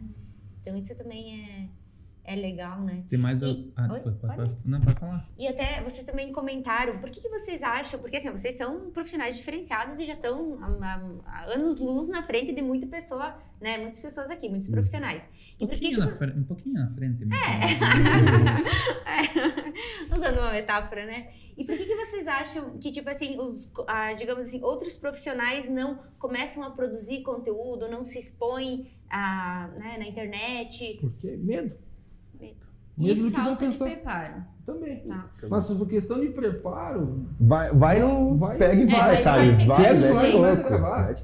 [0.60, 1.83] Então isso também é
[2.24, 3.04] é legal, né?
[3.08, 3.42] Tem mais.
[3.42, 3.72] E...
[3.76, 3.98] Ah, Oi?
[3.98, 4.48] depois, pode, Pode?
[4.50, 5.28] pode- não, pode falar.
[5.38, 8.00] E até vocês também comentaram, por que, que vocês acham?
[8.00, 12.54] Porque assim, vocês são profissionais diferenciados e já estão há, há anos luz na frente
[12.54, 13.78] de muita pessoa, né?
[13.78, 15.28] Muitas pessoas aqui, muitos profissionais.
[15.60, 17.24] Um pouquinho, que frente, um pouquinho na frente.
[17.24, 17.34] mesmo.
[19.06, 20.14] É.
[20.14, 21.32] Usando uma metáfora, né?
[21.56, 25.70] E por que, que vocês acham que, tipo assim, os, ah, digamos assim, outros profissionais
[25.70, 30.98] não começam a produzir conteúdo, não se expõem ah, né, na internet?
[31.00, 31.76] Porque medo.
[32.96, 33.10] Medo.
[33.20, 33.84] E do que vão falta de pensar.
[33.86, 34.34] preparo.
[34.64, 35.00] Também.
[35.00, 35.26] Tá.
[35.50, 38.36] Mas por questão de preparo, Vai, vai no.
[38.38, 39.48] Vai- pega e É, vai, vai, sabe?
[39.50, 41.14] vai, Vai, pega e começa a gravar.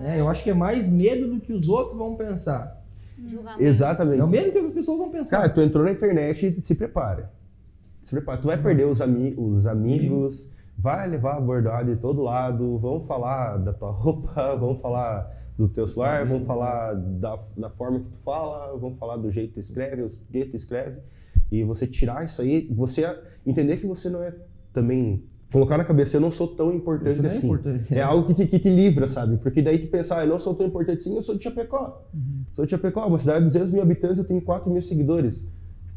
[0.00, 2.82] né, eu acho que é mais medo do que os outros vão pensar.
[3.18, 3.62] Julgamento.
[3.62, 4.20] Exatamente.
[4.20, 5.38] É o medo que essas pessoas vão pensar.
[5.38, 7.30] Cara, tu entrou na internet e se prepara.
[8.02, 8.38] Se prepara.
[8.40, 13.58] Tu vai perder os, ami os amigos, vai levar bordado de todo lado, vão falar
[13.58, 18.18] da tua roupa, vão falar do teu celular, vão falar da, da forma que tu
[18.24, 20.98] fala, vão falar do jeito que tu escreve, o jeito que tu escreve.
[21.50, 23.04] E você tirar isso aí, você
[23.46, 24.34] entender que você não é
[24.72, 25.22] também.
[25.50, 27.46] Colocar na cabeça, eu não sou tão importante é assim.
[27.46, 27.94] importante.
[27.94, 29.38] É algo que te, que te livra, sabe?
[29.38, 32.04] Porque daí tu pensar, ah, eu não sou tão importante assim, eu sou de Chapecó.
[32.52, 35.48] Sou de Chapecó, uma cidade de 200 mil habitantes, eu tenho 4 mil seguidores.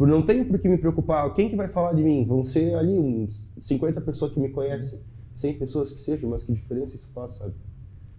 [0.02, 1.32] Tipo, não tenho por que me preocupar.
[1.34, 2.26] Quem que vai falar de mim?
[2.26, 5.00] Vão ser ali uns 50 pessoas que me conhecem.
[5.36, 7.54] 100 pessoas que sejam, mas que diferença isso faz, sabe?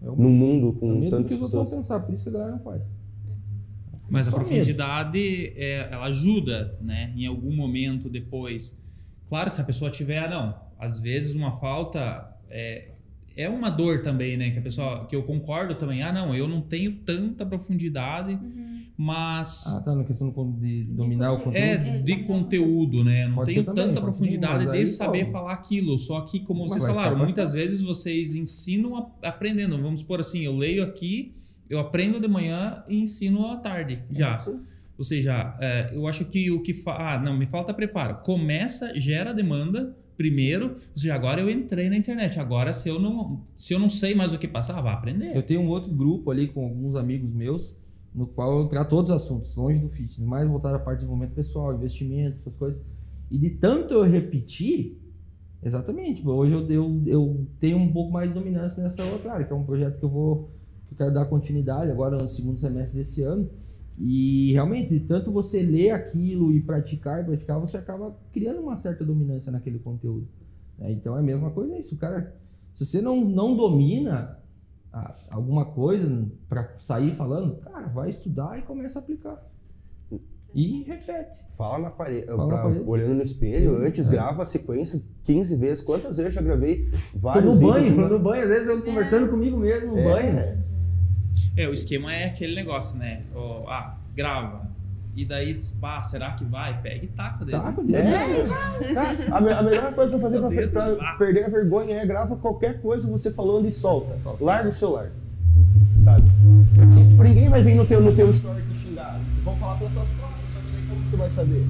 [0.01, 2.23] É o Num mundo é com do tantas que os outros vão pensar, por isso
[2.23, 2.83] que a galera não faz.
[4.11, 7.13] Mas a profundidade, é, ela ajuda, né?
[7.17, 8.79] Em algum momento depois.
[9.29, 10.55] Claro que se a pessoa tiver, ah, não.
[10.79, 12.89] Às vezes uma falta é,
[13.37, 14.51] é uma dor também, né?
[14.51, 16.03] Que a pessoa, que eu concordo também.
[16.03, 18.39] Ah, não, eu não tenho tanta profundidade,
[18.97, 20.29] mas Ah, tá, na questão
[20.61, 21.57] de dominar o conteúdo.
[21.57, 23.25] é de conteúdo, né?
[23.25, 25.33] Eu não Pode tenho também, tanta pode ser, profundidade de saber pô.
[25.33, 25.99] falar aquilo.
[25.99, 29.81] Só que, como Mas vocês falaram, muitas vezes vocês ensinam a- aprendendo.
[29.81, 31.35] Vamos supor assim, eu leio aqui,
[31.73, 34.41] eu aprendo de manhã e ensino à tarde já.
[34.41, 34.61] Sim.
[34.99, 37.15] Ou seja, é, eu acho que o que fa...
[37.15, 38.19] ah, não, me falta preparo.
[38.23, 40.73] Começa, gera demanda primeiro.
[40.73, 42.39] Ou seja, agora eu entrei na internet.
[42.39, 45.35] Agora, se eu não, se eu não sei mais o que passar, vá aprender.
[45.35, 47.75] Eu tenho um outro grupo ali com alguns amigos meus,
[48.15, 51.07] no qual eu trato todos os assuntos, longe do fitness, mais voltado à parte de
[51.07, 52.85] desenvolvimento pessoal, investimento, essas coisas.
[53.31, 55.01] E de tanto eu repetir,
[55.63, 59.53] exatamente, hoje eu, eu, eu tenho um pouco mais de dominância nessa outra área, que
[59.53, 60.51] é um projeto que eu vou,
[60.93, 63.49] eu quero dar continuidade agora no segundo semestre desse ano.
[63.99, 69.05] E realmente, tanto você ler aquilo e praticar e praticar, você acaba criando uma certa
[69.05, 70.27] dominância naquele conteúdo.
[70.79, 70.91] né?
[70.93, 72.35] Então é a mesma coisa isso, cara.
[72.75, 74.39] Se você não, não domina
[74.93, 79.47] a- alguma coisa para sair falando, cara, vai estudar e começa a aplicar.
[80.55, 81.39] E repete.
[81.57, 82.85] Fala na parede, Fala na pra- parede.
[82.87, 84.11] olhando no espelho, antes é.
[84.11, 85.83] grava a sequência 15 vezes.
[85.83, 88.83] Quantas vezes eu já gravei Tô vários no banho, vídeos, no banho, às vezes eu
[88.83, 90.63] conversando comigo mesmo no É, banho.
[91.57, 93.23] É, o esquema é aquele negócio, né?
[93.35, 94.71] Ó, ah, grava.
[95.15, 96.81] E daí diz, pá, será que vai?
[96.81, 97.59] Pega e taca dele.
[97.59, 97.95] O dedo.
[97.97, 101.97] É, cara, a, me- a melhor coisa pra fazer pra, Deus, pra perder a vergonha
[101.99, 104.19] é grava qualquer coisa você falando e solta.
[104.21, 104.43] Solta.
[104.43, 105.11] Larga o celular.
[106.03, 106.23] Sabe?
[107.17, 109.21] Porque, ninguém vai vir no teu, no teu story te xingar.
[109.45, 111.67] Vão falar pelas tuas costas, só que daí como que tu vai saber?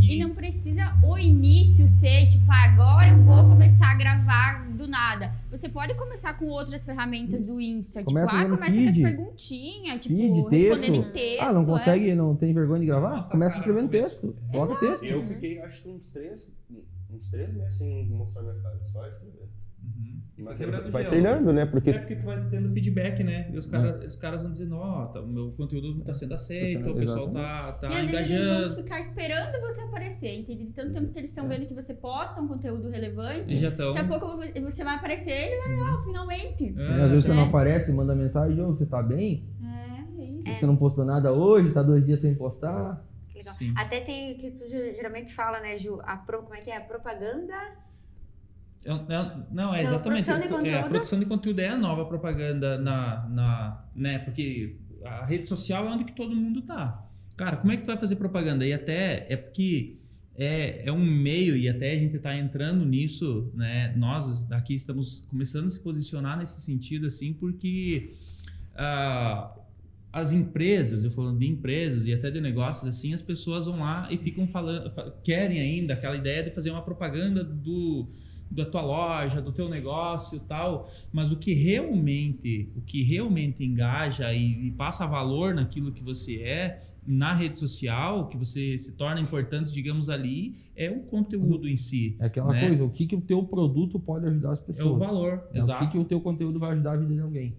[0.00, 4.90] E não precisa o início ser, tipo, "Ah, agora eu vou começar a gravar do
[4.90, 5.34] nada.
[5.50, 8.02] Você pode começar com outras ferramentas do Insta.
[8.04, 9.02] Começa tipo, ah, começa com as feed.
[9.02, 10.80] perguntinhas, tipo, Feed, texto.
[10.80, 11.42] respondendo em texto.
[11.42, 11.66] Ah, não é.
[11.66, 13.16] consegue, não tem vergonha de gravar?
[13.16, 14.36] Nossa, Começa cara, escrevendo texto.
[14.50, 15.04] Coloca texto.
[15.04, 16.48] Eu fiquei, acho que uns três,
[17.10, 19.48] uns três meses sem mostrar minha cara, só escrevendo.
[19.82, 20.20] Uhum.
[20.38, 21.08] Mas vai gelo.
[21.08, 21.64] treinando, né?
[21.64, 23.48] Porque É porque tu vai tendo feedback, né?
[23.50, 26.84] E os, cara, os caras vão dizendo, ó, tá, o meu conteúdo tá sendo aceito,
[26.84, 28.76] sendo- o pessoal tá, tá E às vezes eles vão engajando.
[28.82, 30.64] ficar esperando você aparecer, entende?
[30.66, 33.68] De tanto tempo que eles estão vendo que você posta um conteúdo relevante, E já
[33.68, 33.94] estão.
[33.94, 36.74] daqui a pouco você vai aparecer e ele vai, ah, finalmente.
[36.78, 37.34] É, às vezes você é.
[37.34, 39.48] não aparece, manda mensagem, ô, você tá bem?
[39.62, 40.60] É, é isso.
[40.60, 43.02] Você não postou nada hoje, tá dois dias sem postar.
[43.30, 43.54] Que legal.
[43.54, 43.72] Sim.
[43.76, 45.98] Até tem que tu ge- geralmente fala, né, Ju?
[46.04, 46.76] A pro, como é que é?
[46.76, 47.54] A propaganda.
[48.86, 50.24] É- é- Não, é exatamente.
[50.26, 50.88] produção de É, a conteúdo?
[50.90, 53.84] produção de conteúdo é a nova propaganda na, na.
[53.94, 54.18] né?
[54.20, 57.02] Porque a rede social é onde que todo mundo tá.
[57.36, 58.66] Cara, como é que tu vai fazer propaganda?
[58.66, 59.96] E até é porque
[60.34, 63.92] é, é um meio, e até a gente tá entrando nisso, né?
[63.96, 68.14] Nós aqui estamos começando a se posicionar nesse sentido, assim, porque
[68.74, 69.54] ah,
[70.12, 74.08] as empresas, eu falando de empresas e até de negócios assim, as pessoas vão lá
[74.10, 78.08] e ficam falando, fa- querem ainda aquela ideia de fazer uma propaganda do
[78.50, 80.88] da tua loja, do teu negócio, tal.
[81.12, 86.42] Mas o que realmente, o que realmente engaja e, e passa valor naquilo que você
[86.42, 91.76] é na rede social, que você se torna importante, digamos ali, é o conteúdo em
[91.76, 92.16] si.
[92.18, 92.66] É aquela né?
[92.66, 94.88] coisa, o que, que o teu produto pode ajudar as pessoas.
[94.88, 95.84] É o valor, é exato.
[95.84, 97.56] O que, que o teu conteúdo vai ajudar a vida de alguém.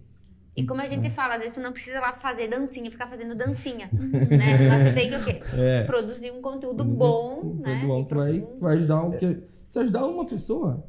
[0.54, 3.34] E como a gente fala, às vezes tu não precisa lá fazer dancinha, ficar fazendo
[3.34, 4.68] dancinha, né?
[4.68, 5.40] Mas tu tem que o quê?
[5.54, 5.84] É.
[5.84, 7.80] Produzir um conteúdo bom, né?
[7.86, 10.82] bom E que vai, vai ajudar um, que, se ajudar uma pessoa,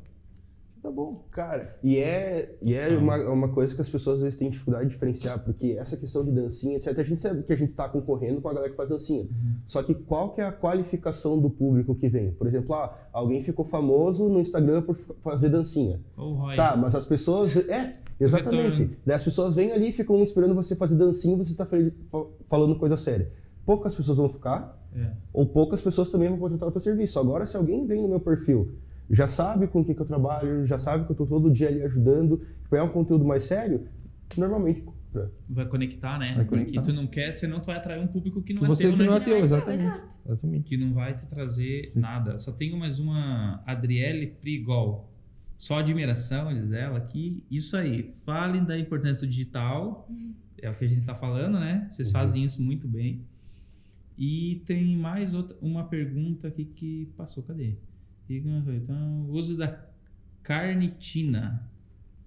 [0.81, 1.25] tá bom.
[1.31, 4.85] Cara, e é, e é uma, uma coisa que as pessoas às vezes têm dificuldade
[4.85, 7.89] de diferenciar, porque essa questão de dancinha, etc., a gente sabe que a gente tá
[7.89, 9.27] concorrendo com a galera que faz dancinha.
[9.67, 12.31] Só que qual que é a qualificação do público que vem?
[12.31, 15.99] Por exemplo, ah, alguém ficou famoso no Instagram por fazer dancinha.
[16.15, 16.55] Qual o ROI?
[16.55, 17.57] Tá, mas as pessoas.
[17.69, 18.97] É, exatamente.
[19.05, 21.67] Daí as pessoas vêm ali e ficam esperando você fazer dancinha e você tá
[22.47, 23.29] falando coisa séria.
[23.65, 25.11] Poucas pessoas vão ficar, É.
[25.31, 27.19] ou poucas pessoas também vão contratar o teu serviço.
[27.19, 28.73] Agora, se alguém vem no meu perfil,
[29.09, 31.67] já sabe com o que, que eu trabalho, já sabe que eu tô todo dia
[31.67, 33.87] ali ajudando, tipo, é um conteúdo mais sério,
[34.37, 35.31] normalmente compra.
[35.49, 36.33] Vai conectar, né?
[36.35, 36.81] Vai Porque conectar.
[36.81, 38.93] tu não quer, senão tu vai atrair um público que não Que é você teu,
[38.93, 39.05] que né?
[39.05, 40.01] não é teu, é teu, exatamente.
[40.25, 40.63] exatamente.
[40.69, 42.37] que não vai te trazer nada.
[42.37, 45.09] Só tenho mais uma Adriele Prigol.
[45.57, 50.07] Só admiração, diz ela, que isso aí, falem da importância do digital,
[50.61, 51.87] é o que a gente está falando, né?
[51.91, 52.13] Vocês Uhum.
[52.13, 53.25] fazem isso muito bem.
[54.21, 57.75] E tem mais outra, uma pergunta aqui que passou, cadê?
[58.29, 59.79] Então, uso da
[60.43, 61.63] carnitina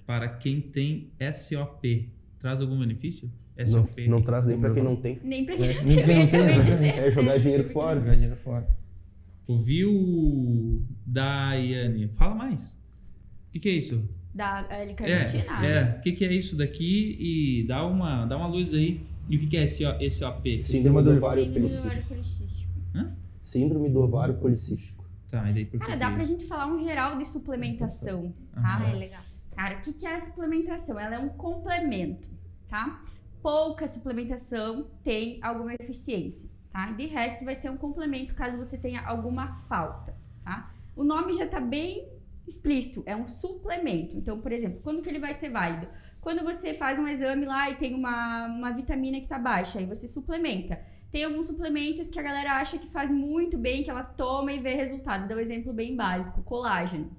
[0.07, 2.09] para quem tem SOP,
[2.41, 3.31] traz algum benefício?
[3.59, 4.09] Não, SOP.
[4.09, 5.19] não traz nem pra quem não tem.
[5.23, 6.65] Nem pra É, quem nem não tem, também exatamente.
[6.93, 6.99] dizer.
[7.07, 8.01] É jogar dinheiro fora.
[8.01, 8.67] Jogar dinheiro fora.
[9.47, 12.09] Ouviu, Daiane?
[12.17, 12.73] Fala mais.
[13.49, 14.09] O que, que é isso?
[14.35, 15.67] Da L-carnitina.
[15.67, 15.97] É, é.
[15.99, 17.17] O que, que é isso daqui?
[17.21, 19.03] E dá uma, dá uma luz aí.
[19.29, 20.63] E o que, que é esse, esse OP?
[20.63, 22.15] Síndrome do do ovário Síndrome do ovário policístico.
[22.15, 23.13] policístico.
[23.45, 25.05] Síndrome do ovário policístico.
[25.31, 28.61] Tá, e daí por Cara, que- dá pra gente falar um geral de suplementação, tá?
[28.85, 29.23] Ah, é legal.
[29.57, 30.99] Cara, o que que é a suplementação?
[31.01, 32.29] Ela é um complemento,
[32.69, 33.03] tá?
[33.43, 36.93] Pouca suplementação tem alguma eficiência, tá?
[36.93, 40.71] De resto, vai ser um complemento caso você tenha alguma falta, tá?
[40.95, 42.07] O nome já tá bem
[42.47, 44.17] explícito, é um suplemento.
[44.17, 45.87] Então, por exemplo, quando que ele vai ser válido?
[46.23, 49.87] Quando você faz um exame lá e tem uma, uma vitamina que tá baixa, aí
[49.87, 50.81] você suplementa.
[51.11, 54.61] Tem alguns suplementos que a galera acha que faz muito bem, que ela toma e
[54.61, 55.27] vê resultado.
[55.27, 57.11] Dá um exemplo bem básico, colágeno.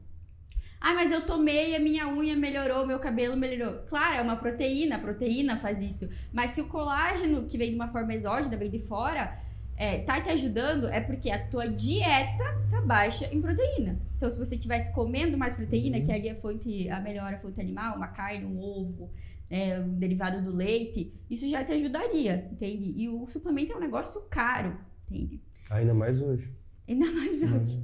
[0.80, 3.82] Ah, mas eu tomei, a minha unha melhorou, meu cabelo melhorou.
[3.90, 6.10] Claro, é uma proteína, a proteína faz isso.
[6.32, 9.38] Mas se o colágeno, que vem de uma forma exógena, vem de fora,
[9.84, 14.00] é, tá te ajudando, é porque a tua dieta tá baixa em proteína.
[14.16, 17.38] Então, se você estivesse comendo mais proteína, que ali é a fonte, a melhor a
[17.40, 19.12] fonte animal, uma carne, um ovo,
[19.50, 22.94] é, um derivado do leite, isso já te ajudaria, entende?
[22.96, 25.42] E o suplemento é um negócio caro, entende?
[25.70, 26.50] Ainda mais hoje.
[26.88, 27.84] Ainda mais hoje.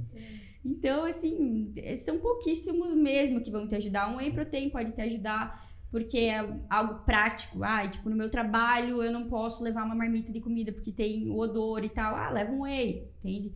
[0.64, 4.10] Então, assim, eh, são pouquíssimos mesmo que vão te ajudar.
[4.10, 6.38] Um whey protein pode te ajudar porque é
[6.68, 7.62] algo prático.
[7.64, 11.28] Ah, tipo, no meu trabalho eu não posso levar uma marmita de comida porque tem
[11.28, 12.14] o odor e tal.
[12.14, 13.54] Ah, leva um whey, entende?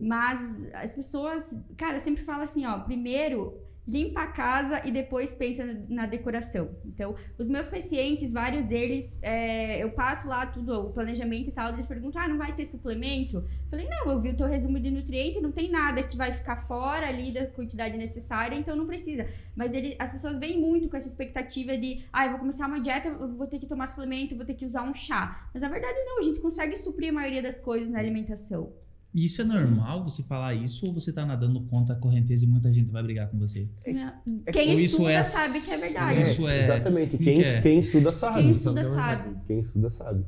[0.00, 0.40] Mas
[0.74, 1.44] as pessoas,
[1.76, 6.70] cara, eu sempre falo assim, ó, primeiro limpa a casa e depois pensa na- decoração.
[6.84, 11.72] Então, os meus pacientes, vários deles, é, eu passo lá tudo, o planejamento e tal,
[11.72, 13.44] eles perguntam, ah, não vai ter suplemento?
[13.70, 16.66] Falei, não, eu vi o teu resumo de nutriente, não tem nada que vai ficar
[16.66, 19.26] fora ali da quantidade necessária, então não precisa.
[19.56, 22.80] Mas ele, as pessoas vêm muito com essa expectativa de, ah, eu vou começar uma
[22.80, 25.48] dieta, eu vou ter que tomar suplemento, eu vou ter que usar um chá.
[25.52, 28.72] Mas na verdade não, a gente consegue suprir a maioria das coisas na alimentação.
[29.14, 32.48] E Isso é normal você falar isso ou você tá nadando contra a correnteza e
[32.48, 33.68] muita gente vai brigar com você?
[33.86, 34.14] Né?
[34.46, 36.20] é Quem Ou isso estuda é- sabe que é verdade.
[36.22, 37.16] Isso é- Exatamente.
[37.18, 37.60] que Quem, que é?
[37.60, 38.42] quem estuda sabe.
[38.42, 39.36] Quem estuda é sabe.
[39.46, 40.24] Quem estuda sabe.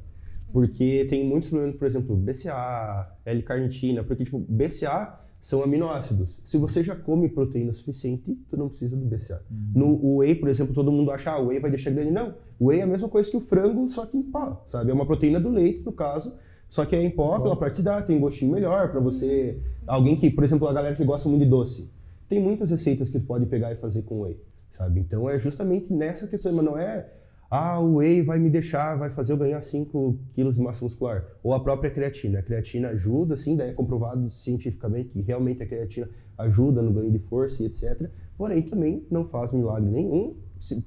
[0.52, 6.38] Porque tem muitos suplementos, por exemplo, BCA, L-carnitina, porque, tipo, BCA são aminoácidos.
[6.44, 9.42] Se você já come proteína suficiente, tu não precisa do BCA.
[9.74, 12.10] No whey, por exemplo, todo mundo acha, ah, o whey vai deixar grande.
[12.12, 14.90] Não, o whey é a mesma coisa que o frango, só que em pó, sabe?
[14.90, 16.32] É uma proteína do leite, no caso,
[16.68, 19.58] só que é em pó pela praticidade, tem um gostinho melhor pra você...
[19.86, 21.90] Alguém que, por exemplo, a galera que gosta muito de doce.
[22.28, 25.00] Tem muitas receitas que tu pode pegar e fazer com whey, sabe?
[25.00, 27.06] Então é justamente nessa questão, mas não é...
[27.50, 31.24] Ah, o whey vai me deixar, vai fazer eu ganhar 5 quilos de massa muscular.
[31.42, 32.40] Ou a própria creatina.
[32.40, 37.12] A creatina ajuda, sim, daí é comprovado cientificamente que realmente a creatina ajuda no ganho
[37.12, 38.10] de força e etc.
[38.36, 40.34] Porém, também não faz milagre nenhum.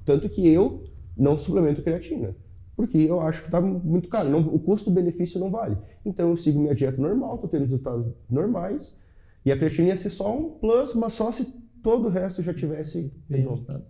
[0.04, 0.82] Tanto que eu
[1.16, 2.34] não suplemento creatina.
[2.78, 4.28] Porque eu acho que tá muito caro.
[4.28, 5.76] Não- o custo-benefício não vale.
[6.06, 8.96] Então eu sigo minha dieta normal, tô tendo resultados normais.
[9.44, 11.44] E a creatina ia ser só um plus, mas só se
[11.82, 13.82] todo o resto já tivesse Bem ajustado.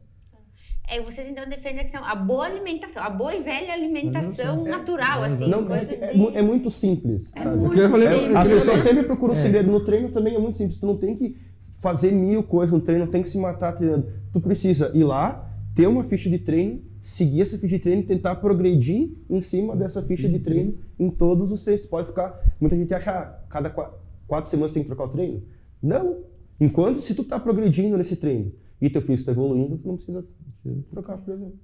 [0.91, 4.71] É, vocês então defendem que são a boa alimentação, a boa e velha alimentação É,
[4.71, 5.47] natural, é, assim.
[5.51, 7.57] Não, é, coisa é de- é muito simples, É sabe?
[7.59, 8.37] muito falei- É, simples.
[8.37, 9.71] as pessoas sempre procuram um segredo.
[9.71, 10.81] No treino também é muito simples.
[10.81, 11.37] Tu não tem que
[11.83, 14.07] fazer mil coisas no treino, não tem que se matar treinando.
[14.33, 18.07] Tu precisa ir lá, ter uma ficha de treino, seguir essa ficha de treino e
[18.07, 21.83] tentar progredir em cima dessa ficha de treino em todos os treinos.
[21.83, 22.39] Tu pode ficar.
[22.61, 25.43] Muita gente acha, ah, cada quatro semanas tem que trocar o treino.
[25.83, 26.23] Não.
[26.61, 30.25] Enquanto se tu tá progredindo nesse treino e teu filho está evoluindo, tu não precisa,
[30.51, 31.59] precisa trocar, por exemplo.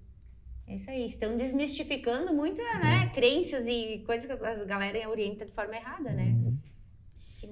[0.66, 3.15] É isso aí, estão desmistificando muita, né, é.
[3.15, 6.35] crenças e coisas que a galera orienta de forma errada, né?
[6.43, 6.57] Uhum.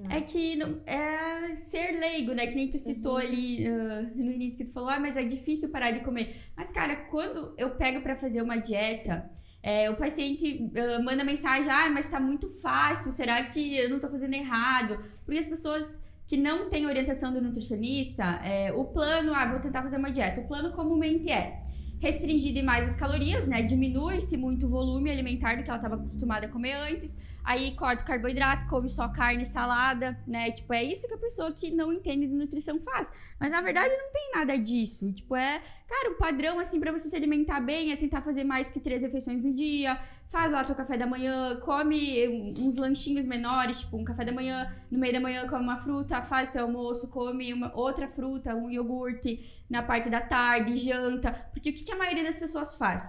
[0.09, 2.47] É que não, é ser leigo, né?
[2.47, 3.19] Que nem tu citou uhum.
[3.19, 6.35] ali uh, no início que tu falou, ah, mas é difícil parar de comer.
[6.55, 9.29] Mas, cara, quando eu pego para fazer uma dieta,
[9.61, 13.99] é, o paciente uh, manda mensagem, ah, mas tá muito fácil, será que eu não
[13.99, 14.99] tô fazendo errado?
[15.25, 15.87] Porque as pessoas
[16.27, 20.41] que não têm orientação do nutricionista, é, o plano, ah, vou tentar fazer uma dieta.
[20.41, 21.61] O plano comumente é
[21.99, 23.61] restringir demais as calorias, né?
[23.61, 27.15] Diminui-se muito o volume alimentar do que ela estava acostumada a comer antes.
[27.43, 30.49] Aí corta o carboidrato, come só carne salada, né?
[30.51, 33.11] Tipo, é isso que a pessoa que não entende de nutrição faz.
[33.37, 35.11] Mas na verdade não tem nada disso.
[35.11, 38.69] Tipo, é, cara, o padrão assim para você se alimentar bem é tentar fazer mais
[38.69, 39.99] que três refeições no dia,
[40.29, 44.73] faz lá teu café da manhã, come uns lanchinhos menores, tipo um café da manhã,
[44.89, 48.71] no meio da manhã come uma fruta, faz teu almoço, come uma outra fruta, um
[48.71, 51.33] iogurte na parte da tarde, janta.
[51.51, 53.05] Porque o que, que a maioria das pessoas faz?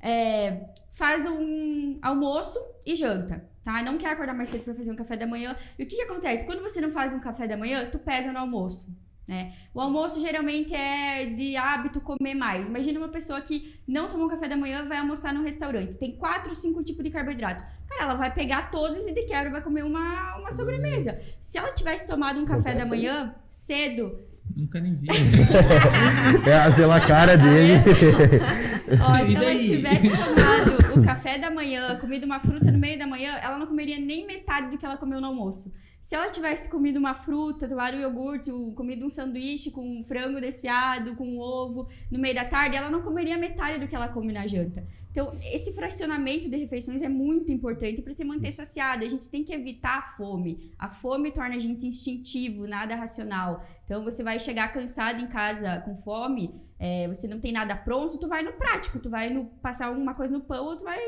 [0.00, 3.82] É, faz um almoço e janta tá?
[3.82, 5.56] Não quer acordar mais cedo para fazer um café da manhã.
[5.76, 6.44] E o que, que acontece?
[6.44, 8.86] Quando você não faz um café da manhã, tu pesa no almoço.
[9.26, 9.54] Né?
[9.74, 12.68] O almoço geralmente é de hábito comer mais.
[12.68, 15.98] Imagina uma pessoa que não tomou um café da manhã vai almoçar num restaurante.
[15.98, 17.64] Tem quatro, cinco tipos de carboidrato.
[17.88, 21.20] Cara, ela vai pegar todos e de quebra vai comer uma, uma sobremesa.
[21.40, 24.16] Se ela tivesse tomado um café da manhã cedo,
[24.54, 25.08] Nunca nem vi.
[26.46, 27.82] é pela cara dele.
[29.02, 33.06] Ó, se ela tivesse tomado o café da manhã, comido uma fruta no meio da
[33.06, 35.72] manhã, ela não comeria nem metade do que ela comeu no almoço.
[36.00, 41.16] Se ela tivesse comido uma fruta, tomado um iogurte, comido um sanduíche com frango desfiado,
[41.16, 44.46] com ovo no meio da tarde, ela não comeria metade do que ela come na
[44.46, 44.86] janta.
[45.10, 49.04] Então, esse fracionamento de refeições é muito importante para te manter saciado.
[49.04, 50.70] A gente tem que evitar a fome.
[50.78, 53.66] A fome torna a gente instintivo, nada racional.
[53.84, 58.18] Então, você vai chegar cansado em casa com fome, é, você não tem nada pronto,
[58.18, 60.98] tu vai no prático, tu vai no, passar alguma coisa no pão ou tu vai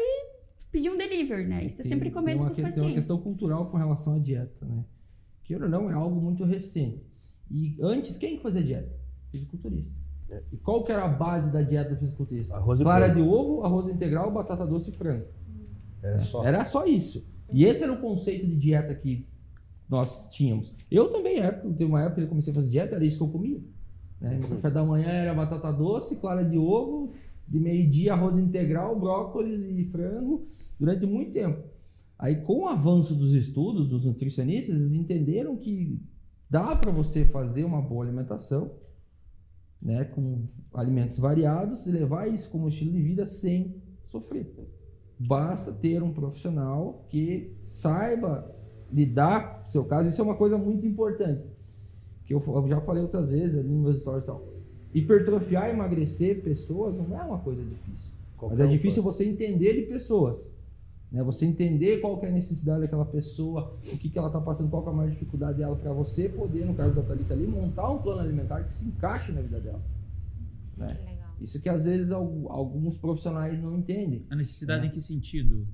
[0.70, 1.64] pedir um delivery, né?
[1.64, 2.74] Isso eu sempre comento com os pacientes.
[2.74, 4.84] Tem uma questão cultural com relação à dieta, né?
[5.44, 7.02] Que ou não, é algo muito recente.
[7.50, 8.94] E antes, quem fazia dieta?
[9.30, 9.94] Fisiculturista.
[10.52, 12.54] E qual que era a base da dieta do fisiculturista?
[12.54, 15.26] Arroz Clara de ovo, arroz integral, batata doce e frango.
[16.02, 16.44] Era só.
[16.44, 17.26] Era só isso.
[17.50, 19.26] E esse era o conceito de dieta que
[19.88, 20.72] nós tínhamos.
[20.90, 23.24] Eu também, época, teve uma época que eu comecei a fazer dieta, era isso que
[23.24, 23.58] eu comia.
[24.20, 24.38] Né?
[24.38, 27.12] Meu café da manhã era batata doce, clara de ovo,
[27.46, 30.46] de meio-dia arroz integral, brócolis e frango,
[30.78, 31.62] durante muito tempo.
[32.18, 36.02] Aí, com o avanço dos estudos dos nutricionistas, eles entenderam que
[36.50, 38.72] dá para você fazer uma boa alimentação
[39.80, 44.52] né, com alimentos variados e levar isso como estilo de vida sem sofrer.
[45.18, 48.54] Basta ter um profissional que saiba
[48.92, 50.08] lidar com o seu caso.
[50.08, 51.42] Isso é uma coisa muito importante.
[52.28, 54.46] Que eu, eu já falei outras vezes ali nos meus stories e tal.
[54.92, 58.12] Hipertrofiar e emagrecer pessoas não é uma coisa difícil.
[58.36, 60.50] Qualquer mas é difícil você entender de pessoas.
[61.10, 61.22] Né?
[61.22, 64.86] Você entender qual é a necessidade daquela pessoa, o que, que ela está passando, qual
[64.86, 68.02] é a maior dificuldade dela, para você poder, no caso da Thalita ali, montar um
[68.02, 69.80] plano alimentar que se encaixe na vida dela.
[70.76, 70.98] Né?
[71.38, 74.26] Que Isso que às vezes alguns profissionais não entendem.
[74.28, 74.88] A necessidade né?
[74.88, 75.66] em que sentido?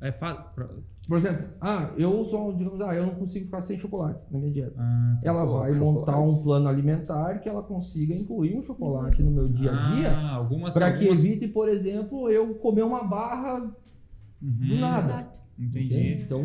[0.00, 0.52] É fa...
[1.06, 4.52] Por exemplo, ah, eu sou, digamos, ah, eu não consigo ficar sem chocolate na minha
[4.52, 4.74] dieta.
[4.78, 9.30] Ah, tá ela vai montar um plano alimentar que ela consiga incluir um chocolate no
[9.30, 10.10] meu dia a dia.
[10.16, 13.60] Ah, para que evite, por exemplo, eu comer uma barra
[14.42, 14.66] uhum.
[14.66, 15.30] do nada.
[15.58, 15.86] Entendi.
[15.86, 16.22] Entende?
[16.22, 16.44] Então,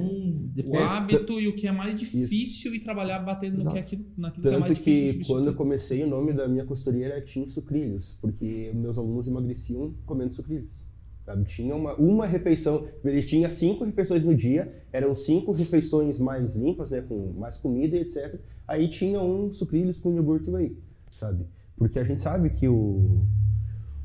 [0.54, 0.84] depois...
[0.84, 2.76] O hábito e o que é mais difícil Isso.
[2.76, 5.20] e trabalhar batendo no que é aquilo, naquilo Tanto que é mais difícil.
[5.22, 9.28] que quando eu comecei, o nome da minha consultoria era Tim Sucrilhos, porque meus alunos
[9.28, 10.89] emagreciam comendo sucrilhos.
[11.30, 11.44] Sabe?
[11.44, 16.90] Tinha uma, uma refeição, eles tinham cinco refeições no dia, eram cinco refeições mais limpas,
[16.90, 18.40] né, com mais comida e etc.
[18.68, 20.76] Aí tinha um sucrilhos com iogurte whey,
[21.12, 21.46] sabe?
[21.78, 23.22] Porque a gente sabe que o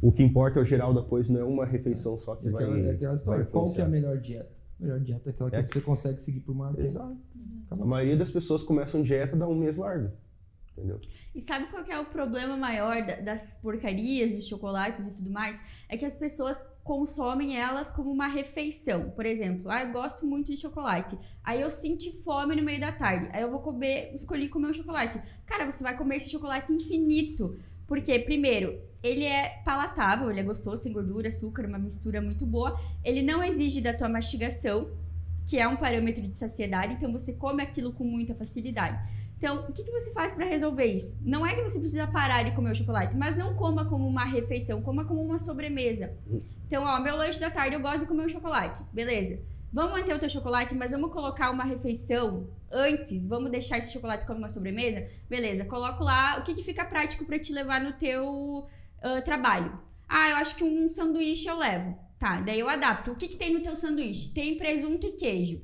[0.02, 2.51] o que importa é o geral da coisa, não é uma refeição só que é
[2.51, 2.88] vai.
[2.88, 3.46] É aquela história.
[3.46, 4.52] Qual que é a melhor dieta?
[4.78, 7.16] A melhor dieta é aquela que, é que você consegue seguir por uma Exato.
[7.70, 10.10] A maioria das pessoas começam dieta dá um mês largo.
[10.76, 11.01] Entendeu?
[11.34, 15.59] E sabe qual é o problema maior das porcarias de chocolates e tudo mais?
[15.88, 19.11] É que as pessoas consomem elas como uma refeição.
[19.11, 21.19] Por exemplo, ah, eu gosto muito de chocolate.
[21.43, 23.28] Aí eu senti fome no meio da tarde.
[23.32, 25.20] Aí eu vou comer, escolhi comer um chocolate.
[25.47, 27.59] Cara, você vai comer esse chocolate infinito.
[27.86, 32.78] Porque, primeiro, ele é palatável, ele é gostoso, tem gordura, açúcar, uma mistura muito boa.
[33.02, 34.90] Ele não exige da tua mastigação,
[35.47, 38.98] que é um parâmetro de saciedade, então você come aquilo com muita facilidade.
[39.45, 41.15] Então, o que, que você faz para resolver isso?
[41.21, 44.25] Não é que você precisa parar de comer o chocolate, mas não coma como uma
[44.25, 46.16] refeição, coma como uma sobremesa.
[46.66, 49.39] Então, ó, meu lanche da tarde eu gosto de comer o chocolate, beleza.
[49.71, 53.27] Vamos manter o teu chocolate, mas vamos colocar uma refeição antes.
[53.27, 55.07] Vamos deixar esse chocolate como uma sobremesa?
[55.29, 59.79] Beleza, coloco lá o que, que fica prático para te levar no teu uh, trabalho.
[60.09, 61.99] Ah, eu acho que um sanduíche eu levo.
[62.19, 63.11] Tá, daí eu adapto.
[63.11, 64.33] O que, que tem no teu sanduíche?
[64.33, 65.61] Tem presunto e queijo.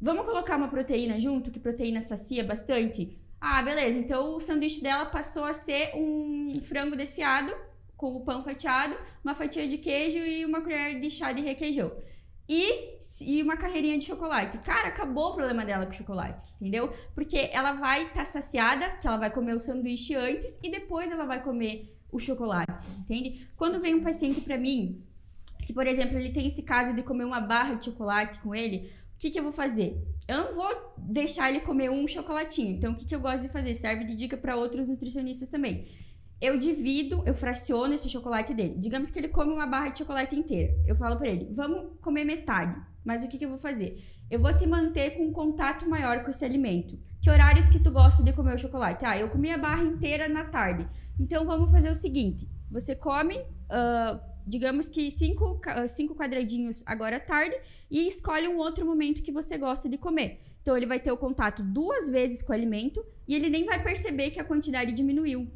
[0.00, 3.23] Vamos colocar uma proteína junto, que proteína sacia bastante?
[3.46, 3.98] Ah, beleza.
[3.98, 7.54] Então o sanduíche dela passou a ser um frango desfiado
[7.94, 11.92] com o pão fatiado, uma fatia de queijo e uma colher de chá de requeijão.
[12.48, 14.56] E, e uma carreirinha de chocolate.
[14.58, 16.90] Cara, acabou o problema dela com o chocolate, entendeu?
[17.14, 21.12] Porque ela vai estar tá saciada, que ela vai comer o sanduíche antes e depois
[21.12, 23.46] ela vai comer o chocolate, entende?
[23.56, 25.04] Quando vem um paciente para mim,
[25.66, 28.90] que por exemplo, ele tem esse caso de comer uma barra de chocolate com ele,
[29.24, 30.06] que, que eu vou fazer?
[30.28, 32.76] Eu não vou deixar ele comer um chocolatinho.
[32.76, 33.74] Então, o que, que eu gosto de fazer?
[33.74, 35.88] Serve de dica para outros nutricionistas também.
[36.40, 38.74] Eu divido, eu fraciono esse chocolate dele.
[38.76, 40.74] Digamos que ele come uma barra de chocolate inteira.
[40.86, 42.78] Eu falo para ele, vamos comer metade.
[43.02, 44.02] Mas o que, que eu vou fazer?
[44.30, 46.98] Eu vou te manter com um contato maior com esse alimento.
[47.22, 49.06] Que horários que tu gosta de comer o chocolate?
[49.06, 50.86] Ah, eu comi a barra inteira na tarde.
[51.18, 53.36] Então vamos fazer o seguinte: você come.
[53.38, 55.60] Uh, digamos que cinco,
[55.94, 57.56] cinco quadradinhos agora à tarde
[57.90, 60.40] e escolhe um outro momento que você gosta de comer.
[60.62, 63.82] Então ele vai ter o contato duas vezes com o alimento e ele nem vai
[63.82, 65.50] perceber que a quantidade diminuiu.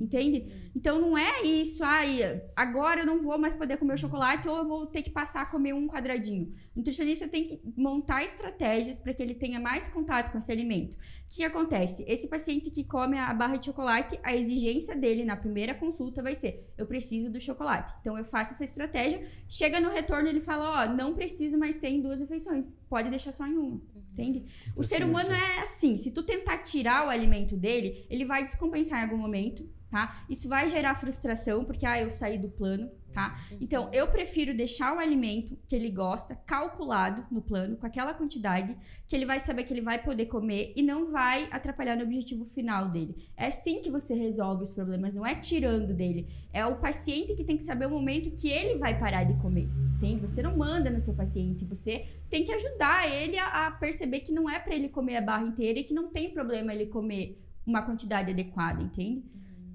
[0.00, 0.70] Entende?
[0.74, 4.56] Então não é isso, ai, agora eu não vou mais poder comer o chocolate ou
[4.56, 6.52] eu vou ter que passar a comer um quadradinho.
[6.74, 10.96] O nutricionista tem que montar estratégias para que ele tenha mais contato com esse alimento.
[10.96, 12.04] O que acontece?
[12.06, 16.34] Esse paciente que come a barra de chocolate, a exigência dele na primeira consulta vai
[16.34, 17.92] ser: eu preciso do chocolate.
[18.00, 21.76] Então eu faço essa estratégia, chega no retorno ele fala: ó, oh, não preciso mais
[21.76, 23.80] ter em duas refeições, pode deixar só em uma.
[24.12, 24.44] Entende?
[24.76, 29.00] O ser humano é assim, se tu tentar tirar o alimento dele, ele vai descompensar
[29.00, 30.24] em algum momento tá?
[30.28, 33.38] Isso vai gerar frustração, porque, ah, eu saí do plano, tá?
[33.60, 38.76] Então, eu prefiro deixar o alimento que ele gosta calculado no plano, com aquela quantidade,
[39.06, 42.44] que ele vai saber que ele vai poder comer e não vai atrapalhar no objetivo
[42.44, 43.14] final dele.
[43.36, 46.26] É assim que você resolve os problemas, não é tirando dele.
[46.52, 49.68] É o paciente que tem que saber o momento que ele vai parar de comer,
[49.94, 50.22] entende?
[50.22, 54.32] Você não manda no seu paciente, você tem que ajudar ele a, a perceber que
[54.32, 57.40] não é para ele comer a barra inteira e que não tem problema ele comer
[57.64, 59.22] uma quantidade adequada, entende?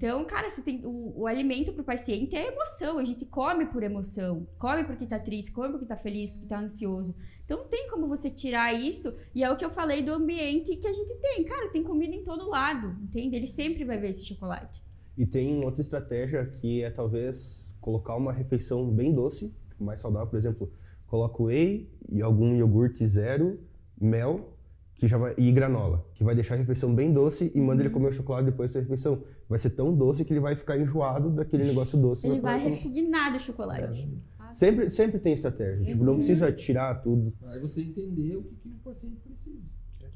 [0.00, 2.96] Então, cara, você tem o, o alimento para o paciente é emoção.
[2.96, 6.58] A gente come por emoção, come porque está triste, come porque está feliz, porque está
[6.58, 7.14] ansioso.
[7.44, 9.14] Então, não tem como você tirar isso.
[9.34, 11.44] E é o que eu falei do ambiente que a gente tem.
[11.44, 13.36] Cara, tem comida em todo lado, entende?
[13.36, 14.82] Ele sempre vai ver esse chocolate.
[15.18, 20.38] E tem outra estratégia que é talvez colocar uma refeição bem doce, mais saudável, por
[20.38, 20.72] exemplo,
[21.06, 23.60] coloca whey e algum iogurte zero,
[24.00, 24.56] mel
[25.00, 27.80] que já vai, e granola, que vai deixar a refeição bem doce e manda uhum.
[27.80, 29.24] ele comer o chocolate depois dessa refeição.
[29.48, 32.26] Vai ser tão doce que ele vai ficar enjoado daquele negócio doce.
[32.26, 34.06] Ele vai repugnar do chocolate.
[34.38, 34.52] É.
[34.52, 35.86] Sempre, sempre tem estratégia.
[35.86, 37.32] Tipo, não precisa tirar tudo.
[37.46, 39.62] Aí você entender o que, que o paciente precisa.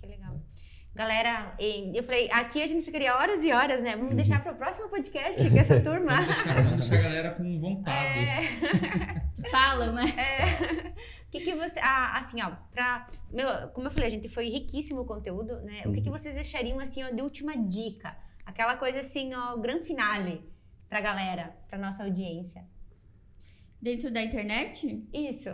[0.03, 0.39] Que legal.
[0.95, 3.97] Galera, eu falei, aqui a gente ficaria horas e horas, né?
[3.97, 6.21] Vamos deixar para o próximo podcast com essa turma.
[6.21, 8.19] Vamos deixar, vamos deixar a galera com vontade.
[8.19, 9.49] É...
[9.51, 10.05] Falam, né?
[10.11, 10.93] É...
[11.35, 11.81] O que, que você.
[11.81, 13.09] Ah, assim, ó, pra.
[13.33, 15.83] Meu, como eu falei, a gente foi riquíssimo o conteúdo, né?
[15.85, 16.17] O que, que uhum.
[16.17, 18.17] vocês deixariam, assim, ó, de última dica?
[18.47, 20.49] Aquela coisa, assim, ó, gran finale
[20.89, 22.65] pra galera, pra nossa audiência.
[23.83, 25.05] Dentro da internet?
[25.13, 25.51] Isso.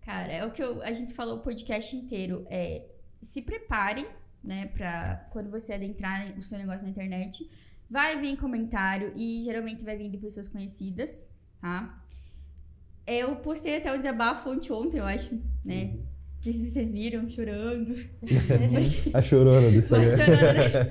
[0.00, 2.44] Cara, é o que eu, a gente falou o podcast inteiro.
[2.50, 2.84] É,
[3.20, 4.04] se preparem
[4.42, 7.48] né, para quando você adentrar o seu negócio na internet,
[7.88, 11.24] vai vir comentário e geralmente vai vir de pessoas conhecidas,
[11.60, 12.01] tá?
[13.06, 15.34] Eu postei até o desabafo ontem, eu acho,
[15.64, 15.96] né?
[16.36, 17.94] Não sei se vocês viram, chorando.
[19.14, 20.90] a chorona do Instagram.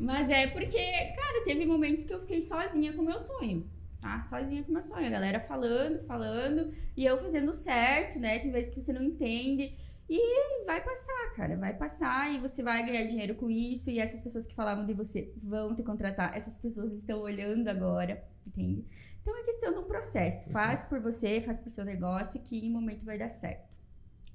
[0.00, 3.64] Mas é porque, cara, teve momentos que eu fiquei sozinha com o meu sonho,
[4.00, 4.22] tá?
[4.22, 5.06] Sozinha com o meu sonho.
[5.06, 8.40] A galera falando, falando, e eu fazendo certo, né?
[8.40, 9.72] Tem vezes que você não entende.
[10.10, 13.88] E vai passar, cara, vai passar e você vai ganhar dinheiro com isso.
[13.88, 18.22] E essas pessoas que falavam de você vão te contratar, essas pessoas estão olhando agora,
[18.46, 18.84] entende?
[19.22, 20.50] Então é questão de um processo.
[20.50, 23.72] Faz por você, faz por seu negócio, que em um momento vai dar certo.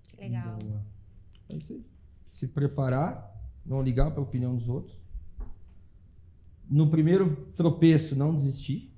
[0.03, 0.57] Que legal.
[0.63, 0.81] Boa.
[1.49, 1.85] É isso aí.
[2.31, 3.35] Se preparar,
[3.65, 5.01] não ligar para a opinião dos outros.
[6.69, 8.93] No primeiro tropeço, não desistir.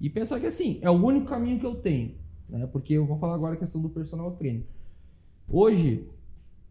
[0.00, 2.16] E pensar que assim, é o único caminho que eu tenho.
[2.48, 2.66] Né?
[2.66, 4.64] Porque eu vou falar agora a questão do personal trainer
[5.46, 6.06] Hoje,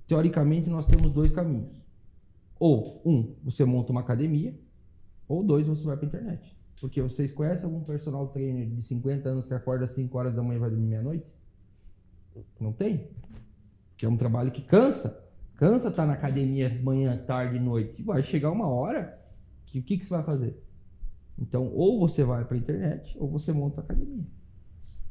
[0.07, 1.81] teoricamente, nós temos dois caminhos.
[2.59, 4.57] Ou, um, você monta uma academia,
[5.27, 6.56] ou dois, você vai para internet.
[6.79, 10.43] Porque vocês conhecem algum personal trainer de 50 anos que acorda às 5 horas da
[10.43, 11.25] manhã e vai dormir meia-noite?
[12.59, 13.07] Não tem.
[13.89, 15.23] Porque é um trabalho que cansa.
[15.55, 18.03] Cansa estar na academia manhã, tarde, noite.
[18.03, 19.19] Vai chegar uma hora
[19.65, 20.63] que o que, que você vai fazer?
[21.39, 24.25] Então, ou você vai para a internet, ou você monta a academia.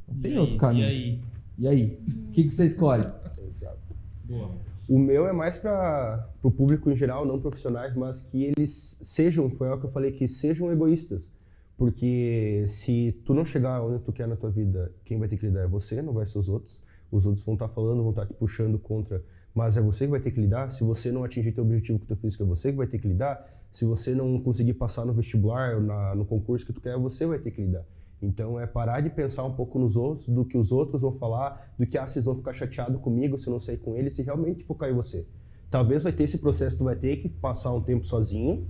[0.06, 0.58] Não tem E outro aí?
[0.60, 0.84] caminho.
[0.84, 1.20] E aí?
[1.58, 2.00] E aí?
[2.28, 3.04] O que, que você escolhe?
[3.04, 3.78] Exato.
[4.24, 4.50] Boa.
[4.88, 9.50] O meu é mais para o público em geral, não profissionais, mas que eles sejam,
[9.50, 11.28] foi o que eu falei, que sejam egoístas.
[11.76, 15.46] Porque se tu não chegar onde tu quer na tua vida, quem vai ter que
[15.46, 16.80] lidar é você, não vai ser os outros.
[17.10, 19.22] Os outros vão estar falando, vão estar te puxando contra,
[19.54, 20.70] mas é você que vai ter que lidar.
[20.70, 23.06] Se você não atingir teu objetivo que tu fez, é você que vai ter que
[23.06, 23.46] lidar.
[23.72, 27.38] Se você não conseguir passar no vestibular, na, no concurso que tu quer, você vai
[27.38, 27.84] ter que lidar.
[28.22, 31.74] Então é parar de pensar um pouco nos outros, do que os outros vão falar,
[31.78, 34.22] do que ah, vocês vão ficar chateados comigo se eu não sair com eles, se
[34.22, 35.26] realmente focar em você.
[35.70, 38.66] Talvez vai ter esse processo, tu vai ter que passar um tempo sozinho,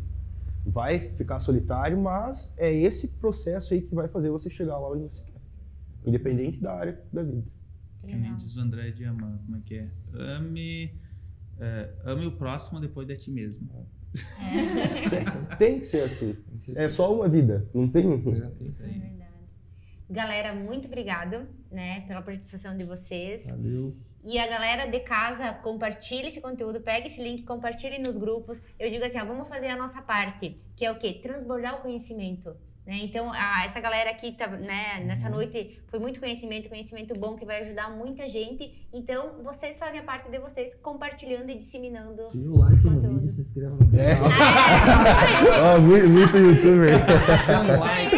[0.67, 5.05] vai ficar solitário, mas é esse processo aí que vai fazer você chegar lá onde
[5.05, 5.41] você quer.
[6.05, 7.45] Independente da área da vida.
[8.07, 9.91] Que nem diz o André de Amar, como é que é?
[10.15, 10.95] Ame,
[11.59, 13.69] é, ame o próximo depois de ti mesmo.
[15.59, 16.37] Tem que ser assim.
[16.75, 18.07] É só uma vida, não tem.
[18.61, 18.99] Isso É aí.
[19.01, 19.27] verdade.
[20.09, 23.51] Galera, muito obrigado, né, pela participação de vocês.
[23.51, 23.97] Valeu.
[24.28, 28.61] E a galera de casa, compartilhe esse conteúdo, pegue esse link, compartilhe nos grupos.
[28.78, 31.20] Eu digo assim, ó, vamos fazer a nossa parte, que é o quê?
[31.23, 32.57] Transbordar o conhecimento.
[32.85, 32.98] Né?
[33.03, 37.44] Então, a- essa galera aqui, tá, né, nessa noite, foi muito conhecimento, conhecimento bom que
[37.44, 38.86] vai ajudar muita gente.
[38.93, 42.28] Então, vocês fazem a parte de vocês, compartilhando e disseminando.
[42.35, 43.15] Dê o like esse no conteúdo.
[43.20, 44.15] vídeo, se inscreva no É.
[44.16, 44.31] canal.
[45.77, 46.98] Ó, muito, muito youtuber.
[47.47, 48.16] Dá um like.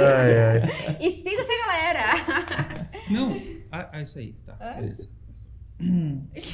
[0.00, 0.96] Ai, ai.
[1.00, 2.86] E siga essa galera!
[3.10, 5.08] Não, ah, ah, isso aí, tá, beleza.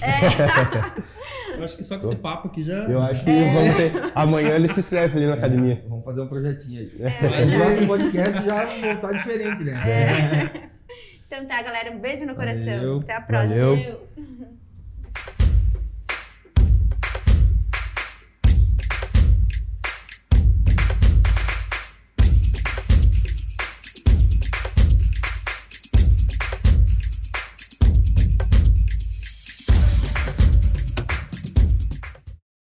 [0.02, 1.58] É.
[1.58, 2.84] Eu acho que só com esse papo aqui já.
[2.84, 4.12] Eu acho que vamos ter.
[4.14, 5.82] Amanhã ele se inscreve ali na academia.
[5.88, 6.92] Vamos fazer um projetinho aí.
[7.00, 7.44] É.
[7.44, 10.50] No próximo podcast já voltar diferente, né?
[11.26, 12.64] Então tá, galera, um beijo no coração.
[12.64, 12.98] Valeu.
[13.00, 13.54] Até a próxima.
[13.54, 13.76] Valeu.
[13.76, 14.57] Eu-